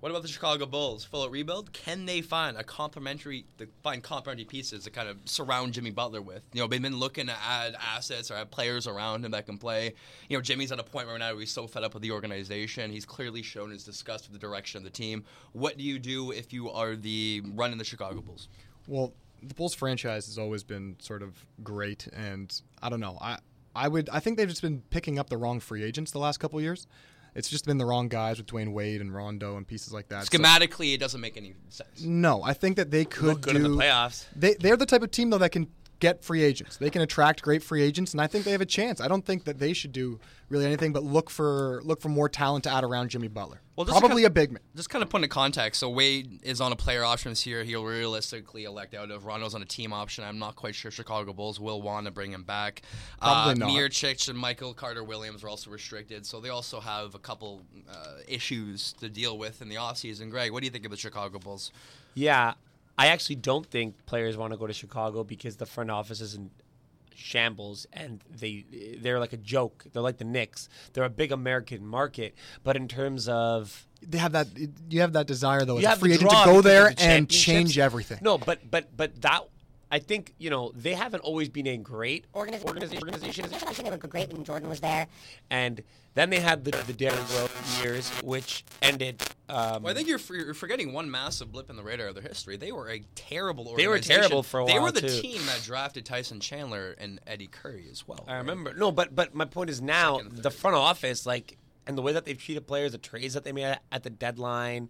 What 0.03 0.09
about 0.09 0.23
the 0.23 0.27
Chicago 0.27 0.65
Bulls? 0.65 1.05
Full 1.05 1.29
rebuild? 1.29 1.71
Can 1.71 2.05
they 2.05 2.19
find 2.19 2.57
a 2.57 2.63
complementary, 2.63 3.45
find 3.83 4.03
complementary 4.03 4.43
pieces 4.43 4.83
to 4.83 4.89
kind 4.89 5.07
of 5.07 5.15
surround 5.23 5.71
Jimmy 5.71 5.91
Butler 5.91 6.21
with? 6.21 6.43
You 6.51 6.59
know, 6.59 6.67
they've 6.67 6.81
been 6.81 6.97
looking 6.99 7.27
to 7.27 7.35
add 7.41 7.77
assets 7.79 8.29
or 8.29 8.33
add 8.33 8.51
players 8.51 8.85
around 8.85 9.23
him 9.23 9.31
that 9.31 9.45
can 9.45 9.57
play. 9.57 9.93
You 10.27 10.37
know, 10.37 10.41
Jimmy's 10.41 10.73
at 10.73 10.79
a 10.79 10.83
point 10.83 11.07
right 11.07 11.17
now 11.17 11.31
where 11.31 11.39
he's 11.39 11.51
so 11.51 11.67
fed 11.67 11.85
up 11.85 11.93
with 11.93 12.03
the 12.03 12.11
organization. 12.11 12.91
He's 12.91 13.05
clearly 13.05 13.41
shown 13.41 13.71
his 13.71 13.85
disgust 13.85 14.25
with 14.25 14.33
the 14.33 14.45
direction 14.45 14.77
of 14.77 14.83
the 14.83 14.89
team. 14.89 15.23
What 15.53 15.77
do 15.77 15.85
you 15.85 15.99
do 15.99 16.31
if 16.31 16.51
you 16.51 16.69
are 16.69 16.97
the 16.97 17.41
running 17.55 17.77
the 17.77 17.85
Chicago 17.85 18.19
Bulls? 18.19 18.49
Well, 18.87 19.13
the 19.41 19.53
Bulls 19.53 19.73
franchise 19.73 20.25
has 20.25 20.37
always 20.37 20.65
been 20.65 20.97
sort 20.99 21.21
of 21.21 21.45
great, 21.63 22.07
and 22.07 22.53
I 22.81 22.89
don't 22.89 22.99
know. 22.99 23.17
I 23.21 23.39
I 23.75 23.87
would 23.87 24.09
I 24.11 24.19
think 24.19 24.37
they've 24.37 24.49
just 24.49 24.61
been 24.61 24.81
picking 24.89 25.17
up 25.19 25.29
the 25.29 25.37
wrong 25.37 25.59
free 25.59 25.83
agents 25.83 26.11
the 26.11 26.19
last 26.19 26.39
couple 26.39 26.59
of 26.59 26.63
years. 26.63 26.87
It's 27.35 27.49
just 27.49 27.65
been 27.65 27.79
the 27.79 27.85
wrong 27.85 28.09
guys 28.09 28.37
with 28.37 28.45
Dwyane 28.45 28.73
Wade 28.73 29.01
and 29.01 29.13
Rondo 29.13 29.57
and 29.57 29.67
pieces 29.67 29.91
like 29.91 30.09
that. 30.09 30.25
So- 30.31 30.37
Schematically, 30.37 30.93
it 30.93 30.99
doesn't 30.99 31.19
make 31.19 31.35
any 31.35 31.55
sense. 31.69 32.03
no, 32.03 32.43
I 32.43 32.53
think 32.53 32.75
that 32.77 32.91
they 32.91 33.05
could 33.05 33.23
Look 33.25 33.41
good 33.41 33.55
do 33.55 33.65
in 33.65 33.71
the 33.71 33.77
playoffs. 33.77 34.25
They 34.35 34.53
they're 34.53 34.77
the 34.77 34.85
type 34.85 35.01
of 35.01 35.09
team 35.11 35.29
though 35.31 35.39
that 35.39 35.49
can 35.51 35.67
get 36.03 36.21
free 36.21 36.43
agents. 36.43 36.75
They 36.75 36.89
can 36.89 37.01
attract 37.01 37.41
great 37.41 37.63
free 37.63 37.81
agents, 37.81 38.11
and 38.11 38.19
I 38.19 38.27
think 38.27 38.43
they 38.43 38.51
have 38.51 38.59
a 38.59 38.65
chance. 38.65 38.99
I 38.99 39.07
don't 39.07 39.25
think 39.25 39.45
that 39.45 39.57
they 39.57 39.71
should 39.71 39.93
do 39.93 40.19
really 40.49 40.65
anything 40.65 40.91
but 40.91 41.01
look 41.01 41.29
for 41.29 41.81
look 41.85 42.01
for 42.01 42.09
more 42.09 42.27
talent 42.27 42.65
to 42.65 42.69
add 42.69 42.83
around 42.83 43.07
Jimmy 43.09 43.29
Butler. 43.29 43.61
Well, 43.77 43.85
Probably 43.87 44.23
kind- 44.23 44.25
a 44.25 44.29
big 44.29 44.51
man. 44.51 44.59
Just 44.75 44.89
kind 44.89 45.01
of 45.01 45.09
put 45.09 45.23
in 45.23 45.29
context. 45.29 45.79
So 45.79 45.89
Wade 45.89 46.41
is 46.43 46.59
on 46.59 46.73
a 46.73 46.75
player 46.75 47.05
option 47.05 47.31
this 47.31 47.45
year. 47.45 47.63
He'll 47.63 47.85
realistically 47.85 48.65
elect 48.65 48.93
out 48.93 49.11
of 49.11 49.25
Rondo's 49.25 49.55
on 49.55 49.61
a 49.61 49.65
team 49.65 49.93
option. 49.93 50.25
I'm 50.25 50.37
not 50.39 50.57
quite 50.57 50.75
sure 50.75 50.91
Chicago 50.91 51.31
Bulls 51.31 51.57
will 51.57 51.81
want 51.81 52.05
to 52.05 52.11
bring 52.11 52.31
him 52.33 52.43
back. 52.43 52.81
Probably 53.21 53.53
uh, 53.53 53.67
not. 53.67 53.69
Mirotic 53.71 54.27
and 54.27 54.37
Michael 54.37 54.73
Carter 54.73 55.05
Williams 55.05 55.41
are 55.43 55.49
also 55.49 55.71
restricted, 55.71 56.25
so 56.25 56.41
they 56.41 56.49
also 56.49 56.81
have 56.81 57.15
a 57.15 57.19
couple 57.19 57.63
uh, 57.89 58.17
issues 58.27 58.91
to 58.99 59.07
deal 59.07 59.37
with 59.37 59.61
in 59.61 59.69
the 59.69 59.75
offseason. 59.75 60.29
Greg, 60.29 60.51
what 60.51 60.59
do 60.59 60.65
you 60.65 60.71
think 60.71 60.83
of 60.83 60.91
the 60.91 60.97
Chicago 60.97 61.39
Bulls? 61.39 61.71
Yeah, 62.13 62.53
I 62.97 63.07
actually 63.07 63.35
don't 63.35 63.65
think 63.65 64.05
players 64.05 64.37
want 64.37 64.53
to 64.53 64.57
go 64.57 64.67
to 64.67 64.73
Chicago 64.73 65.23
because 65.23 65.57
the 65.57 65.65
front 65.65 65.89
office 65.89 66.21
is 66.21 66.35
in 66.35 66.51
shambles 67.15 67.85
and 67.93 68.23
they 68.29 68.65
they're 68.99 69.19
like 69.19 69.33
a 69.33 69.37
joke. 69.37 69.85
They're 69.91 70.01
like 70.01 70.17
the 70.17 70.25
Knicks. 70.25 70.69
They're 70.93 71.03
a 71.03 71.09
big 71.09 71.31
American 71.31 71.85
market, 71.85 72.35
but 72.63 72.75
in 72.75 72.87
terms 72.87 73.27
of 73.27 73.87
They 74.01 74.17
have 74.17 74.33
that. 74.33 74.47
You 74.89 75.01
have 75.01 75.13
that 75.13 75.27
desire 75.27 75.65
though 75.65 75.77
as 75.77 75.85
a 75.85 75.95
free 75.95 76.13
agent 76.13 76.29
to 76.29 76.41
go 76.45 76.61
there 76.61 76.89
the 76.89 77.01
and 77.01 77.29
change 77.29 77.77
everything. 77.77 78.19
No, 78.21 78.37
but 78.37 78.69
but 78.69 78.95
but 78.95 79.21
that 79.21 79.43
I 79.93 79.99
think 79.99 80.33
you 80.39 80.49
know 80.49 80.71
they 80.75 80.95
haven't 80.95 81.21
always 81.21 81.49
been 81.49 81.67
a 81.67 81.77
great 81.77 82.25
Organiz- 82.33 82.65
organization. 82.65 83.03
organization. 83.03 83.85
They 83.85 83.91
were 83.91 83.97
great 83.97 84.33
when 84.33 84.43
Jordan 84.43 84.67
was 84.67 84.79
there. 84.79 85.05
and 85.51 85.83
then 86.15 86.31
they 86.31 86.39
had 86.39 86.63
the 86.63 86.71
the 86.87 86.93
Derrick 86.93 87.19
Rose 87.37 87.83
years, 87.83 88.09
which 88.23 88.65
ended. 88.81 89.21
Um, 89.49 89.83
Well, 89.83 89.91
I 89.91 89.95
think 89.95 90.07
you're, 90.07 90.19
you're 90.31 90.53
forgetting 90.55 90.93
one 90.93 91.11
massive 91.11 91.51
blip 91.51 91.69
in 91.69 91.75
the 91.75 91.83
radar 91.83 92.07
of 92.07 92.15
their 92.15 92.23
history. 92.23 92.57
They 92.57 92.71
were 92.71 92.89
a 92.89 93.03
terrible 93.13 93.67
organization. 93.67 93.83
They 93.83 93.87
were 93.87 93.99
terrible 94.21 94.41
for 94.43 94.59
a 94.61 94.65
while. 94.65 94.73
They 94.73 94.79
were 94.79 94.91
the 94.91 95.01
too. 95.01 95.21
team 95.21 95.45
that 95.45 95.61
drafted 95.63 96.05
Tyson 96.05 96.39
Chandler 96.39 96.95
and 96.97 97.19
Eddie 97.27 97.47
Curry 97.47 97.85
as 97.91 98.07
well. 98.07 98.25
I 98.27 98.37
remember. 98.37 98.73
No, 98.73 98.91
but 98.91 99.13
but 99.15 99.35
my 99.35 99.45
point 99.45 99.69
is 99.69 99.79
now 99.79 100.21
the 100.27 100.49
front 100.51 100.75
office, 100.75 101.27
like, 101.27 101.57
and 101.85 101.95
the 101.95 102.01
way 102.01 102.13
that 102.13 102.25
they've 102.25 102.37
treated 102.41 102.65
players, 102.65 102.93
the 102.93 102.97
trades 102.97 103.35
that 103.35 103.43
they 103.43 103.51
made 103.51 103.77
at 103.91 104.01
the 104.01 104.09
deadline. 104.09 104.89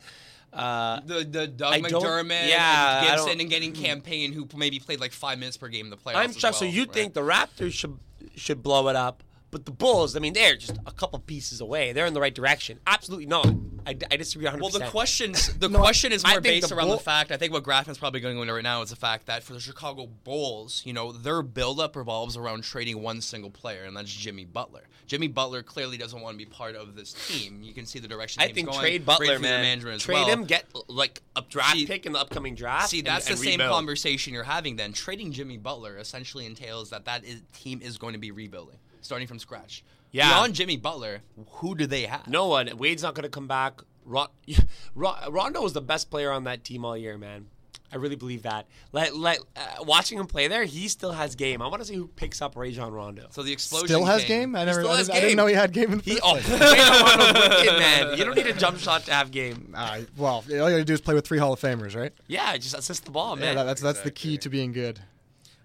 Uh, 0.54 1.00
The 1.06 1.24
the 1.24 1.48
Doug 1.48 1.74
I 1.74 1.82
McDermott, 1.82 2.48
yeah, 2.50 3.00
and 3.00 3.08
Gibson, 3.18 3.40
and 3.42 3.50
getting 3.50 3.74
Cam 3.74 4.02
Payne 4.02 4.34
who 4.34 4.48
maybe 4.56 4.80
played 4.80 5.00
like 5.00 5.12
five 5.12 5.40
minutes 5.40 5.58
per 5.58 5.68
game 5.68 5.86
in 5.86 5.90
the 5.90 5.98
playoffs. 5.98 6.16
I'm 6.16 6.34
shocked. 6.34 6.58
so 6.58 6.66
you 6.66 6.82
right? 6.84 6.94
think 6.94 7.14
the 7.14 7.22
Raptors 7.22 7.74
should 7.74 7.98
should 8.36 8.62
blow 8.64 8.88
it 8.90 8.96
up, 8.96 9.24
but 9.54 9.66
the 9.66 9.72
Bulls, 9.72 10.16
I 10.18 10.20
mean, 10.20 10.34
they're 10.34 10.58
just 10.58 10.78
a 10.86 10.92
couple 10.92 11.20
pieces 11.20 11.62
away. 11.62 11.94
They're 11.94 12.06
in 12.06 12.14
the 12.14 12.20
right 12.20 12.34
direction. 12.34 12.80
Absolutely 12.86 13.28
not. 13.28 13.48
I, 13.86 13.96
I 14.12 14.18
disagree 14.18 14.46
100. 14.46 14.62
Well, 14.62 14.72
the 14.72 14.86
questions 14.90 15.54
the 15.60 15.70
question 15.70 16.12
is 16.12 16.26
more 16.26 16.42
based 16.42 16.70
the 16.70 16.76
around 16.76 16.88
Bull- 16.88 16.98
the 16.98 17.04
fact. 17.04 17.32
I 17.32 17.38
think 17.38 17.54
what 17.54 17.64
Grafton's 17.64 17.98
probably 17.98 18.20
going 18.20 18.38
into 18.38 18.54
right 18.54 18.64
now 18.64 18.82
is 18.82 18.90
the 18.90 18.96
fact 18.96 19.28
that 19.28 19.44
for 19.44 19.54
the 19.54 19.60
Chicago 19.60 20.08
Bulls, 20.24 20.82
you 20.86 20.94
know, 20.94 21.12
their 21.12 21.42
buildup 21.42 21.96
revolves 21.96 22.36
around 22.36 22.64
trading 22.64 23.02
one 23.02 23.22
single 23.22 23.52
player, 23.52 23.84
and 23.84 23.96
that's 23.96 24.12
Jimmy 24.12 24.46
Butler. 24.46 24.84
Jimmy 25.06 25.28
Butler 25.28 25.64
clearly 25.64 25.98
doesn't 25.98 26.20
want 26.20 26.34
to 26.34 26.38
be 26.38 26.50
part 26.50 26.76
of 26.76 26.96
this 26.96 27.14
team. 27.14 27.62
You 27.62 27.74
can 27.74 27.86
see 27.86 28.00
the 28.00 28.08
direction. 28.08 28.42
I 28.42 28.52
think 28.52 28.70
going. 28.70 28.80
trade 28.80 29.06
Butler, 29.06 29.40
man. 29.40 29.80
Trade 29.80 30.16
well. 30.16 30.28
him, 30.28 30.46
get 30.46 30.66
like 30.88 31.22
a 31.36 31.42
draft 31.42 31.74
See- 31.74 31.86
pick 31.86 32.06
in 32.06 32.14
the 32.14 32.20
upcoming 32.20 32.56
draft. 32.56 32.90
See, 32.90 33.02
that's 33.02 33.28
and 33.28 33.38
the 33.38 33.44
same 33.44 33.60
rebuild. 33.60 33.72
conversation 33.72 34.34
you're 34.34 34.44
having. 34.44 34.76
Then 34.76 34.94
trading 34.94 35.32
Jimmy 35.32 35.58
Butler 35.58 35.98
essentially 35.98 36.46
entails 36.46 36.90
that 36.92 37.06
that 37.06 37.24
is, 37.26 37.42
team 37.54 37.82
is 37.82 37.98
going 37.98 38.14
to 38.14 38.20
be 38.20 38.32
rebuilding, 38.32 38.78
starting 39.04 39.28
from 39.28 39.38
scratch. 39.40 39.84
Yeah. 40.12 40.30
Beyond 40.30 40.56
Jimmy 40.56 40.78
Butler, 40.78 41.22
who 41.54 41.76
do 41.76 41.86
they 41.88 42.04
have? 42.04 42.28
No 42.28 42.48
one. 42.48 42.70
Wade's 42.78 43.04
not 43.04 43.14
going 43.16 43.24
to 43.24 43.30
come 43.30 43.48
back. 43.48 43.82
Ron, 44.06 44.28
Ron, 44.96 45.32
Rondo 45.32 45.62
was 45.62 45.74
the 45.74 45.82
best 45.82 46.10
player 46.12 46.32
on 46.32 46.44
that 46.46 46.64
team 46.64 46.84
all 46.86 46.98
year, 46.98 47.18
man. 47.18 47.48
I 47.92 47.98
really 47.98 48.16
believe 48.16 48.42
that. 48.42 48.66
Let, 48.92 49.16
let, 49.16 49.38
uh, 49.56 49.84
watching 49.84 50.18
him 50.18 50.26
play 50.26 50.48
there, 50.48 50.64
he 50.66 50.88
still 50.88 51.12
has 51.12 51.36
game. 51.36 51.62
I 51.62 51.68
want 51.68 51.80
to 51.82 51.88
see 51.88 51.94
who 51.94 52.08
picks 52.08 52.42
up 52.42 52.56
Rajon 52.56 52.92
Rondo. 52.92 53.28
So 53.30 53.44
the 53.44 53.54
explosion 53.54 53.88
Still 53.88 54.06
has 54.06 54.24
came- 54.24 54.52
game. 54.52 54.56
I 54.56 54.62
He 54.62 54.66
never. 54.66 54.82
still 54.82 54.92
I 54.92 54.98
has 54.98 55.08
didn't, 55.08 55.18
I 55.18 55.22
didn't 55.22 55.38
know 55.38 55.46
he 55.46 55.54
had 55.54 55.74
game 55.74 55.92
in 55.92 55.98
the 56.00 56.04
He, 56.04 56.12
first 56.16 56.24
oh, 56.26 56.32
place. 56.40 56.50
Rajon 56.60 57.06
Rondo's 57.20 57.50
wicked, 57.60 57.80
man. 57.80 58.18
You 58.18 58.26
don't 58.26 58.36
need 58.36 58.48
a 58.48 58.54
jump 58.54 58.80
shot 58.80 59.06
to 59.06 59.14
have 59.14 59.30
game. 59.32 59.76
Uh, 59.84 60.02
well, 60.18 60.34
all 60.36 60.44
you 60.50 60.58
gotta 60.58 60.84
do 60.84 60.94
is 60.94 61.02
play 61.02 61.14
with 61.14 61.26
three 61.28 61.38
Hall 61.40 61.54
of 61.54 61.60
Famers, 61.60 61.96
right? 61.96 62.12
Yeah, 62.28 62.56
just 62.58 62.76
assist 62.78 63.06
the 63.06 63.12
ball, 63.12 63.38
Yeah, 63.38 63.46
man. 63.46 63.56
that, 63.58 63.64
that's 63.66 63.82
that's 63.82 64.02
the 64.02 64.12
key 64.12 64.38
to 64.40 64.50
being 64.50 64.72
good. 64.72 65.00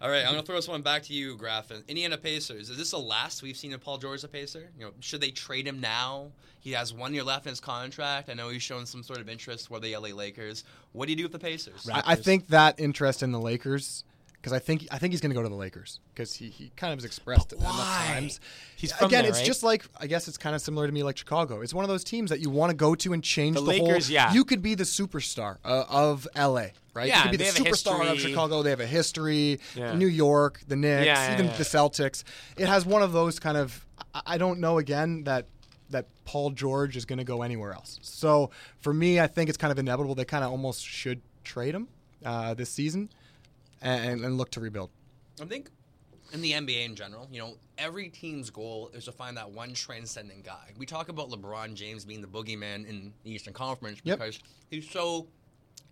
All 0.00 0.08
right, 0.08 0.20
I'm 0.24 0.30
gonna 0.30 0.42
throw 0.44 0.54
this 0.56 0.68
one 0.68 0.82
back 0.82 1.02
to 1.04 1.12
you, 1.12 1.37
Graffin. 1.37 1.87
Indiana 1.88 2.16
Pacers. 2.16 2.70
Is 2.70 2.76
this 2.78 2.92
the 2.92 2.98
last 2.98 3.42
we've 3.42 3.56
seen 3.56 3.72
of 3.72 3.80
Paul 3.80 3.98
George 3.98 4.18
as 4.18 4.24
a 4.24 4.28
Pacer? 4.28 4.70
You 4.78 4.87
know, 4.87 4.90
should 5.00 5.20
they 5.20 5.30
trade 5.32 5.66
him 5.66 5.80
now? 5.80 6.28
He 6.61 6.72
has 6.72 6.92
one 6.92 7.14
year 7.14 7.24
left 7.24 7.46
in 7.46 7.50
his 7.50 7.61
contract. 7.61 8.28
I 8.28 8.34
know 8.34 8.48
he's 8.48 8.62
shown 8.62 8.87
some 8.87 9.02
sort 9.02 9.20
of 9.20 9.28
interest 9.28 9.68
for 9.68 9.80
the 9.80 9.96
LA 9.96 10.08
Lakers. 10.11 10.62
What 10.92 11.06
do 11.06 11.12
you 11.12 11.16
do 11.16 11.22
with 11.24 11.32
the 11.32 11.38
Pacers? 11.40 11.88
I, 11.92 12.02
I 12.06 12.14
think 12.14 12.48
that 12.48 12.78
interest 12.78 13.22
in 13.24 13.32
the 13.32 13.40
Lakers, 13.40 14.04
because 14.34 14.52
I 14.52 14.61
think 14.61 14.87
I 14.92 14.98
think 14.98 15.12
he's 15.12 15.20
going 15.20 15.30
to 15.30 15.34
go 15.34 15.42
to 15.42 15.48
the 15.48 15.54
Lakers 15.56 15.98
because 16.14 16.32
he, 16.34 16.48
he 16.48 16.70
kind 16.76 16.92
of 16.92 16.98
has 16.98 17.04
expressed 17.04 17.52
it 17.52 17.58
enough 17.58 17.76
why? 17.76 18.04
times. 18.12 18.38
He's 18.76 18.92
from 18.92 19.06
again. 19.08 19.22
there, 19.22 19.30
it's 19.30 19.38
right? 19.38 19.46
just 19.46 19.64
like 19.64 19.84
I 20.00 20.06
guess 20.06 20.28
it's 20.28 20.38
kind 20.38 20.54
of 20.54 20.62
similar 20.62 20.87
to 20.87 20.92
me, 20.92 21.02
like 21.02 21.16
Chicago. 21.16 21.61
It's 21.61 21.74
one 21.74 21.84
of 21.84 21.88
those 21.88 22.04
teams 22.04 22.30
that 22.30 22.38
you 22.38 22.50
want 22.50 22.70
to 22.70 22.76
go 22.76 22.94
to 22.94 23.12
and 23.12 23.22
change 23.24 23.56
The 23.56 23.62
the, 23.62 23.66
Lakers, 23.68 24.06
whole. 24.06 24.14
yeah. 24.14 24.32
You 24.32 24.44
could 24.44 24.62
be 24.62 24.76
the 24.76 24.84
superstar 24.84 25.56
uh, 25.64 25.84
of 25.88 26.28
LA, 26.37 26.66
right? 26.98 27.08
Yeah, 27.08 27.24
you 27.24 27.30
could 27.30 27.38
be 27.38 27.44
they 27.44 27.50
the 27.50 27.58
superstar 27.70 28.11
of. 28.12 28.18
Chicago. 28.20 28.62
They 28.62 28.70
have 28.70 28.80
a 28.80 28.87
history. 28.87 29.61
Yeah. 29.74 29.94
New 29.94 30.06
York, 30.08 30.61
the 30.68 30.76
Knicks, 30.76 31.06
Yeah, 31.06 31.28
yeah, 31.28 31.34
even 31.34 31.46
yeah. 31.46 31.56
the 31.56 31.64
Celtics. 31.64 32.24
It 32.56 32.66
has 32.68 32.84
one 32.84 33.02
of 33.02 33.12
those 33.12 33.38
kind 33.38 33.56
of. 33.56 33.87
I, 34.14 34.22
I 34.26 34.38
don't 34.38 34.61
know 34.61 34.78
again 34.78 35.24
that 35.24 35.46
that 35.90 36.06
Paul 36.24 36.50
George 36.50 36.96
is 36.96 37.04
going 37.06 37.18
to 37.18 37.24
go 37.24 37.40
anywhere 37.42 37.72
else. 37.72 37.98
So 38.02 38.50
for 38.80 38.92
me, 38.92 39.18
I 39.20 39.26
think 39.26 39.48
it's 39.48 39.56
kind 39.56 39.72
of 39.72 39.78
inevitable. 39.78 40.14
They 40.14 40.26
kind 40.26 40.44
of 40.44 40.50
almost 40.50 40.84
should 40.84 41.22
trade 41.44 41.74
him 41.74 41.88
uh, 42.24 42.52
this 42.54 42.68
season 42.68 43.08
and, 43.80 44.22
and 44.24 44.37
look 44.37 44.50
to 44.50 44.61
rebuild. 44.61 44.90
I 45.40 45.46
think 45.46 45.70
in 46.34 46.42
the 46.42 46.52
NBA 46.52 46.84
in 46.84 46.94
general, 46.94 47.26
you 47.32 47.38
know, 47.40 47.54
every 47.78 48.11
team's 48.11 48.50
goal 48.50 48.90
is 48.92 49.06
to 49.06 49.12
find 49.12 49.37
that 49.38 49.50
one 49.50 49.72
transcendent 49.72 50.44
guy. 50.44 50.72
We 50.76 50.84
talk 50.84 51.08
about 51.08 51.30
LeBron 51.30 51.72
James 51.72 52.04
being 52.04 52.20
the 52.20 52.26
boogeyman 52.26 52.87
in 52.87 53.14
the 53.24 53.30
Eastern 53.30 53.54
Conference 53.54 54.00
Yep. 54.04 54.18
because 54.18 54.38
he's 54.70 54.90
so 54.90 55.26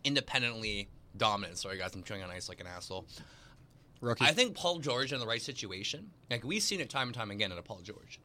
independently 0.07 0.89
dominant. 1.17 1.59
Sorry, 1.59 1.77
guys, 1.79 1.95
I'm 1.95 2.03
chewing 2.03 2.23
on 2.23 2.31
ice 2.31 2.49
like 2.49 2.61
an 2.61 2.67
asshole. 2.67 3.07
Rookie. 4.01 4.25
I 4.25 4.33
think 4.33 4.55
Paul 4.55 4.79
George 4.79 5.13
in 5.13 5.21
the 5.21 5.27
right 5.27 5.41
situation, 5.43 6.11
like 6.31 6.45
we've 6.45 6.63
seen 6.63 6.81
it 6.81 6.91
time 6.91 7.09
and 7.09 7.15
time 7.15 7.31
again 7.31 7.51
at 7.53 7.59
a 7.59 7.63
Paul 7.63 7.81
George. 7.83 8.21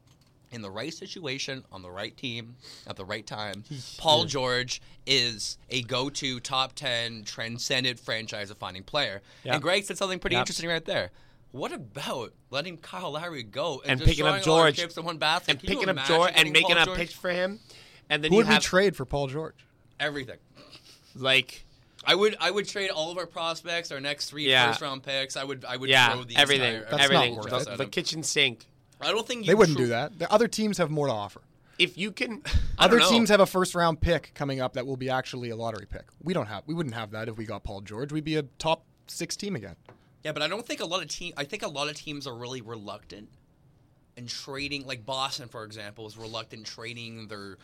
In 0.51 0.61
the 0.61 0.69
right 0.69 0.93
situation, 0.93 1.63
on 1.71 1.81
the 1.81 1.89
right 1.89 2.15
team, 2.17 2.57
at 2.85 2.97
the 2.97 3.05
right 3.05 3.25
time, 3.25 3.63
Paul 3.97 4.25
George 4.25 4.81
is 5.07 5.57
a 5.69 5.81
go-to 5.83 6.41
top 6.41 6.73
ten 6.73 7.23
transcendent 7.23 8.01
franchise-defining 8.01 8.83
player. 8.83 9.21
Yep. 9.45 9.53
And 9.53 9.63
Greg 9.63 9.85
said 9.85 9.97
something 9.97 10.19
pretty 10.19 10.35
Yep. 10.35 10.41
interesting 10.41 10.69
right 10.69 10.83
there. 10.83 11.11
What 11.51 11.71
about 11.71 12.33
letting 12.49 12.75
Kyle 12.77 13.11
Lowry 13.11 13.43
go 13.43 13.79
and, 13.83 13.91
and 13.91 13.99
just 14.01 14.09
picking 14.09 14.25
up 14.25 14.43
throwing 14.43 14.59
all 14.59 14.63
George 14.65 14.75
chips 14.75 14.97
in 14.97 15.05
one 15.05 15.17
basket? 15.17 15.51
and 15.51 15.59
Can 15.61 15.69
picking 15.69 15.87
up 15.87 16.05
George 16.05 16.33
and 16.35 16.51
making 16.51 16.75
Paul 16.75 16.81
a 16.83 16.85
George? 16.85 16.97
pitch 16.97 17.15
for 17.15 17.29
him, 17.29 17.61
and 18.09 18.21
then 18.21 18.29
Who 18.31 18.39
you 18.39 18.43
would 18.45 18.49
we 18.53 18.59
trade 18.59 18.93
for 18.97 19.05
Paul 19.05 19.27
George? 19.27 19.55
Everything. 20.01 20.37
like 21.15 21.63
I 22.03 22.15
would 22.15 22.35
I 22.39 22.49
would 22.51 22.67
trade 22.67 22.89
all 22.89 23.11
of 23.11 23.17
our 23.17 23.27
prospects, 23.27 23.91
our 23.91 23.99
next 23.99 24.29
three 24.29 24.49
Yeah. 24.49 24.67
first 24.69 24.81
round 24.81 25.03
picks. 25.03 25.37
I 25.37 25.43
would 25.43 25.63
I 25.65 25.77
would 25.77 25.89
yeah, 25.89 26.13
throw 26.13 26.23
the 26.23 26.35
everything, 26.37 26.75
entire 26.75 26.97
That's 26.97 27.11
not 27.11 27.31
worth 27.31 27.49
the, 27.49 27.57
it. 27.57 27.67
at 27.67 27.77
the 27.77 27.85
kitchen 27.85 28.23
sink. 28.23 28.65
I 28.99 29.11
don't 29.11 29.27
think 29.27 29.41
you 29.41 29.47
They 29.47 29.55
wouldn't 29.55 29.77
tru- 29.77 29.85
do 29.87 29.89
that. 29.91 30.17
The 30.19 30.31
other 30.31 30.47
teams 30.47 30.77
have 30.77 30.89
more 30.91 31.07
to 31.07 31.13
offer. 31.13 31.41
if 31.79 31.97
you 31.97 32.11
can, 32.11 32.41
I 32.79 32.85
Other 32.85 32.97
don't 32.99 33.05
know. 33.07 33.11
teams 33.17 33.29
have 33.29 33.39
a 33.39 33.45
first 33.45 33.75
round 33.75 34.01
pick 34.01 34.31
coming 34.35 34.59
up 34.61 34.73
that 34.73 34.85
will 34.87 34.97
be 34.97 35.09
actually 35.09 35.49
a 35.51 35.55
lottery 35.55 35.85
pick. 35.87 36.05
We 36.23 36.33
don't 36.33 36.47
have. 36.47 36.63
We 36.67 36.73
wouldn't 36.73 36.95
have 36.95 37.11
that 37.11 37.27
if 37.29 37.37
we 37.37 37.45
got 37.45 37.63
Paul 37.63 37.81
George. 37.81 38.11
We'd 38.11 38.23
be 38.23 38.35
a 38.37 38.43
top 38.59 38.83
six 39.07 39.35
team 39.35 39.55
again. 39.55 39.75
Yeah, 40.23 40.31
but 40.33 40.41
I 40.43 40.47
don't 40.47 40.65
think 40.65 40.79
a 40.81 40.85
lot 40.85 41.01
of 41.01 41.07
team. 41.09 41.33
I 41.37 41.43
think 41.43 41.63
a 41.63 41.67
lot 41.67 41.89
of 41.89 41.95
teams 41.95 42.27
are 42.27 42.35
really 42.35 42.61
reluctant 42.61 43.29
in 44.17 44.27
trading. 44.27 44.85
Like 44.85 45.03
Boston, 45.05 45.47
for 45.47 45.63
example, 45.63 46.05
is 46.05 46.15
reluctant 46.17 46.65
trading 46.65 47.27
their 47.27 47.57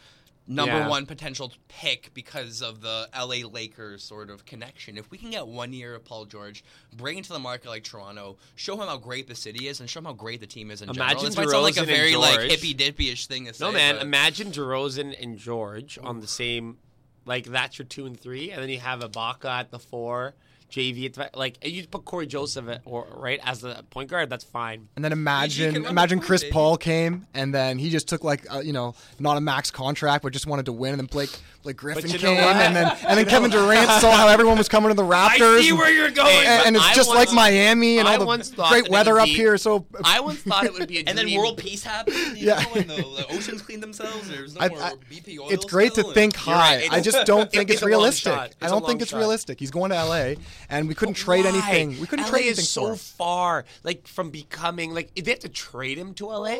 number 0.47 0.73
Yeah. 0.77 0.87
one 0.87 1.05
potential 1.05 1.51
pick 1.67 2.13
because 2.13 2.61
of 2.61 2.81
the 2.81 3.09
LA 3.13 3.45
Lakers 3.47 4.03
sort 4.03 4.29
of 4.29 4.45
connection. 4.45 4.97
If 4.97 5.11
we 5.11 5.17
can 5.17 5.29
get 5.29 5.45
one 5.45 5.73
year 5.73 5.93
of 5.95 6.05
Paul 6.05 6.25
George, 6.25 6.63
bring 6.95 7.17
it 7.17 7.25
to 7.25 7.33
the 7.33 7.39
market 7.39 7.67
like 7.69 7.83
Toronto, 7.83 8.37
show 8.55 8.73
him 8.81 8.87
how 8.87 8.97
great 8.97 9.27
the 9.27 9.35
city 9.35 9.67
is, 9.67 9.79
and 9.81 9.89
show 9.89 9.99
him 9.99 10.05
how 10.05 10.13
great 10.13 10.39
the 10.39 10.47
team 10.47 10.71
is 10.71 10.81
in 10.81 10.87
general. 10.87 11.05
Imagine 11.11 11.25
This 11.25 11.37
might 11.37 11.49
sound 11.49 11.63
like 11.63 11.77
a 11.77 11.83
very 11.83 12.15
like 12.15 12.49
hippy 12.49 12.73
dippy-ish 12.73 13.27
thing 13.27 13.45
to 13.45 13.53
say. 13.53 13.65
No 13.65 13.71
man, 13.71 13.95
but- 13.95 14.03
imagine 14.03 14.51
DeRozan 14.51 15.21
and 15.21 15.37
George 15.37 15.99
on 16.01 16.21
the 16.21 16.27
same, 16.27 16.77
like 17.25 17.45
that's 17.45 17.77
your 17.77 17.85
two 17.87 18.05
and 18.05 18.19
three, 18.19 18.51
and 18.51 18.61
then 18.61 18.69
you 18.69 18.79
have 18.79 19.01
Ibaka 19.01 19.45
at 19.45 19.71
the 19.71 19.79
four, 19.79 20.33
JV 20.71 21.17
at 21.17 21.37
like 21.37 21.57
you 21.65 21.87
put 21.87 22.03
Cory 22.05 22.27
Joseph 22.27 22.67
at, 22.67 22.81
or 22.85 23.07
right 23.15 23.39
as 23.43 23.61
the 23.61 23.83
point 23.89 24.09
guard. 24.09 24.29
That's 24.29 24.43
fine. 24.43 24.89
And 24.95 25.03
then 25.05 25.11
imagine 25.13 25.85
imagine 25.85 26.19
Chris 26.19 26.41
baby. 26.43 26.51
Paul 26.51 26.77
came 26.77 27.25
and 27.33 27.53
then 27.53 27.77
he 27.79 27.89
just 27.89 28.07
took 28.09 28.23
like 28.23 28.45
uh, 28.53 28.59
you 28.59 28.73
know 28.73 28.93
not 29.19 29.37
a 29.37 29.41
max 29.41 29.71
contract 29.71 30.23
but 30.23 30.33
just 30.33 30.45
wanted 30.45 30.65
to 30.65 30.73
win 30.73 30.91
and 30.91 30.99
then 30.99 31.05
Blake 31.07 31.29
Blake 31.63 31.77
Griffin 31.77 32.09
you 32.11 32.17
know 32.19 32.35
came 32.35 32.37
and 32.37 32.75
then 32.75 32.97
and 33.07 33.17
then 33.17 33.25
Kevin 33.29 33.49
Durant 33.49 33.89
saw 34.01 34.11
how 34.11 34.27
everyone 34.27 34.57
was 34.57 34.67
coming 34.67 34.89
to 34.89 34.93
the 34.95 35.03
Raptors. 35.07 35.57
I 35.57 35.61
see 35.61 35.69
and- 35.69 35.77
where 35.77 35.89
you're 35.93 36.11
going, 36.11 36.35
and, 36.35 36.67
and 36.67 36.75
it's 36.75 36.85
I 36.85 36.93
just 36.93 37.09
once- 37.09 37.29
like 37.29 37.35
Miami 37.35 37.99
and 37.99 38.07
I 38.07 38.17
all 38.17 38.37
the 38.37 38.65
great 38.69 38.89
weather 38.89 39.17
it'd 39.17 39.23
up 39.23 39.27
here. 39.29 39.57
So 39.57 39.85
I 40.03 40.19
once 40.19 40.39
thought 40.39 40.65
it 40.65 40.73
would 40.73 40.87
be 40.89 40.97
a 40.99 41.03
and 41.07 41.17
then 41.17 41.33
world 41.35 41.57
peace 41.57 41.83
happened. 41.83 42.37
You 42.37 42.47
Yeah. 42.47 42.59
know, 42.61 42.73
and 42.75 42.89
the, 42.89 42.95
the 42.97 43.25
oceans 43.29 43.61
cleaned 43.61 43.83
themselves. 43.83 44.27
There's 44.29 44.55
no 44.55 44.61
I- 44.61 44.67
more 44.69 44.81
I- 44.81 44.93
BP 45.09 45.39
oil. 45.39 45.47
it's 45.49 45.63
great 45.65 45.93
to 45.95 46.03
think 46.03 46.35
high. 46.35 46.77
right, 46.79 46.91
I 46.93 46.99
just 46.99 47.25
don't 47.25 47.49
think 47.51 47.69
it's 47.69 47.75
it's, 47.75 47.81
a 47.81 47.85
long 47.85 47.89
realistic. 47.91 48.33
shot. 48.33 48.47
It's 48.47 48.57
I 48.61 48.67
a 48.67 48.69
don't 48.69 48.85
think 48.85 49.01
it's 49.01 49.13
realistic. 49.13 49.59
He's 49.59 49.71
going 49.71 49.91
to 49.91 49.95
LA 50.03 50.33
and 50.69 50.87
we 50.87 50.95
couldn't 50.95 51.15
trade 51.15 51.45
Why? 51.45 51.51
anything. 51.51 51.99
We 51.99 52.07
couldn't 52.07 52.25
LA 52.25 52.31
trade 52.31 52.41
anything 52.45 52.61
is 52.63 52.73
for 52.73 52.79
so 52.81 52.87
him. 52.91 52.95
far, 52.97 53.65
like 53.83 54.07
from 54.07 54.29
becoming 54.29 54.93
like 54.93 55.11
if 55.15 55.25
they 55.25 55.31
have 55.31 55.39
to 55.41 55.49
trade 55.49 55.97
him 55.97 56.13
to 56.15 56.27
LA, 56.27 56.57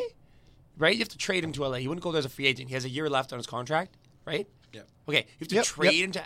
right? 0.78 0.92
You 0.94 1.00
have 1.00 1.08
to 1.10 1.18
trade 1.18 1.44
him 1.44 1.52
to 1.52 1.62
LA. 1.66 1.76
He 1.78 1.88
wouldn't 1.88 2.02
go 2.02 2.12
there 2.12 2.18
as 2.20 2.24
a 2.24 2.28
free 2.30 2.46
agent. 2.46 2.68
He 2.68 2.74
has 2.74 2.84
a 2.84 2.88
year 2.88 3.08
left 3.08 3.32
on 3.32 3.38
his 3.38 3.46
contract, 3.46 3.96
right? 4.24 4.46
Yeah. 4.72 4.82
Okay, 5.08 5.18
you 5.18 5.24
have 5.40 5.48
to 5.48 5.54
Yep, 5.56 5.64
trade 5.64 5.92
yep. 5.94 6.04
him 6.04 6.12
to. 6.12 6.24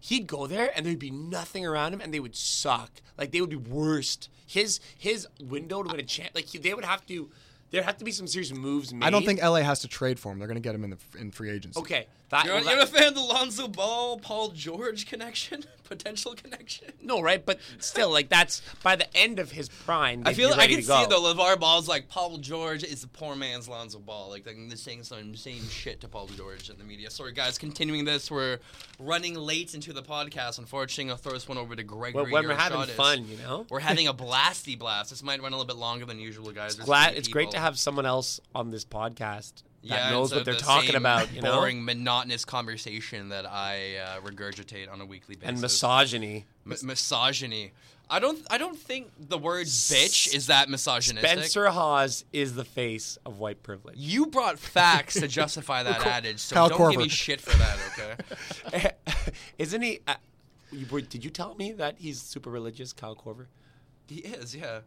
He'd 0.00 0.26
go 0.26 0.46
there 0.48 0.72
and 0.74 0.84
there'd 0.84 0.98
be 0.98 1.12
nothing 1.12 1.64
around 1.64 1.92
him, 1.94 2.00
and 2.00 2.12
they 2.12 2.18
would 2.20 2.34
suck. 2.34 2.90
Like 3.16 3.30
they 3.30 3.40
would 3.40 3.50
be 3.50 3.56
worst. 3.56 4.28
His 4.46 4.80
his 4.98 5.26
window 5.42 5.82
to 5.82 5.88
win 5.90 6.00
a 6.00 6.02
chance, 6.02 6.34
like 6.34 6.46
he, 6.46 6.58
they 6.58 6.74
would 6.74 6.84
have 6.84 7.06
to. 7.06 7.30
There'd 7.70 7.84
have 7.86 7.96
to 7.98 8.04
be 8.04 8.12
some 8.12 8.26
serious 8.26 8.52
moves 8.52 8.92
made. 8.92 9.06
I 9.06 9.10
don't 9.10 9.24
think 9.24 9.40
LA 9.40 9.60
has 9.62 9.80
to 9.80 9.88
trade 9.88 10.20
for 10.20 10.30
him. 10.30 10.38
They're 10.38 10.48
going 10.48 10.56
to 10.56 10.60
get 10.62 10.74
him 10.74 10.84
in 10.84 10.90
the 10.90 10.98
in 11.18 11.30
free 11.30 11.48
agency. 11.50 11.80
Okay, 11.80 12.06
that, 12.32 12.46
You're, 12.46 12.54
well, 12.54 12.64
you're 12.64 12.82
a 12.82 12.86
fan 12.86 13.08
of 13.08 13.14
the 13.14 13.20
Lonzo 13.20 13.68
Ball, 13.68 14.18
Paul 14.18 14.48
George 14.50 15.06
connection, 15.06 15.64
potential 15.84 16.34
connection. 16.34 16.88
no, 17.02 17.20
right? 17.20 17.44
But 17.44 17.60
still, 17.78 18.10
like 18.10 18.30
that's 18.30 18.62
by 18.82 18.96
the 18.96 19.14
end 19.16 19.38
of 19.38 19.52
his 19.52 19.68
prime. 19.68 20.22
I 20.24 20.32
feel 20.32 20.54
be 20.54 20.60
I 20.60 20.66
can 20.66 20.82
see 20.82 21.06
though. 21.10 21.20
LaVar 21.22 21.60
Ball's 21.60 21.88
like 21.88 22.08
Paul 22.08 22.38
George 22.38 22.84
is 22.84 23.02
the 23.02 23.08
poor 23.08 23.36
man's 23.36 23.68
Lonzo 23.68 23.98
Ball. 23.98 24.30
Like 24.30 24.44
they're 24.44 24.54
saying 24.76 25.04
some 25.04 25.18
insane 25.18 25.62
shit 25.68 26.00
to 26.00 26.08
Paul 26.08 26.26
George 26.28 26.70
in 26.70 26.78
the 26.78 26.84
media. 26.84 27.10
Sorry 27.10 27.32
guys, 27.32 27.58
continuing 27.58 28.06
this, 28.06 28.30
we're 28.30 28.58
running 28.98 29.34
late 29.34 29.74
into 29.74 29.92
the 29.92 30.02
podcast. 30.02 30.58
Unfortunately, 30.58 31.10
I'll 31.10 31.18
throw 31.18 31.32
this 31.32 31.46
one 31.46 31.58
over 31.58 31.76
to 31.76 31.82
Gregory. 31.82 32.22
When- 32.22 32.32
when 32.32 32.48
we're 32.48 32.54
having 32.54 32.82
fun, 32.94 33.28
you 33.28 33.36
know? 33.36 33.66
We're 33.68 33.80
having 33.80 34.08
a 34.08 34.14
blasty 34.14 34.78
blast. 34.78 35.10
This 35.10 35.22
might 35.22 35.42
run 35.42 35.52
a 35.52 35.56
little 35.56 35.66
bit 35.66 35.76
longer 35.76 36.06
than 36.06 36.18
usual, 36.18 36.50
guys. 36.52 36.76
There's 36.76 36.86
glad 36.86 37.14
it's 37.14 37.28
great 37.28 37.50
to 37.52 37.58
have 37.58 37.78
someone 37.78 38.06
else 38.06 38.40
on 38.54 38.70
this 38.70 38.84
podcast 38.86 39.62
that 39.82 39.88
yeah, 39.88 40.10
knows 40.10 40.32
instead 40.32 40.36
what 40.36 40.44
they're 40.44 40.54
the 40.54 40.60
talking 40.60 40.88
same 40.90 40.96
about, 40.96 41.32
you 41.32 41.42
know, 41.42 41.56
boring, 41.56 41.84
monotonous 41.84 42.44
conversation 42.44 43.30
that 43.30 43.46
I 43.46 43.96
uh, 43.96 44.20
regurgitate 44.20 44.90
on 44.90 45.00
a 45.00 45.06
weekly 45.06 45.34
basis. 45.34 45.48
and 45.48 45.60
misogyny. 45.60 46.46
M- 46.66 46.76
misogyny. 46.84 47.72
I 48.08 48.18
don't. 48.18 48.38
I 48.50 48.58
don't 48.58 48.78
think 48.78 49.10
the 49.18 49.38
word 49.38 49.66
"bitch" 49.66 50.34
is 50.34 50.48
that 50.48 50.68
misogynistic. 50.68 51.30
Spencer 51.30 51.68
Hawes 51.70 52.24
is 52.32 52.54
the 52.54 52.64
face 52.64 53.16
of 53.24 53.38
white 53.38 53.62
privilege. 53.62 53.96
You 53.96 54.26
brought 54.26 54.58
facts 54.58 55.14
to 55.14 55.26
justify 55.26 55.82
that 55.82 56.06
adage, 56.06 56.40
so 56.40 56.54
Kyle 56.54 56.68
don't 56.68 56.90
give 56.90 57.00
me 57.00 57.08
shit 57.08 57.40
for 57.40 57.56
that, 57.56 58.16
okay? 58.68 58.90
Isn't 59.58 59.82
he? 59.82 60.00
Uh, 60.06 60.14
you, 60.70 60.84
did 61.02 61.24
you 61.24 61.30
tell 61.30 61.54
me 61.54 61.72
that 61.72 61.96
he's 61.98 62.20
super 62.20 62.50
religious, 62.50 62.92
Kyle 62.92 63.16
Korver? 63.16 63.46
he 64.08 64.20
is, 64.20 64.54
yeah. 64.54 64.80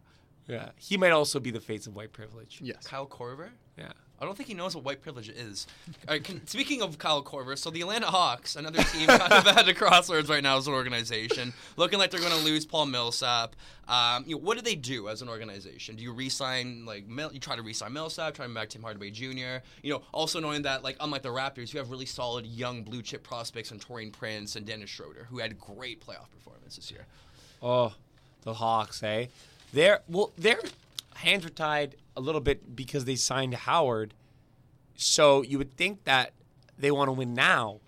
Yeah, 0.47 0.69
he 0.77 0.95
might 0.97 1.11
also 1.11 1.39
be 1.39 1.49
the 1.49 1.59
face 1.59 1.87
of 1.87 1.95
white 1.95 2.13
privilege. 2.13 2.59
Yes. 2.61 2.85
Kyle 2.85 3.07
Korver. 3.07 3.49
Yeah. 3.77 3.91
I 4.25 4.27
don't 4.27 4.35
think 4.35 4.49
he 4.49 4.55
knows 4.55 4.75
what 4.75 4.83
white 4.83 5.01
privilege 5.03 5.29
is. 5.29 5.67
Can, 6.07 6.45
speaking 6.47 6.81
of 6.81 6.97
Kyle 6.97 7.21
Korver, 7.21 7.55
so 7.55 7.69
the 7.69 7.81
Atlanta 7.81 8.07
Hawks, 8.07 8.55
another 8.55 8.81
team 8.81 9.05
kind 9.05 9.31
of 9.31 9.45
at 9.47 9.67
a 9.67 9.73
crossroads 9.73 10.29
right 10.29 10.41
now 10.41 10.57
as 10.57 10.65
an 10.65 10.73
organization, 10.73 11.53
looking 11.77 11.99
like 11.99 12.09
they're 12.09 12.19
going 12.19 12.31
to 12.31 12.43
lose 12.43 12.65
Paul 12.65 12.87
Millsap. 12.87 13.55
Um, 13.87 14.23
you 14.25 14.35
know, 14.35 14.41
what 14.41 14.57
do 14.57 14.63
they 14.63 14.73
do 14.73 15.09
as 15.09 15.21
an 15.21 15.29
organization? 15.29 15.95
Do 15.95 16.01
you 16.01 16.11
re-sign 16.11 16.85
like 16.85 17.07
Mill, 17.07 17.31
you 17.33 17.39
try 17.39 17.55
to 17.55 17.61
re-sign 17.61 17.93
Millsap, 17.93 18.33
try 18.33 18.47
to 18.47 18.53
back 18.53 18.69
Tim 18.69 18.81
Hardaway 18.81 19.11
Jr. 19.11 19.63
You 19.83 19.93
know, 19.93 20.01
also 20.11 20.39
knowing 20.39 20.63
that 20.63 20.83
like 20.83 20.97
unlike 21.01 21.21
the 21.21 21.29
Raptors, 21.29 21.71
you 21.71 21.77
have 21.77 21.91
really 21.91 22.07
solid 22.07 22.47
young 22.47 22.81
blue 22.81 23.03
chip 23.03 23.21
prospects 23.21 23.69
in 23.69 23.77
Taurean 23.77 24.11
Prince 24.11 24.55
and 24.55 24.65
Dennis 24.65 24.89
Schroeder, 24.89 25.27
who 25.29 25.37
had 25.37 25.59
great 25.59 26.03
playoff 26.03 26.31
performances 26.31 26.77
this 26.77 26.91
year. 26.91 27.05
Oh, 27.61 27.93
the 28.41 28.55
Hawks, 28.55 29.03
eh? 29.03 29.27
They're 29.71 30.01
well, 30.07 30.31
their 30.35 30.59
hands 31.15 31.45
are 31.45 31.49
tied 31.49 31.95
a 32.15 32.21
little 32.21 32.41
bit 32.41 32.75
because 32.75 33.05
they 33.05 33.15
signed 33.15 33.53
Howard. 33.53 34.13
So 34.95 35.41
you 35.41 35.57
would 35.57 35.75
think 35.75 36.03
that 36.05 36.31
they 36.77 36.91
want 36.91 37.09
to 37.09 37.13
win 37.13 37.33
now, 37.33 37.79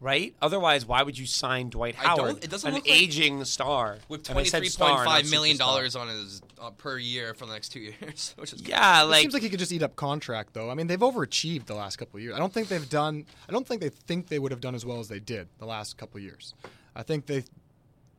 right? 0.00 0.34
Otherwise, 0.42 0.84
why 0.84 1.02
would 1.02 1.18
you 1.18 1.26
sign 1.26 1.70
Dwight 1.70 1.96
I 1.98 2.14
don't- 2.16 2.18
Howard, 2.28 2.44
it 2.44 2.50
doesn't 2.50 2.68
an 2.68 2.74
look 2.74 2.86
like- 2.86 2.94
aging 2.96 3.44
star, 3.44 3.98
With 4.08 4.20
And 4.20 4.30
I 4.30 4.32
twenty 4.32 4.48
said 4.50 4.58
three 4.58 4.68
star, 4.68 4.88
point 4.96 5.04
not 5.04 5.10
five 5.22 5.30
million 5.30 5.56
superstar. 5.56 5.58
dollars 5.60 5.96
on 5.96 6.08
his 6.08 6.42
uh, 6.60 6.70
per 6.72 6.98
year 6.98 7.32
for 7.34 7.46
the 7.46 7.52
next 7.52 7.70
two 7.70 7.80
years, 8.00 8.34
which 8.36 8.52
is 8.52 8.62
Yeah, 8.62 9.02
It 9.02 9.06
like, 9.06 9.20
seems 9.22 9.34
like 9.34 9.42
he 9.42 9.48
could 9.48 9.58
just 9.58 9.72
eat 9.72 9.82
up 9.82 9.96
contract, 9.96 10.52
though. 10.54 10.70
I 10.70 10.74
mean, 10.74 10.86
they've 10.88 10.98
overachieved 10.98 11.66
the 11.66 11.74
last 11.74 11.96
couple 11.96 12.18
of 12.18 12.22
years. 12.22 12.34
I 12.34 12.38
don't 12.38 12.52
think 12.52 12.68
they've 12.68 12.88
done. 12.88 13.24
I 13.48 13.52
don't 13.52 13.66
think 13.66 13.80
they 13.80 13.88
think 13.90 14.28
they 14.28 14.38
would 14.38 14.50
have 14.50 14.60
done 14.60 14.74
as 14.74 14.84
well 14.84 15.00
as 15.00 15.08
they 15.08 15.20
did 15.20 15.48
the 15.58 15.66
last 15.66 15.96
couple 15.96 16.18
of 16.18 16.24
years. 16.24 16.54
I 16.94 17.02
think 17.02 17.26
they 17.26 17.44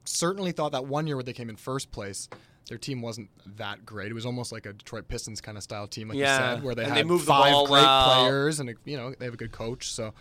certainly 0.05 0.51
thought 0.51 0.71
that 0.73 0.85
one 0.85 1.07
year 1.07 1.15
where 1.15 1.23
they 1.23 1.33
came 1.33 1.49
in 1.49 1.55
first 1.55 1.91
place, 1.91 2.29
their 2.69 2.77
team 2.77 3.01
wasn't 3.01 3.29
that 3.57 3.85
great. 3.85 4.09
It 4.11 4.13
was 4.13 4.25
almost 4.25 4.51
like 4.51 4.65
a 4.65 4.73
Detroit 4.73 5.07
Pistons 5.07 5.41
kind 5.41 5.57
of 5.57 5.63
style 5.63 5.87
team, 5.87 6.09
like 6.09 6.17
Yeah, 6.17 6.49
you 6.51 6.55
said, 6.55 6.63
where 6.63 6.75
they 6.75 6.83
and 6.83 6.93
had 6.93 6.99
they 6.99 7.07
moved 7.07 7.23
the 7.23 7.27
five 7.27 7.51
ball 7.51 7.67
great 7.67 7.81
well. 7.81 8.21
players 8.23 8.59
and 8.59 8.73
you 8.85 8.97
know 8.97 9.13
they 9.17 9.25
have 9.25 9.33
a 9.33 9.37
good 9.37 9.51
coach. 9.51 9.91
So 9.91 10.13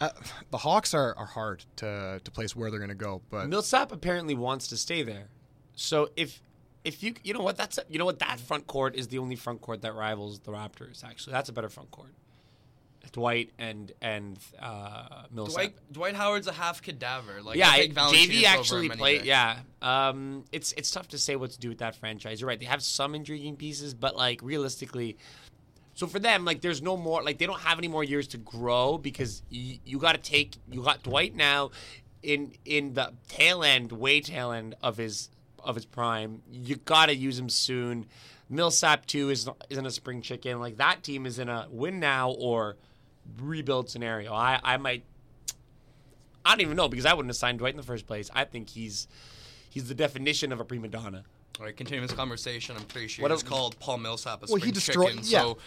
uh, 0.00 0.10
the 0.50 0.58
Hawks 0.58 0.94
are, 0.94 1.14
are 1.16 1.26
hard 1.26 1.64
to 1.76 2.20
to 2.22 2.30
place 2.30 2.54
where 2.56 2.70
they're 2.70 2.80
going 2.80 2.88
to 2.90 2.94
go, 2.94 3.22
but 3.30 3.48
Millsap 3.48 3.92
apparently 3.92 4.34
wants 4.34 4.68
to 4.68 4.76
stay 4.76 5.02
there. 5.02 5.28
So 5.74 6.10
if 6.16 6.40
if 6.84 7.02
you 7.02 7.14
you 7.22 7.34
know 7.34 7.42
what 7.42 7.56
that's 7.56 7.78
you 7.88 7.98
know 7.98 8.04
what 8.04 8.18
that 8.20 8.40
front 8.40 8.66
court 8.66 8.94
is 8.96 9.08
the 9.08 9.18
only 9.18 9.36
front 9.36 9.60
court 9.60 9.82
that 9.82 9.94
rivals 9.94 10.40
the 10.40 10.52
Raptors. 10.52 11.04
Actually, 11.04 11.32
that's 11.34 11.48
a 11.48 11.52
better 11.52 11.68
front 11.68 11.90
court. 11.90 12.12
Dwight 13.12 13.50
and 13.58 13.92
and 14.02 14.38
uh, 14.60 15.24
Millsap. 15.30 15.54
Dwight 15.54 15.74
Dwight 15.92 16.14
Howard's 16.14 16.46
a 16.46 16.52
half 16.52 16.82
cadaver. 16.82 17.42
Like 17.42 17.56
yeah, 17.56 17.76
JV 17.76 18.44
actually 18.44 18.88
played. 18.88 19.24
Yeah, 19.24 19.58
um, 19.82 20.44
it's 20.52 20.72
it's 20.72 20.90
tough 20.90 21.08
to 21.08 21.18
say 21.18 21.36
what 21.36 21.50
to 21.52 21.58
do 21.58 21.68
with 21.68 21.78
that 21.78 21.96
franchise. 21.96 22.40
You're 22.40 22.48
right; 22.48 22.58
they 22.58 22.66
have 22.66 22.82
some 22.82 23.14
intriguing 23.14 23.56
pieces, 23.56 23.94
but 23.94 24.16
like 24.16 24.40
realistically, 24.42 25.16
so 25.94 26.06
for 26.06 26.18
them, 26.18 26.44
like 26.44 26.60
there's 26.60 26.82
no 26.82 26.96
more. 26.96 27.22
Like 27.22 27.38
they 27.38 27.46
don't 27.46 27.60
have 27.60 27.78
any 27.78 27.88
more 27.88 28.04
years 28.04 28.28
to 28.28 28.38
grow 28.38 28.98
because 28.98 29.42
y- 29.50 29.80
you 29.84 29.98
got 29.98 30.12
to 30.12 30.20
take. 30.20 30.56
You 30.70 30.82
got 30.82 31.02
Dwight 31.02 31.34
now 31.34 31.70
in 32.22 32.52
in 32.64 32.94
the 32.94 33.12
tail 33.28 33.64
end, 33.64 33.92
way 33.92 34.20
tail 34.20 34.52
end 34.52 34.74
of 34.82 34.96
his 34.96 35.30
of 35.62 35.74
his 35.74 35.84
prime. 35.84 36.42
You 36.50 36.76
got 36.76 37.06
to 37.06 37.14
use 37.14 37.38
him 37.38 37.48
soon. 37.48 38.06
Millsap 38.50 39.06
too 39.06 39.30
is 39.30 39.48
isn't 39.70 39.86
a 39.86 39.90
spring 39.90 40.22
chicken. 40.22 40.60
Like 40.60 40.76
that 40.76 41.02
team 41.02 41.26
is 41.26 41.38
in 41.38 41.48
a 41.48 41.66
win 41.70 42.00
now 42.00 42.30
or 42.30 42.76
rebuild 43.40 43.88
scenario. 43.90 44.32
I 44.32 44.58
I 44.62 44.76
might 44.76 45.04
I 46.44 46.52
don't 46.52 46.60
even 46.62 46.76
know 46.76 46.88
because 46.88 47.06
I 47.06 47.12
wouldn't 47.14 47.30
have 47.30 47.36
signed 47.36 47.58
Dwight 47.58 47.74
in 47.74 47.76
the 47.76 47.82
first 47.82 48.06
place. 48.06 48.30
I 48.34 48.44
think 48.44 48.70
he's 48.70 49.08
he's 49.70 49.88
the 49.88 49.94
definition 49.94 50.52
of 50.52 50.60
a 50.60 50.64
prima 50.64 50.88
donna. 50.88 51.24
All 51.60 51.66
right, 51.66 51.76
continuing 51.76 52.06
this 52.06 52.16
conversation, 52.16 52.76
I'm 52.76 52.84
pretty 52.84 53.08
sure 53.08 53.22
What 53.24 53.32
it's 53.32 53.42
a- 53.42 53.46
called 53.46 53.78
Paul 53.80 53.98
Millsap 53.98 54.38
a 54.38 54.40
Well, 54.42 54.58
spring 54.58 54.64
he 54.64 54.70
destroyed- 54.72 55.08
chicken. 55.08 55.22
yeah. 55.24 55.40
So 55.40 55.58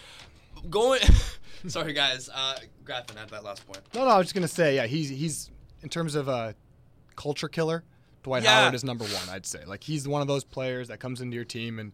going, 0.70 1.00
sorry 1.68 1.92
guys, 1.92 2.28
uh, 2.32 2.58
Graffin 2.84 3.16
had 3.16 3.28
that 3.30 3.44
last 3.44 3.66
point. 3.66 3.80
No, 3.94 4.04
no, 4.04 4.10
I 4.10 4.18
was 4.18 4.26
just 4.26 4.34
gonna 4.34 4.48
say, 4.48 4.76
yeah, 4.76 4.86
he's 4.86 5.08
he's 5.10 5.50
in 5.82 5.88
terms 5.88 6.14
of 6.14 6.28
a 6.28 6.54
culture 7.16 7.48
killer. 7.48 7.84
Dwight 8.22 8.42
Yeah. 8.44 8.62
Howard 8.62 8.74
is 8.74 8.84
number 8.84 9.04
one, 9.04 9.28
I'd 9.30 9.44
say. 9.46 9.64
Like 9.66 9.82
he's 9.84 10.08
one 10.08 10.22
of 10.22 10.28
those 10.28 10.44
players 10.44 10.88
that 10.88 10.98
comes 11.00 11.20
into 11.20 11.34
your 11.34 11.44
team, 11.44 11.78
and 11.78 11.92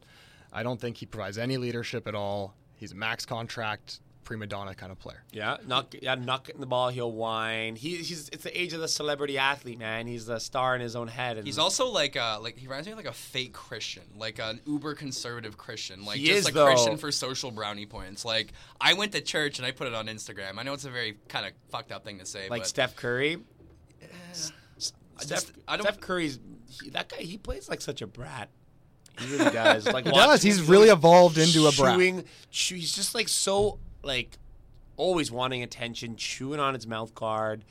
I 0.52 0.62
don't 0.62 0.80
think 0.80 0.96
he 0.98 1.06
provides 1.06 1.36
any 1.38 1.56
leadership 1.56 2.06
at 2.06 2.14
all. 2.14 2.54
He's 2.76 2.92
a 2.92 2.94
max 2.94 3.26
contract 3.26 4.00
prima 4.28 4.46
donna 4.46 4.74
kind 4.74 4.92
of 4.92 4.98
player. 4.98 5.22
Yeah, 5.32 5.56
not 5.66 5.94
yeah, 6.02 6.14
not 6.14 6.44
getting 6.44 6.60
the 6.60 6.66
ball, 6.66 6.90
he'll 6.90 7.10
whine. 7.10 7.76
He, 7.76 7.96
he's 7.96 8.28
it's 8.28 8.44
the 8.44 8.60
age 8.60 8.74
of 8.74 8.80
the 8.80 8.86
celebrity 8.86 9.38
athlete, 9.38 9.78
man. 9.78 10.06
He's 10.06 10.28
a 10.28 10.38
star 10.38 10.74
in 10.74 10.82
his 10.82 10.94
own 10.94 11.08
head. 11.08 11.38
And 11.38 11.46
He's 11.46 11.56
also 11.58 11.86
like 11.88 12.14
uh 12.14 12.38
like 12.42 12.58
he 12.58 12.66
reminds 12.66 12.86
me 12.86 12.92
of 12.92 12.98
like 12.98 13.06
a 13.06 13.12
fake 13.14 13.54
Christian, 13.54 14.02
like 14.18 14.38
an 14.38 14.60
uber 14.66 14.94
conservative 14.94 15.56
Christian, 15.56 16.04
like 16.04 16.18
He 16.18 16.26
just 16.26 16.40
is, 16.40 16.48
a 16.48 16.52
though. 16.52 16.66
Christian 16.66 16.98
for 16.98 17.10
social 17.10 17.50
brownie 17.50 17.86
points. 17.86 18.26
Like 18.26 18.52
I 18.78 18.92
went 18.92 19.12
to 19.12 19.22
church 19.22 19.58
and 19.58 19.64
I 19.66 19.70
put 19.70 19.86
it 19.86 19.94
on 19.94 20.08
Instagram. 20.08 20.58
I 20.58 20.62
know 20.62 20.74
it's 20.74 20.84
a 20.84 20.90
very 20.90 21.16
kind 21.28 21.46
of 21.46 21.52
fucked 21.70 21.90
up 21.90 22.04
thing 22.04 22.18
to 22.18 22.26
say, 22.26 22.50
like 22.50 22.60
but 22.60 22.68
Steph 22.68 22.96
Curry. 22.96 23.38
S- 24.30 24.52
S- 24.76 24.92
I 25.18 25.22
Steph, 25.22 25.38
just- 25.46 25.52
I 25.66 25.78
don't- 25.78 25.84
Steph 25.86 26.00
Curry's 26.00 26.38
he, 26.82 26.90
that 26.90 27.08
guy. 27.08 27.16
He 27.16 27.38
plays 27.38 27.70
like 27.70 27.80
such 27.80 28.02
a 28.02 28.06
brat. 28.06 28.50
He 29.18 29.32
really 29.32 29.50
does. 29.64 29.86
Like 29.86 30.04
He 30.04 30.12
does. 30.12 30.42
He's 30.42 30.60
really 30.62 30.90
evolved 30.90 31.38
into 31.38 31.66
a 31.66 31.72
brat. 31.72 32.24
chew- 32.50 32.74
he's 32.76 32.94
just 32.94 33.14
like 33.14 33.28
so 33.28 33.78
like 34.08 34.38
always 34.96 35.30
wanting 35.30 35.62
attention, 35.62 36.16
chewing 36.16 36.58
on 36.58 36.74
his 36.74 36.86
mouth 36.86 37.14
guard, 37.14 37.64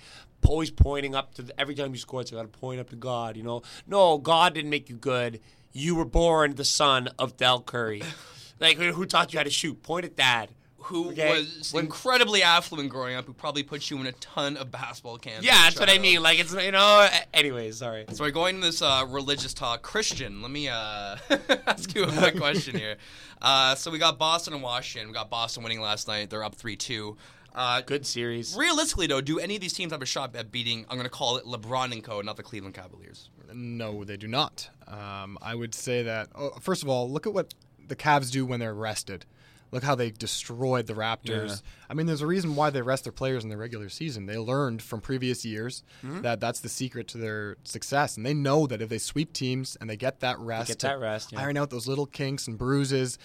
always 0.48 0.72
pointing 0.72 1.14
up 1.14 1.34
to 1.34 1.42
the, 1.42 1.60
every 1.60 1.76
time 1.76 1.92
you 1.92 1.98
score. 1.98 2.22
It's 2.22 2.32
got 2.32 2.44
to 2.44 2.48
point 2.48 2.80
up 2.80 2.90
to 2.92 2.96
God. 2.96 3.36
You 3.36 3.44
know, 3.44 3.64
no, 3.86 4.18
God 4.18 4.54
didn't 4.54 4.70
make 4.70 4.90
you 4.90 4.96
good. 4.96 5.42
You 5.74 5.96
were 5.96 6.06
born 6.06 6.56
the 6.56 6.64
son 6.64 7.10
of 7.20 7.36
Del 7.36 7.60
Curry. 7.62 8.04
like 8.60 8.78
who 8.78 8.94
who 8.94 9.06
taught 9.06 9.34
you 9.34 9.40
how 9.40 9.44
to 9.44 9.50
shoot? 9.50 9.84
Point 9.84 10.06
at 10.06 10.16
Dad. 10.16 10.52
Who 10.88 11.12
Okay, 11.12 11.32
was 11.40 11.72
when- 11.74 11.86
incredibly 11.86 12.44
affluent 12.44 12.90
growing 12.90 13.16
up, 13.16 13.26
who 13.26 13.34
probably 13.34 13.64
put 13.64 13.90
you 13.90 13.98
in 14.00 14.08
a 14.08 14.12
ton 14.14 14.58
of 14.58 14.72
basketball 14.72 15.18
camps. 15.18 15.46
Yeah, 15.46 15.54
that's 15.64 15.80
what 15.80 15.90
I 15.90 15.98
mean. 16.00 16.22
Like 16.22 16.40
it's 16.40 16.54
you 16.54 16.72
know. 16.72 17.08
Anyways, 17.34 17.78
sorry. 17.78 18.06
So 18.12 18.24
we're 18.24 18.32
going 18.32 18.56
to 18.56 18.62
this 18.68 18.82
uh, 18.82 19.06
religious 19.08 19.54
talk. 19.54 19.82
Christian, 19.82 20.42
let 20.42 20.52
me 20.52 20.68
uh, 20.70 21.18
ask 21.68 21.94
you 21.96 22.04
a 22.04 22.12
quick 22.12 22.38
question 22.40 22.78
here. 22.78 22.98
Uh, 23.42 23.76
so 23.76 23.92
we 23.92 24.00
got 24.00 24.18
Boston 24.18 24.54
and 24.54 24.64
Washington. 24.64 25.10
We 25.10 25.14
got 25.14 25.30
Boston 25.30 25.64
winning 25.64 25.80
last 25.82 26.08
night. 26.08 26.30
They're 26.30 26.44
up 26.44 26.56
three 26.56 26.76
two. 26.76 27.18
Uh, 27.56 27.82
Good 27.82 28.06
series. 28.06 28.56
Realistically, 28.56 29.08
though, 29.08 29.20
do 29.22 29.40
any 29.40 29.56
of 29.56 29.62
these 29.62 29.74
teams 29.74 29.92
have 29.92 30.02
a 30.04 30.06
shot 30.06 30.36
at 30.36 30.52
beating? 30.52 30.86
I'm 30.90 30.98
going 30.98 31.06
to 31.06 31.10
call 31.10 31.38
it 31.38 31.46
LeBron 31.46 31.92
and 31.92 32.04
Co. 32.04 32.22
Not 32.22 32.38
the 32.38 32.44
Cleveland 32.44 32.76
Cavaliers. 32.76 33.30
No, 33.52 34.04
they 34.04 34.16
do 34.16 34.28
not. 34.28 34.70
Um, 34.88 35.40
I 35.42 35.56
would 35.56 35.74
say 35.74 36.04
that. 36.04 36.30
Oh, 36.36 36.52
first 36.62 36.84
of 36.84 36.90
all, 36.90 37.10
look 37.10 37.26
at 37.26 37.34
what 37.34 37.54
the 37.88 37.96
Cavs 37.96 38.30
do 38.32 38.46
when 38.46 38.60
they're 38.60 38.76
rested. 38.76 39.26
Look 39.72 39.84
how 39.84 39.96
they 39.96 40.12
destroyed 40.12 40.88
the 40.88 40.94
Raptors. 40.94 41.50
Yeah. 41.50 41.70
I 41.90 41.94
mean, 41.94 42.06
there's 42.06 42.22
a 42.22 42.28
reason 42.28 42.56
why 42.56 42.70
they 42.70 42.82
rest 42.82 43.04
their 43.04 43.12
players 43.12 43.44
in 43.44 43.50
the 43.50 43.58
regular 43.58 43.90
season. 43.90 44.26
They 44.26 44.38
learned 44.38 44.82
from 44.82 45.02
previous 45.02 45.44
years 45.44 45.84
Mm-hmm. 46.04 46.22
that 46.22 46.40
that's 46.40 46.62
the 46.62 46.70
secret 46.70 47.08
to 47.10 47.18
their 47.18 47.58
success, 47.64 48.16
and 48.18 48.26
they 48.26 48.34
know 48.34 48.66
that 48.68 48.82
if 48.82 48.88
they 48.90 48.98
sweep 48.98 49.34
teams 49.34 49.78
and 49.82 49.90
they 49.90 49.98
get 49.98 50.22
that 50.22 50.40
rest, 50.40 50.70
get 50.70 50.80
to 50.80 50.88
that 50.88 51.00
rest, 51.00 51.32
yeah. 51.34 51.42
iron 51.42 51.58
out 51.58 51.70
those 51.70 51.88
little 51.88 52.06
kinks 52.06 52.48
and 52.48 52.58
bruises, 52.58 53.18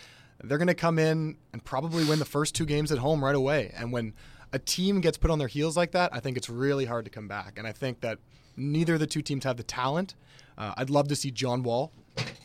they're 0.43 0.59
going 0.59 0.67
to 0.69 0.75
come 0.75 0.99
in 0.99 1.37
and 1.53 1.65
probably 1.65 2.05
win 2.05 2.19
the 2.19 2.25
first 2.25 2.55
two 2.55 2.67
games 2.67 2.91
at 2.91 2.99
home 2.99 3.23
right 3.25 3.37
away. 3.37 3.73
And 3.77 3.93
when 3.93 4.13
a 4.53 4.59
team 4.59 5.01
gets 5.01 5.17
put 5.17 5.31
on 5.31 5.39
their 5.39 5.49
heels 5.49 5.77
like 5.77 5.93
that, 5.93 6.13
I 6.13 6.19
think 6.21 6.37
it's 6.37 6.51
really 6.51 6.85
hard 6.87 7.05
to 7.05 7.11
come 7.11 7.29
back. 7.29 7.59
And 7.59 7.67
I 7.67 7.73
think 7.73 8.01
that 8.01 8.19
neither 8.57 8.95
of 8.95 9.01
the 9.01 9.07
two 9.07 9.23
teams 9.23 9.45
have 9.45 9.57
the 9.57 9.63
talent. 9.63 10.15
Uh, 10.59 10.75
I'd 10.77 10.91
love 10.91 11.09
to 11.09 11.17
see 11.17 11.31
John 11.31 11.63
Wall 11.63 11.93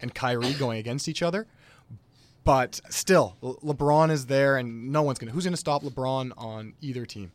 and 0.02 0.14
Kyrie 0.14 0.54
going 0.54 0.78
against 0.78 1.10
each 1.10 1.22
other. 1.24 1.48
But 2.48 2.80
still, 2.90 3.36
Le- 3.42 3.58
LeBron 3.58 4.10
is 4.10 4.28
there, 4.28 4.56
and 4.56 4.90
no 4.90 5.02
one's 5.02 5.20
gonna. 5.20 5.34
Who's 5.34 5.44
gonna 5.44 5.58
stop 5.58 5.84
LeBron 5.84 6.32
on 6.38 6.74
either 6.80 7.06
team? 7.06 7.34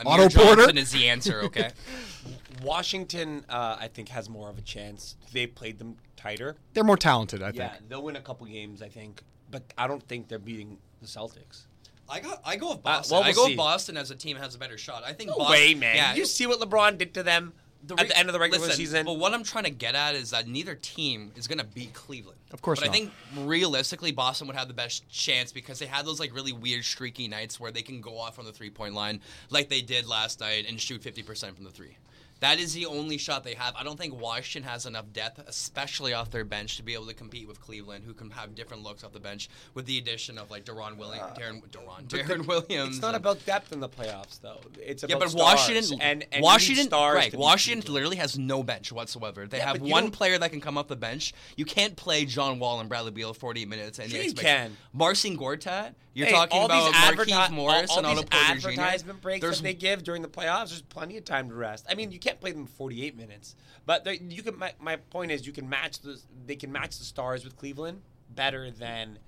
Amir 0.00 0.12
Otto 0.14 0.28
Johnson 0.28 0.56
Porter? 0.56 0.78
is 0.78 0.90
the 0.90 1.06
answer. 1.10 1.42
Okay. 1.42 1.70
Washington, 2.62 3.44
uh, 3.50 3.76
I 3.78 3.88
think, 3.88 4.08
has 4.08 4.30
more 4.30 4.48
of 4.48 4.56
a 4.56 4.62
chance. 4.62 5.16
They 5.34 5.46
played 5.46 5.78
them 5.78 5.96
tighter. 6.16 6.56
They're 6.72 6.82
more 6.82 6.96
talented, 6.96 7.42
I 7.42 7.48
think. 7.48 7.56
Yeah, 7.58 7.74
they'll 7.88 8.02
win 8.02 8.16
a 8.16 8.22
couple 8.22 8.46
games, 8.46 8.80
I 8.80 8.88
think. 8.88 9.22
But 9.50 9.64
I 9.76 9.86
don't 9.86 10.02
think 10.02 10.28
they're 10.28 10.38
beating 10.38 10.78
the 11.02 11.06
Celtics. 11.06 11.66
I 12.08 12.20
go. 12.20 12.36
I 12.42 12.56
go 12.56 12.70
with 12.70 12.82
Boston. 12.82 13.16
well, 13.16 13.22
I 13.22 13.28
we'll 13.28 13.34
go 13.34 13.44
see. 13.44 13.50
with 13.50 13.58
Boston 13.58 13.96
as 13.98 14.10
a 14.10 14.16
team 14.16 14.38
has 14.38 14.54
a 14.54 14.58
better 14.58 14.78
shot. 14.78 15.02
I 15.04 15.12
think. 15.12 15.28
No 15.28 15.36
Boston, 15.36 15.52
way, 15.52 15.74
man. 15.74 15.96
Yeah, 15.96 16.14
you 16.14 16.24
see 16.24 16.46
what 16.46 16.58
LeBron 16.58 16.96
did 16.96 17.12
to 17.14 17.22
them 17.22 17.52
at 17.90 18.00
re- 18.00 18.08
the 18.08 18.18
end 18.18 18.28
of 18.28 18.32
the 18.32 18.38
regular 18.38 18.66
listen, 18.66 18.76
season? 18.76 19.06
But 19.06 19.18
what 19.18 19.32
I'm 19.34 19.44
trying 19.44 19.64
to 19.64 19.70
get 19.70 19.94
at 19.94 20.14
is 20.14 20.30
that 20.30 20.48
neither 20.48 20.74
team 20.74 21.32
is 21.36 21.46
going 21.46 21.58
to 21.58 21.64
beat 21.64 21.94
Cleveland. 21.94 22.38
Of 22.52 22.62
course 22.62 22.80
But 22.80 22.86
not. 22.86 22.94
I 22.94 22.98
think 22.98 23.12
realistically, 23.36 24.12
Boston 24.12 24.46
would 24.46 24.56
have 24.56 24.68
the 24.68 24.74
best 24.74 25.08
chance 25.08 25.52
because 25.52 25.78
they 25.78 25.86
had 25.86 26.06
those 26.06 26.20
like 26.20 26.34
really 26.34 26.52
weird 26.52 26.84
streaky 26.84 27.28
nights 27.28 27.60
where 27.60 27.70
they 27.70 27.82
can 27.82 28.00
go 28.00 28.18
off 28.18 28.38
on 28.38 28.44
the 28.44 28.52
three 28.52 28.70
point 28.70 28.94
line 28.94 29.20
like 29.50 29.68
they 29.68 29.82
did 29.82 30.06
last 30.06 30.40
night 30.40 30.66
and 30.68 30.80
shoot 30.80 31.02
50% 31.02 31.54
from 31.54 31.64
the 31.64 31.70
three. 31.70 31.96
That 32.40 32.60
is 32.60 32.74
the 32.74 32.86
only 32.86 33.16
shot 33.16 33.44
they 33.44 33.54
have. 33.54 33.74
I 33.76 33.82
don't 33.82 33.96
think 33.98 34.20
Washington 34.20 34.68
has 34.68 34.84
enough 34.84 35.06
depth, 35.12 35.40
especially 35.46 36.12
off 36.12 36.30
their 36.30 36.44
bench, 36.44 36.76
to 36.76 36.82
be 36.82 36.92
able 36.92 37.06
to 37.06 37.14
compete 37.14 37.48
with 37.48 37.60
Cleveland, 37.60 38.04
who 38.04 38.12
can 38.12 38.30
have 38.30 38.54
different 38.54 38.82
looks 38.82 39.04
off 39.04 39.12
the 39.12 39.20
bench 39.20 39.48
with 39.74 39.86
the 39.86 39.96
addition 39.98 40.36
of 40.36 40.50
like 40.50 40.64
Deron 40.64 40.96
Williams, 40.98 41.22
uh, 41.22 41.34
Darren, 41.40 41.62
Deron, 41.70 42.06
Darren 42.06 42.46
Williams. 42.46 42.96
it's 42.96 43.02
not 43.02 43.14
and- 43.14 43.16
about 43.16 43.44
depth 43.46 43.72
in 43.72 43.80
the 43.80 43.88
playoffs, 43.88 44.40
though. 44.40 44.60
It's 44.82 45.04
yeah, 45.08 45.16
but. 45.18 45.32
Washington 45.34 46.00
and, 46.00 46.26
and 46.32 46.42
Washington 46.42 46.86
stars 46.86 47.16
right, 47.16 47.34
Washington 47.34 47.92
literally 47.92 48.16
has 48.16 48.38
no 48.38 48.62
bench 48.62 48.92
whatsoever. 48.92 49.46
They 49.46 49.58
Yeah, 49.58 49.72
have 49.72 49.80
one 49.80 50.10
player 50.10 50.38
that 50.38 50.50
can 50.50 50.60
come 50.60 50.76
off 50.78 50.88
the 50.88 50.96
bench. 50.96 51.32
You 51.56 51.64
can't 51.64 51.96
play 51.96 52.24
John 52.24 52.58
Wall 52.58 52.80
and 52.80 52.88
Bradley 52.88 53.12
Beal 53.12 53.32
48 53.32 53.68
minutes 53.68 53.98
and 53.98 54.12
you 54.12 54.32
can. 54.32 54.76
Marcin 54.92 55.36
Gortat. 55.38 55.94
You're 56.16 56.28
Hey, 56.28 56.32
talking 56.32 56.62
about 56.64 56.92
these 56.92 56.94
Markieff 57.26 57.26
adverti- 57.26 57.50
Morris 57.50 57.90
all, 57.90 57.98
and 57.98 58.06
all 58.06 58.12
Otto 58.12 58.22
these 58.22 58.30
Porter 58.30 58.60
Jr. 58.60 58.68
advertisement 58.70 59.20
breaks 59.20 59.42
There's 59.42 59.58
that 59.58 59.62
they 59.64 59.74
give 59.74 60.02
during 60.02 60.22
the 60.22 60.28
playoffs. 60.28 60.70
There's 60.70 60.80
plenty 60.80 61.18
of 61.18 61.26
time 61.26 61.50
to 61.50 61.54
rest. 61.54 61.84
I 61.90 61.94
mean, 61.94 62.10
you 62.10 62.18
can't 62.18 62.40
play 62.40 62.52
them 62.52 62.64
48 62.66 63.14
minutes, 63.18 63.54
but 63.84 64.06
you 64.22 64.42
can. 64.42 64.58
My, 64.58 64.72
my 64.80 64.96
point 64.96 65.30
is, 65.30 65.46
you 65.46 65.52
can 65.52 65.68
match 65.68 66.00
the. 66.00 66.18
They 66.46 66.56
can 66.56 66.72
match 66.72 66.96
the 66.98 67.04
stars 67.04 67.44
with 67.44 67.58
Cleveland 67.58 68.00
better 68.34 68.70
than 68.70 69.18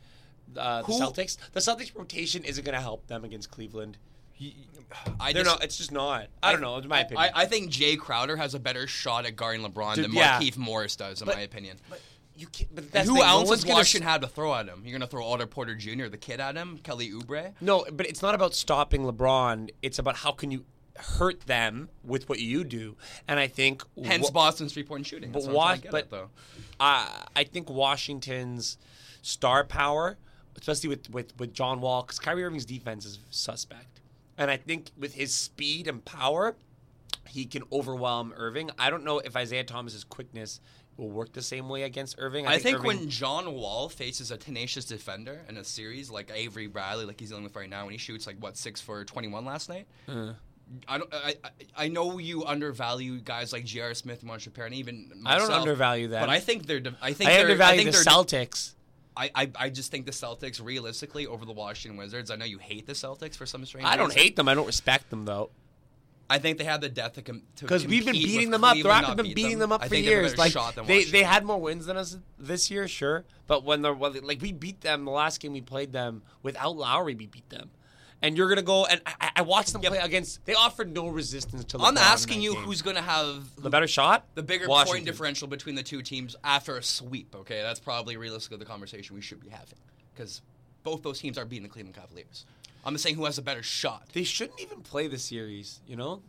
uh, 0.57 0.81
the 0.81 0.93
Celtics. 0.95 1.37
The 1.53 1.61
Celtics 1.61 1.95
rotation 1.95 2.43
isn't 2.43 2.65
going 2.65 2.75
to 2.75 2.81
help 2.81 3.07
them 3.07 3.23
against 3.23 3.51
Cleveland. 3.51 3.99
I 5.21 5.33
They're 5.35 5.43
just- 5.45 5.57
not. 5.57 5.65
It's 5.65 5.77
just 5.77 5.93
not. 5.93 6.29
I 6.43 6.53
don't 6.53 6.63
know. 6.63 6.77
It's 6.79 6.87
my 6.87 7.01
opinion. 7.01 7.29
I, 7.35 7.43
I 7.43 7.45
think 7.45 7.71
Jae 7.71 7.99
Crowder 7.99 8.37
has 8.39 8.55
a 8.55 8.59
better 8.59 8.87
shot 8.87 9.27
at 9.27 9.37
guarding 9.37 9.63
LeBron 9.67 9.97
Dude, 9.97 10.05
than 10.05 10.13
yeah. 10.15 10.41
Morris 10.57 10.97
does, 10.97 11.21
in 11.21 11.27
But- 11.27 11.35
my 11.37 11.43
opinion. 11.43 11.77
but 11.91 12.01
you 12.39 12.47
can't. 12.47 12.75
But 12.75 12.91
that's 12.93 13.09
who 13.09 13.15
thing, 13.17 13.23
no 13.25 13.29
else 13.29 13.49
one's 13.49 13.59
is 13.61 13.65
gonna 13.65 13.77
Washington 13.79 14.07
s- 14.09 14.13
have 14.13 14.21
to 14.23 14.29
throw 14.29 14.55
at 14.55 14.67
him? 14.69 14.83
You're 14.85 14.93
going 14.99 15.01
to 15.03 15.07
throw 15.09 15.25
Otto 15.27 15.47
Porter 15.47 15.75
Jr., 15.75 16.07
the 16.07 16.17
kid, 16.17 16.41
at 16.41 16.55
him? 16.57 16.79
Kelly 16.79 17.11
Oubre? 17.11 17.53
No, 17.61 17.85
but 17.93 18.07
it's 18.07 18.23
not 18.23 18.35
about 18.35 18.55
stopping 18.55 19.03
LeBron. 19.03 19.71
It's 19.83 19.99
about 19.99 20.17
how 20.17 20.33
can 20.33 20.51
you 20.51 20.65
hurt 20.97 21.41
them 21.43 21.89
with 22.03 22.29
what 22.29 22.41
you 22.41 22.65
do. 22.65 22.97
And 23.29 23.39
I 23.39 23.47
think 23.47 23.83
Hence 24.05 24.25
wha- 24.27 24.31
Boston's 24.33 24.73
three 24.73 24.83
point 24.85 25.07
shooting. 25.07 25.31
But 25.31 25.41
That's 25.43 25.53
what 25.55 25.71
I'm 25.71 25.81
trying 25.81 25.81
to 25.81 25.81
Wash, 25.81 25.83
get 25.83 25.93
but 25.93 26.05
at, 26.05 26.11
though. 26.11 26.31
I 26.81 27.27
I 27.37 27.45
think 27.45 27.69
Washington's 27.71 28.79
star 29.23 29.65
power, 29.65 30.17
especially 30.57 30.89
with 30.89 31.11
with, 31.11 31.39
with 31.39 31.53
John 31.53 31.81
Wall, 31.81 32.03
because 32.03 32.19
Kyrie 32.19 32.45
Irving's 32.45 32.65
defense 32.65 33.05
is 33.05 33.19
suspect, 33.31 34.01
and 34.37 34.51
I 34.51 34.57
think 34.57 34.91
with 34.99 35.15
his 35.15 35.35
speed 35.35 35.87
and 35.87 36.05
power, 36.05 36.57
he 37.29 37.45
can 37.45 37.63
overwhelm 37.71 38.33
Irving. 38.37 38.71
I 38.79 38.91
don't 38.91 39.05
know 39.05 39.19
if 39.21 39.37
Isaiah 39.37 39.65
Thomas's 39.65 40.03
quickness 40.05 40.61
will 40.99 41.11
work 41.11 41.33
the 41.33 41.43
same 41.43 41.69
way 41.69 41.85
against 41.85 42.17
Irving. 42.19 42.47
I 42.47 42.59
think 42.59 42.79
Irving- 42.79 42.87
when 42.87 43.09
John 43.09 43.55
Wall 43.55 43.89
faces 43.89 44.31
a 44.31 44.37
tenacious 44.37 44.85
defender 44.85 45.41
in 45.49 45.57
a 45.57 45.65
series 45.65 46.11
like 46.11 46.31
Avery 46.35 46.67
Bradley, 46.67 47.07
like 47.07 47.19
he's 47.21 47.31
dealing 47.31 47.45
with 47.45 47.57
right 47.57 47.71
now, 47.71 47.85
when 47.85 47.93
he 47.93 47.99
shoots 47.99 48.27
like 48.27 48.37
what 48.41 48.57
six 48.57 48.81
for 48.81 49.05
twenty 49.05 49.29
one 49.29 49.45
last 49.45 49.69
night. 49.69 49.87
Uh. 50.07 50.33
I 50.87 50.99
don't. 50.99 51.15
I, 51.15 51.35
I 51.45 51.85
I 51.85 51.89
know 51.89 52.19
you 52.19 52.45
undervalue 52.45 53.21
guys 53.21 53.55
like 53.55 53.65
J.R. 53.65 53.95
Smith, 53.95 54.23
Harrell, 54.23 54.67
and 54.67 54.75
even 54.75 55.11
I 55.25 55.39
don't 55.39 55.51
undervalue 55.51 56.09
that. 56.09 56.21
But 56.21 56.29
I 56.29 56.41
think 56.41 56.67
they're. 56.67 56.81
de- 56.81 56.97
I 57.01 57.15
think 57.15 57.31
I 57.31 57.35
they're, 57.35 57.43
undervalue 57.45 57.81
I 57.81 57.85
think 57.85 57.97
the 57.97 58.03
Celtics. 58.11 58.75
I, 59.17 59.31
I 59.35 59.51
I 59.57 59.71
just 59.71 59.91
think 59.91 60.05
the 60.05 60.13
Celtics 60.13 60.63
realistically 60.63 61.27
over 61.27 61.45
the 61.45 61.53
Washington 61.53 61.99
Wizards. 61.99 62.31
I 62.31 62.37
know 62.37 62.45
you 62.45 62.59
hate 62.59 62.87
the 62.87 62.93
Celtics 62.93 63.37
for 63.37 63.47
some 63.47 63.65
strange. 63.65 63.87
I 63.87 63.97
don't 63.97 64.09
reason. 64.09 64.23
hate 64.23 64.37
them. 64.37 64.47
I 64.49 64.55
don't 64.55 64.67
respect 64.67 65.11
them 65.11 65.25
though. 65.25 65.51
I 66.31 66.39
think 66.39 66.59
they 66.59 66.65
have 66.65 66.81
the 66.81 66.89
depth 66.89 67.23
to 67.25 67.41
Because 67.61 67.87
we've 67.87 68.05
been 68.05 68.13
beating 68.15 68.51
them 68.51 68.63
up. 68.63 68.75
The 68.75 68.83
Cleveland, 68.83 69.05
Raptors 69.05 69.09
not 69.09 69.17
been 69.17 69.27
beat 69.27 69.37
beating 69.37 69.59
them, 69.59 69.73
up 69.73 69.83
I 69.83 69.89
for 69.89 69.95
years. 69.95 70.37
Like 70.37 70.55
they, 70.87 71.05
they 71.05 71.23
had 71.23 71.45
more 71.45 71.59
wins 71.59 71.87
than 71.87 71.97
us 71.97 72.19
this 72.39 72.71
year, 72.71 72.87
sure. 72.87 73.25
But 73.47 73.65
when 73.65 73.83
they're 73.83 73.95
well, 73.95 74.15
like 74.23 74.43
we 74.43 74.53
beat 74.53 74.83
them 74.83 75.07
the 75.07 75.11
last 75.11 75.41
game 75.41 75.53
we 75.53 75.63
played 75.63 75.93
them 75.93 76.23
without 76.43 76.77
Lowry, 76.77 77.15
we 77.15 77.27
beat 77.27 77.49
them. 77.49 77.71
And 78.21 78.37
you're 78.37 78.49
gonna 78.49 78.63
go 78.63 78.85
and 78.85 79.01
I, 79.07 79.31
I 79.37 79.43
watched 79.43 79.73
them 79.73 79.81
play 79.81 79.99
against. 79.99 80.45
They 80.45 80.55
offered 80.55 80.93
no 80.93 81.09
resistance 81.09 81.65
to. 81.67 81.79
LeBron 81.79 81.89
I'm 81.89 81.99
asking 81.99 82.43
you 82.43 82.55
game. 82.55 82.63
who's 82.63 82.83
going 82.83 82.97
to 82.97 83.03
have 83.03 83.49
the 83.57 83.71
better 83.71 83.87
shot, 83.87 84.27
the 84.35 84.43
bigger 84.43 84.69
Washington. 84.69 84.97
point 84.97 85.07
differential 85.07 85.47
between 85.47 85.77
the 85.77 85.85
two 85.85 86.03
teams 86.03 86.35
after 86.43 86.77
a 86.77 86.83
sweep. 86.83 87.35
Okay, 87.35 87.63
that's 87.63 87.79
probably 87.79 88.17
realistically 88.17 88.59
the 88.59 88.65
conversation 88.65 89.15
we 89.15 89.23
should 89.23 89.41
be 89.41 89.49
having 89.49 89.79
because 90.13 90.43
both 90.83 91.03
those 91.03 91.21
teams 91.21 91.39
are 91.39 91.45
beating 91.45 91.63
the 91.63 91.69
Cleveland 91.69 91.95
Cavaliers. 91.95 92.45
I'm 92.85 92.95
just 92.95 93.03
saying 93.05 93.17
who 93.17 93.25
has 93.27 93.39
a 93.39 93.43
better 93.43 93.63
shot. 93.63 94.09
They 94.13 94.25
shouldn't 94.25 94.61
even 94.61 94.81
play 94.81 95.09
the 95.09 95.19
series. 95.19 95.81
You 95.87 95.97
know, 95.97 96.23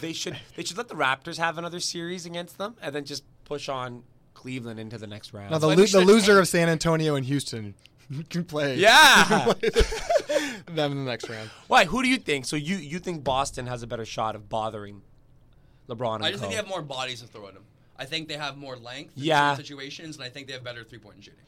they 0.00 0.12
should. 0.12 0.36
They 0.56 0.64
should 0.64 0.76
let 0.76 0.88
the 0.88 0.94
Raptors 0.94 1.38
have 1.38 1.58
another 1.58 1.80
series 1.80 2.26
against 2.26 2.58
them, 2.58 2.76
and 2.82 2.94
then 2.94 3.04
just 3.04 3.24
push 3.44 3.68
on 3.68 4.02
Cleveland 4.34 4.78
into 4.80 4.98
the 4.98 5.06
next 5.06 5.32
round. 5.32 5.50
Now 5.50 5.58
the, 5.58 5.68
lo- 5.68 5.74
the 5.76 6.00
loser 6.00 6.38
of 6.38 6.48
San 6.48 6.68
Antonio 6.68 7.14
and 7.14 7.24
Houston 7.24 7.74
can 8.30 8.44
play. 8.44 8.76
Yeah. 8.76 9.52
them 10.66 10.92
in 10.92 11.04
the 11.04 11.10
next 11.10 11.28
round. 11.28 11.50
Why? 11.68 11.84
Who 11.84 12.02
do 12.02 12.08
you 12.08 12.18
think? 12.18 12.44
So 12.46 12.56
you 12.56 12.76
you 12.76 12.98
think 12.98 13.24
Boston 13.24 13.66
has 13.66 13.82
a 13.82 13.86
better 13.86 14.04
shot 14.04 14.34
of 14.34 14.48
bothering 14.48 15.02
LeBron? 15.88 16.16
And 16.16 16.24
I 16.26 16.30
just 16.30 16.40
think 16.40 16.52
they 16.52 16.56
have 16.56 16.68
more 16.68 16.82
bodies 16.82 17.20
to 17.22 17.26
throw 17.26 17.48
at 17.48 17.54
them. 17.54 17.64
I 17.96 18.04
think 18.04 18.28
they 18.28 18.36
have 18.36 18.56
more 18.56 18.76
length 18.76 19.16
in 19.16 19.24
Yeah. 19.24 19.52
certain 19.52 19.64
situations, 19.64 20.16
and 20.16 20.24
I 20.24 20.28
think 20.28 20.46
they 20.46 20.52
have 20.54 20.64
better 20.64 20.82
three 20.82 20.98
point 20.98 21.22
shooting. 21.22 21.38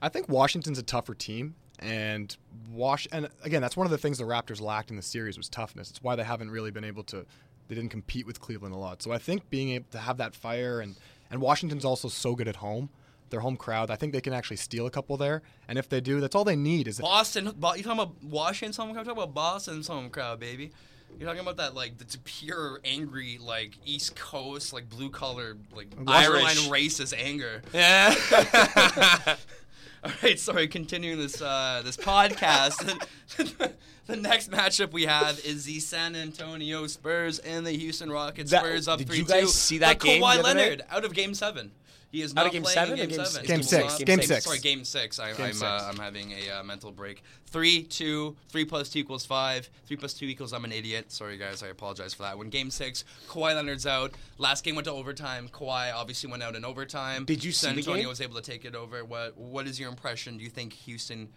I 0.00 0.08
think 0.08 0.28
Washington's 0.28 0.78
a 0.78 0.82
tougher 0.82 1.14
team, 1.14 1.54
And 1.78 2.36
Wash 2.72 3.06
and 3.12 3.28
again, 3.42 3.60
that's 3.60 3.76
one 3.76 3.86
of 3.86 3.90
the 3.90 3.98
things 3.98 4.18
the 4.18 4.24
Raptors 4.24 4.60
lacked 4.60 4.90
in 4.90 4.96
the 4.96 5.02
series 5.02 5.36
was 5.36 5.48
toughness. 5.48 5.90
It's 5.90 6.02
why 6.02 6.16
they 6.16 6.24
haven't 6.24 6.50
really 6.50 6.70
been 6.70 6.84
able 6.84 7.02
to. 7.04 7.26
They 7.68 7.74
didn't 7.74 7.90
compete 7.90 8.26
with 8.26 8.40
Cleveland 8.40 8.74
a 8.74 8.78
lot. 8.78 9.02
So 9.02 9.10
I 9.12 9.18
think 9.18 9.48
being 9.50 9.70
able 9.70 9.86
to 9.92 9.98
have 9.98 10.18
that 10.18 10.34
fire 10.34 10.80
and 10.80 10.96
and 11.30 11.40
Washington's 11.40 11.84
also 11.84 12.08
so 12.08 12.34
good 12.34 12.48
at 12.48 12.56
home. 12.56 12.90
Their 13.30 13.40
home 13.40 13.56
crowd, 13.56 13.90
I 13.90 13.96
think 13.96 14.12
they 14.12 14.20
can 14.20 14.32
actually 14.32 14.58
steal 14.58 14.86
a 14.86 14.90
couple 14.90 15.16
there. 15.16 15.42
And 15.66 15.78
if 15.78 15.88
they 15.88 16.00
do, 16.00 16.20
that's 16.20 16.36
all 16.36 16.44
they 16.44 16.54
need 16.56 16.86
is 16.86 17.00
Boston. 17.00 17.50
Bo- 17.56 17.74
you 17.74 17.82
talking 17.82 17.98
about 17.98 18.22
Washington's 18.22 18.76
home 18.76 18.92
crowd? 18.92 19.00
I'm 19.00 19.06
talking 19.06 19.22
about 19.22 19.34
Boston's 19.34 19.88
home 19.88 20.10
crowd, 20.10 20.38
baby. 20.38 20.70
You're 21.18 21.28
talking 21.28 21.40
about 21.40 21.56
that 21.56 21.74
like 21.74 21.98
the 21.98 22.18
pure 22.24 22.80
angry 22.84 23.38
like 23.40 23.78
East 23.84 24.16
Coast 24.16 24.72
like 24.72 24.88
blue 24.88 25.10
collar 25.10 25.56
like 25.74 25.88
Irish. 26.06 26.28
borderline 26.28 26.56
racist 26.70 27.14
anger. 27.16 27.62
Yeah. 27.72 28.14
All 30.04 30.10
right, 30.22 30.38
sorry. 30.38 30.68
Continuing 30.68 31.18
this 31.18 31.40
uh, 31.40 31.80
this 31.84 31.96
podcast, 31.96 32.76
the 34.06 34.16
next 34.16 34.50
matchup 34.50 34.92
we 34.92 35.04
have 35.04 35.40
is 35.44 35.64
the 35.64 35.80
San 35.80 36.14
Antonio 36.14 36.86
Spurs 36.86 37.38
and 37.38 37.66
the 37.66 37.72
Houston 37.72 38.10
Rockets. 38.10 38.50
That- 38.50 38.62
Spurs 38.64 38.86
up 38.88 38.98
did 38.98 39.08
three 39.08 39.18
you 39.18 39.24
guys 39.24 39.42
two. 39.42 39.48
see 39.48 39.78
that 39.78 40.00
game 40.00 40.20
Kawhi 40.22 40.36
night? 40.36 40.44
Leonard 40.44 40.82
out 40.90 41.04
of 41.06 41.14
Game 41.14 41.32
Seven. 41.34 41.70
He 42.14 42.22
is 42.22 42.32
Out 42.36 42.46
of 42.46 42.52
Game 42.52 42.64
seven 42.64 42.96
in 42.96 43.08
Game, 43.08 43.18
Game 43.18 43.26
Seven. 43.26 43.32
six? 43.32 43.46
Game 43.48 43.62
six. 43.64 43.98
not- 43.98 44.06
Game 44.06 44.22
six. 44.22 44.44
Sorry, 44.44 44.58
Game 44.60 44.84
Six. 44.84 45.18
I, 45.18 45.32
Game 45.32 45.46
I'm 45.46 45.52
six. 45.52 45.62
Uh, 45.64 45.90
I'm 45.90 45.98
having 45.98 46.30
a 46.30 46.60
uh, 46.60 46.62
mental 46.62 46.92
break. 46.92 47.24
Three 47.46 47.82
two 47.82 48.36
three 48.48 48.64
plus 48.64 48.88
two 48.88 49.00
equals 49.00 49.26
five. 49.26 49.68
Three 49.84 49.96
plus 49.96 50.14
two 50.14 50.26
equals 50.26 50.52
I'm 50.52 50.64
an 50.64 50.70
idiot. 50.70 51.10
Sorry 51.10 51.36
guys, 51.36 51.64
I 51.64 51.68
apologize 51.68 52.14
for 52.14 52.22
that. 52.22 52.38
When 52.38 52.50
Game 52.50 52.70
Six, 52.70 53.04
Kawhi 53.28 53.56
Leonard's 53.56 53.84
out. 53.84 54.12
Last 54.38 54.62
game 54.62 54.76
went 54.76 54.84
to 54.84 54.92
overtime. 54.92 55.48
Kawhi 55.48 55.92
obviously 55.92 56.30
went 56.30 56.44
out 56.44 56.54
in 56.54 56.64
overtime. 56.64 57.24
Did 57.24 57.42
you 57.42 57.50
see 57.50 57.66
San 57.66 57.74
the 57.74 57.82
game? 57.82 58.06
was 58.06 58.20
able 58.20 58.36
to 58.36 58.42
take 58.42 58.64
it 58.64 58.76
over. 58.76 59.04
What 59.04 59.36
What 59.36 59.66
is 59.66 59.80
your 59.80 59.88
impression? 59.88 60.38
Do 60.38 60.44
you 60.44 60.50
think 60.50 60.72
Houston? 60.72 61.30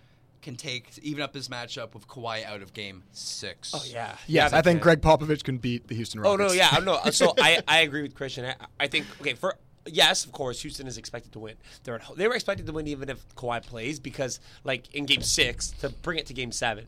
Can 0.43 0.55
take 0.55 0.91
even 1.01 1.23
up 1.23 1.33
this 1.33 1.47
matchup 1.47 1.95
with 1.95 2.07
Kawhi 2.07 2.45
out 2.45 2.61
of 2.61 2.71
game 2.71 3.03
six. 3.11 3.73
oh 3.73 3.81
yeah. 3.85 4.15
Yes, 4.27 4.53
I 4.53 4.61
think 4.61 4.79
they 4.79 4.83
Gregg 4.83 5.01
Popovich 5.01 5.43
can 5.43 5.57
beat 5.57 5.87
the 5.87 5.95
Houston 5.95 6.23
Oh 6.23 6.35
no, 6.35 6.51
yeah, 6.51 6.69
no. 6.83 7.01
So 7.09 7.33
I, 7.39 7.63
I 7.67 7.79
agree 7.79 8.03
with 8.03 8.13
Christian. 8.13 8.45
I, 8.45 8.55
I 8.79 8.87
think 8.87 9.07
okay 9.19 9.33
for 9.33 9.57
yes, 9.87 10.25
of 10.25 10.31
course, 10.31 10.61
Houston 10.61 10.87
is 10.87 10.97
expected 10.97 11.31
to 11.33 11.39
win. 11.39 11.55
They're 11.83 11.95
at, 11.95 12.15
they 12.15 12.27
were 12.27 12.35
expected 12.35 12.65
to 12.65 12.73
win 12.73 12.87
even 12.87 13.09
if 13.09 13.35
Kawhi 13.35 13.61
plays 13.65 13.99
because 13.99 14.39
like 14.63 14.93
in 14.93 15.05
Game 15.05 15.21
Six 15.21 15.71
to 15.81 15.89
bring 15.89 16.17
it 16.19 16.25
to 16.27 16.33
Game 16.33 16.51
Seven, 16.51 16.87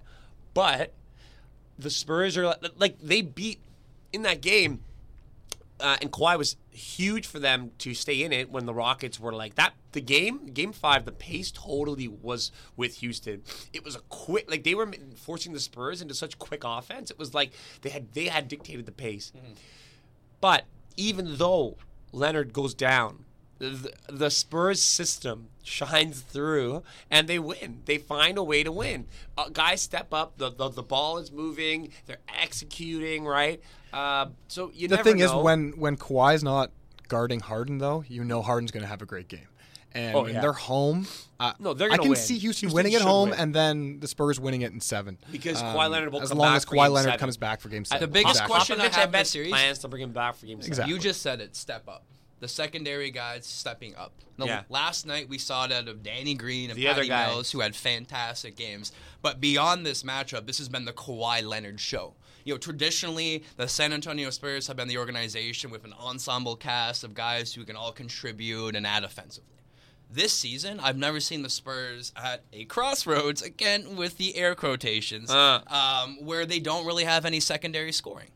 but 0.53 0.93
the 1.77 1.89
Spurs 1.89 2.37
are 2.37 2.55
like, 2.77 2.99
they 3.01 3.21
beat 3.21 3.59
in 4.11 4.23
that 4.23 4.41
game. 4.41 4.81
Uh, 5.79 5.95
and 6.01 6.11
Kawhi 6.11 6.37
was 6.37 6.57
huge 6.71 7.25
for 7.25 7.39
them 7.39 7.71
to 7.77 7.93
stay 7.93 8.21
in 8.21 8.33
it 8.33 8.51
when 8.51 8.65
the 8.65 8.73
Rockets 8.73 9.17
were 9.17 9.31
like 9.31 9.55
that. 9.55 9.73
The 9.93 10.01
game, 10.01 10.47
game 10.47 10.73
five, 10.73 11.05
the 11.05 11.13
pace 11.13 11.51
totally 11.51 12.09
was 12.09 12.51
with 12.75 12.95
Houston. 12.95 13.43
It 13.71 13.85
was 13.85 13.95
a 13.95 14.01
quick, 14.09 14.51
like 14.51 14.65
they 14.65 14.75
were 14.75 14.91
forcing 15.15 15.53
the 15.53 15.59
Spurs 15.61 16.01
into 16.01 16.13
such 16.13 16.37
quick 16.37 16.63
offense. 16.65 17.09
It 17.09 17.17
was 17.17 17.33
like 17.33 17.51
they 17.81 17.91
had 17.91 18.11
they 18.11 18.25
had 18.25 18.49
dictated 18.49 18.85
the 18.85 18.91
pace. 18.91 19.31
But 20.41 20.65
even 20.97 21.37
though 21.37 21.77
Leonard 22.11 22.53
goes 22.53 22.73
down, 22.73 23.25
the, 23.59 23.91
the 24.07 24.29
Spurs 24.29 24.81
system 24.81 25.49
shines 25.63 26.21
through 26.21 26.83
and 27.11 27.27
they 27.27 27.39
win. 27.39 27.81
They 27.85 27.97
find 27.97 28.37
a 28.37 28.43
way 28.43 28.63
to 28.63 28.71
win. 28.71 29.05
Uh, 29.37 29.49
guys 29.49 29.81
step 29.81 30.13
up. 30.13 30.37
The, 30.37 30.49
the 30.49 30.69
the 30.69 30.83
ball 30.83 31.17
is 31.17 31.31
moving. 31.31 31.91
They're 32.05 32.19
executing 32.41 33.25
right. 33.25 33.61
Uh, 33.91 34.27
so 34.47 34.71
you 34.73 34.87
the 34.87 34.97
thing 34.97 35.19
is 35.19 35.31
when 35.33 35.71
when 35.71 35.97
Kawhi's 35.97 36.43
not 36.43 36.71
guarding 37.09 37.41
Harden 37.41 37.79
though, 37.79 38.03
you 38.07 38.23
know 38.23 38.41
Harden's 38.41 38.71
going 38.71 38.83
to 38.83 38.89
have 38.89 39.01
a 39.01 39.05
great 39.05 39.27
game. 39.27 39.48
And 39.93 40.15
Oh, 40.15 40.25
yeah. 40.27 40.39
they're 40.41 40.53
home, 40.53 41.07
uh, 41.39 41.53
No, 41.57 41.73
they're 41.73 41.87
I 41.87 41.91
gonna 41.97 42.03
can 42.03 42.11
win. 42.11 42.19
see 42.19 42.37
Houston, 42.37 42.69
Houston 42.69 42.75
winning 42.75 42.93
at 42.95 43.01
home 43.01 43.31
win. 43.31 43.39
and 43.39 43.55
then 43.55 43.99
the 43.99 44.07
Spurs 44.07 44.39
winning 44.39 44.61
it 44.61 44.71
in 44.71 44.81
seven. 44.81 45.17
Because 45.31 45.59
Um, 45.61 45.75
Kawhi 45.75 45.89
Leonard 45.89 46.11
will 46.13 46.21
as 46.21 46.29
come 46.29 46.37
long 46.37 46.49
back 46.49 46.57
as 46.57 46.65
for 46.65 46.71
Kawhi 46.75 46.85
game 46.85 46.91
Leonard 46.93 47.07
seven. 47.07 47.19
comes 47.19 47.37
back 47.37 47.59
for 47.61 47.69
game 47.69 47.85
seven. 47.85 48.01
The 48.01 48.07
biggest 48.13 48.31
Exactly. 48.35 48.53
question 48.55 48.81
I 48.81 48.83
have 48.89 49.05
in 49.05 49.11
bet 49.11 49.25
the 49.25 49.29
series- 49.31 49.49
plans 49.51 49.79
to 49.79 49.87
bring 49.87 50.03
him 50.03 50.11
back 50.13 50.35
for 50.35 50.45
game 50.45 50.61
seven. 50.61 50.71
Exactly. 50.71 50.93
You 50.93 50.99
just 50.99 51.21
said 51.23 51.41
it. 51.41 51.55
Step 51.55 51.87
up. 51.87 52.03
The 52.39 52.47
secondary 52.47 53.09
guys 53.11 53.45
stepping 53.47 53.95
up. 53.95 54.13
No, 54.37 54.45
Yeah. 54.45 54.61
Last 54.69 55.05
night 55.07 55.27
we 55.27 55.37
saw 55.39 55.65
it 55.65 55.71
out 55.73 55.87
of 55.89 56.03
Danny 56.03 56.35
Green 56.35 56.69
and 56.69 56.77
The 56.77 56.87
other 56.87 57.05
Patty. 57.05 57.31
Mills, 57.31 57.51
who 57.51 57.59
had 57.61 57.75
fantastic 57.75 58.55
games. 58.55 58.91
But 59.21 59.41
beyond 59.41 59.85
this 59.85 60.03
matchup, 60.03 60.45
this 60.45 60.57
has 60.59 60.69
been 60.69 60.85
the 60.85 60.93
Kawhi 60.93 61.43
Leonard 61.43 61.79
show. 61.81 62.13
You 62.45 62.53
know, 62.53 62.57
traditionally, 62.57 63.43
the 63.57 63.67
San 63.67 63.91
Antonio 63.91 64.29
Spurs 64.29 64.67
have 64.67 64.77
been 64.77 64.87
the 64.87 64.97
organization 64.97 65.69
with 65.71 65.83
an 65.83 65.93
ensemble 65.99 66.55
cast 66.55 67.03
of 67.03 67.13
guys 67.13 67.53
who 67.53 67.65
can 67.65 67.75
all 67.75 67.91
contribute 67.91 68.75
and 68.75 68.87
add 68.87 69.03
offensively. 69.03 69.57
This 70.11 70.33
season, 70.33 70.79
I've 70.79 70.97
never 70.97 71.19
seen 71.19 71.43
the 71.43 71.49
Spurs 71.49 72.11
at 72.15 72.41
a 72.51 72.65
crossroads 72.65 73.41
again 73.43 73.95
with 73.95 74.17
the 74.17 74.35
air 74.35 74.55
quotations, 74.55 75.29
Uh. 75.29 75.61
um, 75.67 76.17
where 76.25 76.45
they 76.47 76.59
don't 76.59 76.85
really 76.85 77.03
have 77.03 77.25
any 77.25 77.39
secondary 77.39 77.91
scoring 77.91 78.29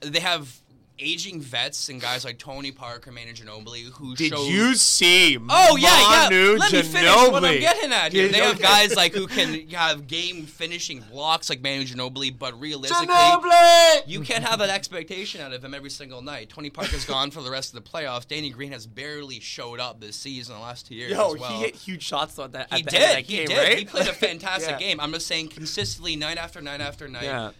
they 0.00 0.20
have 0.20 0.60
aging 0.98 1.40
vets 1.40 1.88
and 1.88 2.00
guys 2.00 2.24
like 2.24 2.38
Tony 2.38 2.70
Parker, 2.70 3.10
Manu 3.10 3.32
Ginobili, 3.32 3.84
who 3.94 4.14
Did 4.14 4.32
showed- 4.32 4.46
you 4.46 4.74
see? 4.76 5.36
Oh 5.48 5.76
yeah, 5.76 5.88
yeah. 5.88 6.28
Manu 6.30 6.56
Let 6.56 6.72
me 6.72 6.82
finish 6.82 7.10
what 7.30 7.44
I'm 7.44 7.58
getting 7.60 7.92
at 7.92 8.12
here. 8.12 8.28
They 8.28 8.38
have 8.38 8.60
guys 8.60 8.94
like 8.94 9.12
who 9.12 9.26
can 9.26 9.68
have 9.70 10.06
game 10.06 10.46
finishing 10.46 11.00
blocks 11.10 11.50
like 11.50 11.60
Manu 11.62 11.84
Ginobili, 11.84 12.36
but 12.38 12.58
realistically, 12.60 13.06
Ginobili! 13.08 14.02
you 14.06 14.20
can't 14.20 14.44
have 14.44 14.58
that 14.60 14.70
expectation 14.70 15.40
out 15.40 15.52
of 15.52 15.64
him 15.64 15.74
every 15.74 15.90
single 15.90 16.22
night. 16.22 16.48
Tony 16.50 16.70
Parker's 16.70 17.04
gone 17.04 17.30
for 17.30 17.42
the 17.42 17.50
rest 17.50 17.74
of 17.74 17.82
the 17.82 17.90
playoffs. 17.90 18.26
Danny 18.28 18.50
Green 18.50 18.72
has 18.72 18.86
barely 18.86 19.40
showed 19.40 19.80
up 19.80 20.00
this 20.00 20.16
season, 20.16 20.54
the 20.54 20.60
last 20.60 20.86
two 20.86 20.94
years. 20.94 21.10
Yo, 21.12 21.34
as 21.34 21.40
well. 21.40 21.50
he 21.58 21.64
hit 21.64 21.74
huge 21.74 22.02
shots 22.02 22.38
at 22.38 22.52
that. 22.52 22.72
He 22.72 22.82
did. 22.82 22.92
That 23.02 23.18
he 23.24 23.36
game, 23.38 23.46
did. 23.48 23.58
Right? 23.58 23.78
He 23.78 23.84
played 23.84 24.06
a 24.06 24.12
fantastic 24.14 24.70
Yeah. 24.72 24.78
game. 24.78 25.00
I'm 25.00 25.12
just 25.12 25.26
saying, 25.26 25.48
consistently, 25.48 26.14
night 26.16 26.38
after 26.38 26.60
night 26.60 26.80
after 26.80 27.08
night, 27.08 27.24
Yeah. 27.24 27.50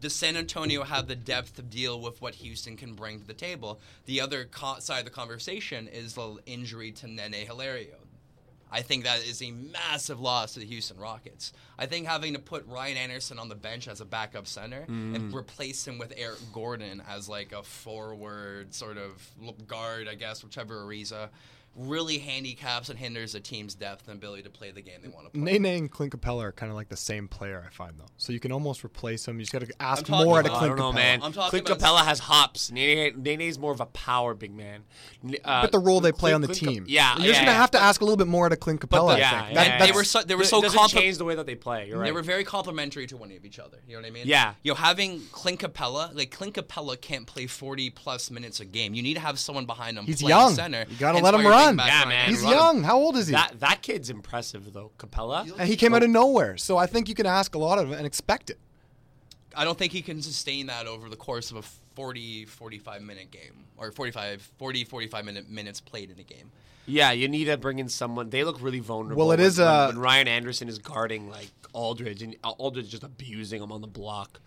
Does 0.00 0.14
San 0.14 0.36
Antonio 0.36 0.82
have 0.84 1.06
the 1.06 1.16
depth 1.16 1.56
to 1.56 1.62
deal 1.62 2.00
with 2.00 2.20
what 2.20 2.34
Houston 2.36 2.76
can 2.76 2.94
bring 2.94 3.20
to 3.20 3.26
the 3.26 3.34
table? 3.34 3.80
The 4.04 4.20
other 4.20 4.44
co- 4.44 4.78
side 4.78 5.00
of 5.00 5.04
the 5.04 5.10
conversation 5.10 5.88
is 5.88 6.14
the 6.14 6.38
injury 6.46 6.92
to 6.92 7.06
Nene 7.06 7.46
Hilario. 7.46 7.96
I 8.70 8.82
think 8.82 9.04
that 9.04 9.24
is 9.24 9.42
a 9.42 9.52
massive 9.52 10.20
loss 10.20 10.54
to 10.54 10.60
the 10.60 10.66
Houston 10.66 10.98
Rockets. 10.98 11.52
I 11.78 11.86
think 11.86 12.06
having 12.06 12.34
to 12.34 12.40
put 12.40 12.66
Ryan 12.66 12.96
Anderson 12.96 13.38
on 13.38 13.48
the 13.48 13.54
bench 13.54 13.86
as 13.86 14.00
a 14.00 14.04
backup 14.04 14.46
center 14.46 14.84
and 14.88 15.16
mm-hmm. 15.16 15.36
replace 15.36 15.86
him 15.86 15.98
with 15.98 16.12
Eric 16.16 16.40
Gordon 16.52 17.02
as 17.08 17.28
like 17.28 17.52
a 17.52 17.62
forward 17.62 18.74
sort 18.74 18.98
of 18.98 19.22
guard, 19.68 20.08
I 20.08 20.14
guess, 20.14 20.42
whichever 20.42 20.84
Ariza, 20.84 21.28
really 21.76 22.18
handicaps 22.18 22.88
and 22.88 22.98
hinders 22.98 23.34
a 23.34 23.40
team's 23.40 23.74
depth 23.74 24.08
and 24.08 24.16
ability 24.16 24.42
to 24.42 24.50
play 24.50 24.70
the 24.70 24.80
game 24.80 25.00
they 25.02 25.08
want 25.08 25.26
to 25.26 25.30
play. 25.30 25.58
Nene 25.58 25.66
and 25.66 25.90
Clint 25.90 26.12
Capela 26.18 26.42
are 26.44 26.52
kind 26.52 26.70
of 26.70 26.76
like 26.76 26.88
the 26.88 26.96
same 26.96 27.28
player, 27.28 27.62
I 27.66 27.70
find 27.70 27.92
though. 27.98 28.06
So 28.16 28.32
you 28.32 28.40
can 28.40 28.50
almost 28.52 28.84
replace 28.84 29.24
them. 29.26 29.36
You 29.38 29.42
just 29.44 29.52
got 29.52 29.60
to 29.62 29.72
ask 29.82 30.06
talking 30.06 30.24
more 30.26 30.38
out 30.38 30.46
of 30.46 30.52
about- 30.52 30.56
I 30.56 30.58
Clint 30.60 30.76
don't 30.76 30.78
know, 30.78 30.92
Capela. 30.92 30.94
man. 31.02 31.22
I'm 31.22 31.32
talking 31.32 31.50
Clint 31.62 31.68
about- 31.68 31.96
Capela 32.02 32.04
has 32.04 32.18
hops. 32.20 32.70
Nene, 32.70 33.22
Nene's 33.22 33.58
more 33.58 33.72
of 33.72 33.80
a 33.80 33.86
power 33.86 34.34
big 34.34 34.54
man. 34.54 34.84
Uh, 35.44 35.62
But 35.62 35.72
the 35.72 35.78
role 35.78 36.00
they 36.00 36.12
play 36.12 36.30
Clint- 36.30 36.34
on 36.36 36.40
the 36.42 36.46
Clint 36.48 36.60
Cap- 36.60 36.68
team. 36.68 36.84
yeah, 36.88 37.16
you're 37.16 37.20
yeah, 37.22 37.26
just 37.28 37.40
gonna 37.40 37.50
yeah. 37.52 37.56
have 37.58 37.70
to 37.72 37.80
ask 37.80 38.00
a 38.00 38.04
little 38.04 38.16
bit 38.16 38.26
more 38.26 38.46
out 38.46 38.52
of 38.52 38.60
Clint 38.60 38.80
Capela. 38.80 39.14
I 39.14 39.18
yeah, 39.18 39.30
think. 39.44 39.48
yeah, 39.48 39.54
That- 39.54 39.80
yeah, 39.80 39.86
they 39.86 39.92
were 39.92 40.04
so 40.04 40.22
they 40.22 40.34
were 40.34 40.42
It 40.42 40.46
so 40.46 40.62
doesn't 40.62 40.78
compli- 40.78 40.88
change 41.00 41.18
the 41.18 41.24
way 41.24 41.34
that 41.34 41.46
they 41.46 41.54
play. 41.56 41.88
You're 41.88 41.98
right. 41.98 42.06
They 42.06 42.12
were 42.12 42.22
very 42.22 42.44
complimentary 42.44 43.06
to 43.08 43.16
one 43.16 43.30
of 43.32 43.44
each 43.44 43.58
other. 43.58 43.78
You 43.86 43.96
know 43.96 44.00
what 44.02 44.06
I 44.08 44.10
mean? 44.10 44.26
Yeah. 44.26 44.54
You 44.62 44.72
know, 44.72 44.76
having 44.76 45.20
Clint 45.32 45.60
Capela, 45.60 46.14
like 46.14 46.30
Clint 46.30 46.54
Capela 46.54 46.98
can't 47.00 47.26
play 47.26 47.46
40 47.46 47.90
plus 47.90 48.30
minutes 48.30 48.60
a 48.60 48.64
game. 48.64 48.94
You 48.94 49.02
need 49.02 49.14
to 49.14 49.20
have 49.20 49.38
someone 49.38 49.66
behind 49.66 49.98
him 49.98 50.06
He's 50.06 50.20
playing 50.22 50.30
young. 50.38 50.54
center. 50.54 50.86
You 50.88 50.96
gotta 50.96 51.18
let 51.18 51.34
him 51.34 51.46
run. 51.46 51.65
Back 51.74 51.88
Yeah, 51.88 52.08
man. 52.08 52.28
He's 52.28 52.44
Anderson. 52.44 52.58
young. 52.58 52.82
How 52.84 52.96
old 52.98 53.16
is 53.16 53.26
he? 53.28 53.32
that 53.32 53.58
that 53.60 53.82
kid's 53.82 54.10
impressive 54.10 54.72
though, 54.72 54.92
Capela. 54.98 55.50
and 55.58 55.68
he 55.68 55.76
came 55.76 55.94
out 55.94 56.02
of 56.02 56.10
nowhere. 56.10 56.56
So 56.58 56.76
I 56.76 56.86
think 56.86 57.08
you 57.08 57.14
can 57.14 57.26
ask 57.26 57.54
a 57.54 57.58
lot 57.58 57.78
of 57.78 57.86
him 57.88 57.94
and 57.94 58.06
expect 58.06 58.50
it. 58.50 58.58
I 59.56 59.64
don't 59.64 59.78
think 59.78 59.92
he 59.92 60.02
can 60.02 60.20
sustain 60.20 60.66
that 60.66 60.86
over 60.86 61.08
the 61.08 61.16
course 61.16 61.50
of 61.50 61.56
a 61.56 61.62
40 61.94 62.44
45 62.44 63.00
minute 63.02 63.30
game 63.30 63.64
or 63.78 63.90
45 63.90 64.42
40 64.58 64.84
45 64.84 65.24
minute 65.24 65.48
minutes 65.48 65.80
played 65.80 66.10
in 66.10 66.18
a 66.20 66.22
game. 66.22 66.50
Yeah, 66.88 67.10
you 67.10 67.26
need 67.26 67.46
to 67.46 67.56
bring 67.56 67.78
in 67.80 67.88
someone. 67.88 68.30
They 68.30 68.44
look 68.44 68.60
really 68.62 68.78
vulnerable. 68.78 69.16
Well, 69.24 69.32
it 69.32 69.38
when- 69.38 69.46
is, 69.46 69.58
when, 69.58 69.66
uh, 69.66 69.86
when 69.88 69.98
Ryan 69.98 70.28
Anderson 70.28 70.68
is 70.68 70.78
guarding 70.78 71.28
like 71.28 71.48
Aldridge, 71.72 72.22
and 72.22 72.36
Aldridge 72.44 72.84
is 72.84 72.90
just 72.92 73.02
abusing 73.02 73.60
him 73.60 73.72
on 73.72 73.80
the 73.80 73.88
block. 73.88 74.40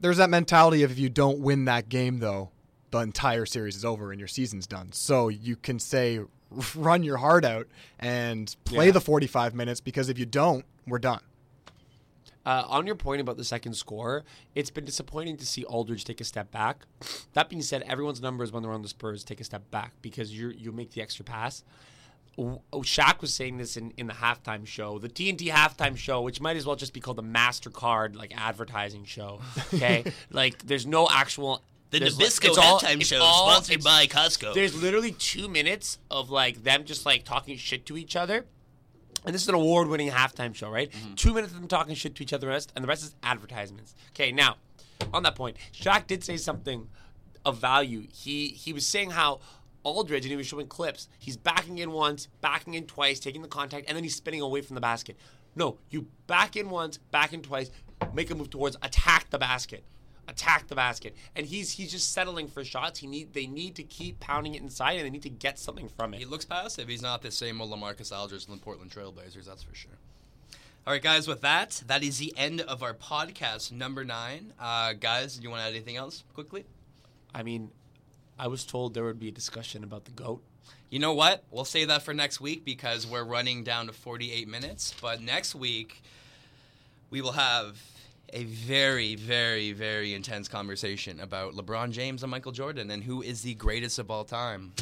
There's 0.00 0.16
that 0.16 0.30
mentality 0.30 0.82
of 0.84 0.90
if 0.90 0.98
you 0.98 1.10
don't 1.10 1.40
win 1.40 1.66
that 1.66 1.90
game, 1.90 2.20
though, 2.20 2.48
the 2.90 2.98
entire 2.98 3.46
series 3.46 3.76
is 3.76 3.84
over 3.84 4.10
and 4.12 4.18
your 4.18 4.28
season's 4.28 4.66
done. 4.66 4.92
So 4.92 5.28
you 5.28 5.56
can 5.56 5.78
say, 5.78 6.20
run 6.74 7.02
your 7.02 7.18
heart 7.18 7.44
out 7.44 7.68
and 7.98 8.54
play 8.64 8.86
Yeah. 8.86 8.92
the 8.92 9.00
45 9.00 9.54
minutes 9.54 9.80
because 9.80 10.08
if 10.08 10.18
you 10.18 10.26
don't, 10.26 10.64
we're 10.86 10.98
done. 10.98 11.20
Uh, 12.46 12.64
on 12.68 12.86
your 12.86 12.96
point 12.96 13.20
about 13.20 13.36
the 13.36 13.44
second 13.44 13.74
score, 13.74 14.24
it's 14.54 14.70
been 14.70 14.84
disappointing 14.86 15.36
to 15.36 15.46
see 15.46 15.62
Aldridge 15.64 16.04
take 16.04 16.20
a 16.22 16.24
step 16.24 16.50
back. 16.50 16.86
That 17.34 17.50
being 17.50 17.60
said, 17.62 17.82
everyone's 17.82 18.22
numbers 18.22 18.50
when 18.50 18.62
they're 18.62 18.72
on 18.72 18.80
the 18.82 18.88
Spurs 18.88 19.22
take 19.22 19.40
a 19.40 19.44
step 19.44 19.70
back 19.70 19.92
because 20.00 20.32
you 20.36 20.48
you 20.48 20.72
make 20.72 20.92
the 20.92 21.02
extra 21.02 21.22
pass. 21.24 21.62
Oh, 22.38 22.62
Shaq 22.72 23.20
was 23.20 23.34
saying 23.34 23.58
this 23.58 23.76
in, 23.76 23.92
in 23.98 24.06
the 24.06 24.14
halftime 24.14 24.66
show, 24.66 24.98
the 24.98 25.10
TNT 25.10 25.48
halftime 25.50 25.96
show, 25.98 26.22
which 26.22 26.40
might 26.40 26.56
as 26.56 26.64
well 26.64 26.76
just 26.76 26.94
be 26.94 27.00
called 27.00 27.18
the 27.18 27.22
Mastercard 27.22 28.16
like 28.16 28.32
advertising 28.34 29.04
show. 29.04 29.40
Okay, 29.74 30.04
like 30.30 30.58
there's 30.66 30.86
no 30.86 31.08
actual. 31.10 31.62
There's, 31.98 32.16
like- 32.18 32.26
it's 32.48 32.58
all- 32.58 32.78
it's 33.00 33.10
all- 33.22 33.46
it's- 33.74 33.84
Costco. 34.08 34.54
There's 34.54 34.80
literally 34.80 35.12
two 35.12 35.48
minutes 35.48 35.98
of 36.10 36.30
like 36.30 36.62
them 36.62 36.84
just 36.84 37.04
like 37.04 37.24
talking 37.24 37.56
shit 37.56 37.84
to 37.86 37.96
each 37.96 38.14
other, 38.16 38.46
and 39.24 39.34
this 39.34 39.42
is 39.42 39.48
an 39.48 39.54
award-winning 39.54 40.10
halftime 40.10 40.54
show, 40.54 40.70
right? 40.70 40.90
Mm-hmm. 40.90 41.14
Two 41.14 41.34
minutes 41.34 41.52
of 41.52 41.58
them 41.58 41.68
talking 41.68 41.94
shit 41.94 42.14
to 42.14 42.22
each 42.22 42.32
other, 42.32 42.48
rest, 42.48 42.72
and 42.74 42.82
the 42.82 42.88
rest 42.88 43.02
is 43.02 43.14
advertisements. 43.22 43.94
Okay, 44.10 44.30
now 44.32 44.56
on 45.12 45.22
that 45.24 45.34
point, 45.34 45.56
Shaq 45.72 46.06
did 46.06 46.22
say 46.24 46.36
something 46.36 46.88
of 47.44 47.58
value. 47.58 48.06
He 48.12 48.48
he 48.48 48.72
was 48.72 48.86
saying 48.86 49.10
how 49.10 49.40
Aldridge, 49.82 50.24
and 50.24 50.30
he 50.30 50.36
was 50.36 50.46
showing 50.46 50.66
clips. 50.68 51.08
He's 51.18 51.36
backing 51.38 51.78
in 51.78 51.90
once, 51.90 52.28
backing 52.42 52.74
in 52.74 52.84
twice, 52.86 53.18
taking 53.18 53.40
the 53.42 53.48
contact, 53.48 53.86
and 53.88 53.96
then 53.96 54.04
he's 54.04 54.14
spinning 54.14 54.42
away 54.42 54.60
from 54.60 54.74
the 54.74 54.80
basket. 54.80 55.16
No, 55.56 55.78
you 55.88 56.06
back 56.26 56.54
in 56.54 56.68
once, 56.70 56.98
back 57.10 57.32
in 57.32 57.40
twice, 57.42 57.70
make 58.14 58.30
a 58.30 58.34
move 58.34 58.50
towards 58.50 58.76
attack 58.82 59.30
the 59.30 59.38
basket. 59.38 59.82
Attack 60.30 60.68
the 60.68 60.76
basket, 60.76 61.16
and 61.34 61.44
he's 61.44 61.72
he's 61.72 61.90
just 61.90 62.12
settling 62.12 62.46
for 62.46 62.64
shots. 62.64 63.00
He 63.00 63.08
need 63.08 63.34
they 63.34 63.48
need 63.48 63.74
to 63.74 63.82
keep 63.82 64.20
pounding 64.20 64.54
it 64.54 64.62
inside, 64.62 64.92
and 64.92 65.04
they 65.04 65.10
need 65.10 65.24
to 65.24 65.28
get 65.28 65.58
something 65.58 65.88
from 65.88 66.14
it. 66.14 66.18
He 66.18 66.24
looks 66.24 66.44
passive. 66.44 66.86
He's 66.86 67.02
not 67.02 67.20
the 67.20 67.32
same 67.32 67.60
old 67.60 67.72
Lamarcus 67.72 68.16
Aldridge 68.16 68.46
in 68.46 68.52
the 68.52 68.60
Portland 68.60 68.92
Trailblazers, 68.92 69.44
that's 69.44 69.64
for 69.64 69.74
sure. 69.74 69.98
All 70.86 70.92
right, 70.92 71.02
guys, 71.02 71.26
with 71.26 71.40
that, 71.40 71.82
that 71.88 72.04
is 72.04 72.18
the 72.18 72.32
end 72.36 72.60
of 72.60 72.82
our 72.82 72.94
podcast 72.94 73.72
number 73.72 74.04
nine. 74.04 74.52
Uh, 74.58 74.92
guys, 74.92 75.36
do 75.36 75.42
you 75.42 75.50
want 75.50 75.62
to 75.62 75.66
add 75.66 75.74
anything 75.74 75.96
else 75.96 76.22
quickly? 76.32 76.64
I 77.34 77.42
mean, 77.42 77.72
I 78.38 78.46
was 78.46 78.64
told 78.64 78.94
there 78.94 79.04
would 79.04 79.20
be 79.20 79.28
a 79.28 79.32
discussion 79.32 79.82
about 79.82 80.04
the 80.04 80.12
goat. 80.12 80.42
You 80.90 81.00
know 81.00 81.12
what? 81.12 81.44
We'll 81.50 81.64
save 81.64 81.88
that 81.88 82.02
for 82.02 82.14
next 82.14 82.40
week 82.40 82.64
because 82.64 83.06
we're 83.06 83.24
running 83.24 83.64
down 83.64 83.88
to 83.88 83.92
48 83.92 84.48
minutes. 84.48 84.94
But 85.02 85.20
next 85.20 85.54
week, 85.54 86.02
we 87.10 87.20
will 87.20 87.32
have 87.32 87.78
a 88.32 88.44
very, 88.44 89.14
very, 89.14 89.72
very 89.72 90.14
intense 90.14 90.48
conversation 90.48 91.20
about 91.20 91.54
LeBron 91.54 91.90
James 91.90 92.22
and 92.22 92.30
Michael 92.30 92.52
Jordan 92.52 92.90
and 92.90 93.02
who 93.02 93.22
is 93.22 93.42
the 93.42 93.54
greatest 93.54 93.98
of 93.98 94.10
all 94.10 94.24
time. 94.24 94.72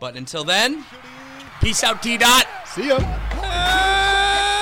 But 0.00 0.16
until 0.16 0.44
then, 0.44 0.84
Peace 1.60 1.82
out, 1.82 2.02
T 2.02 2.16
Dot. 2.18 2.46
See 2.66 2.88
ya. 2.88 4.52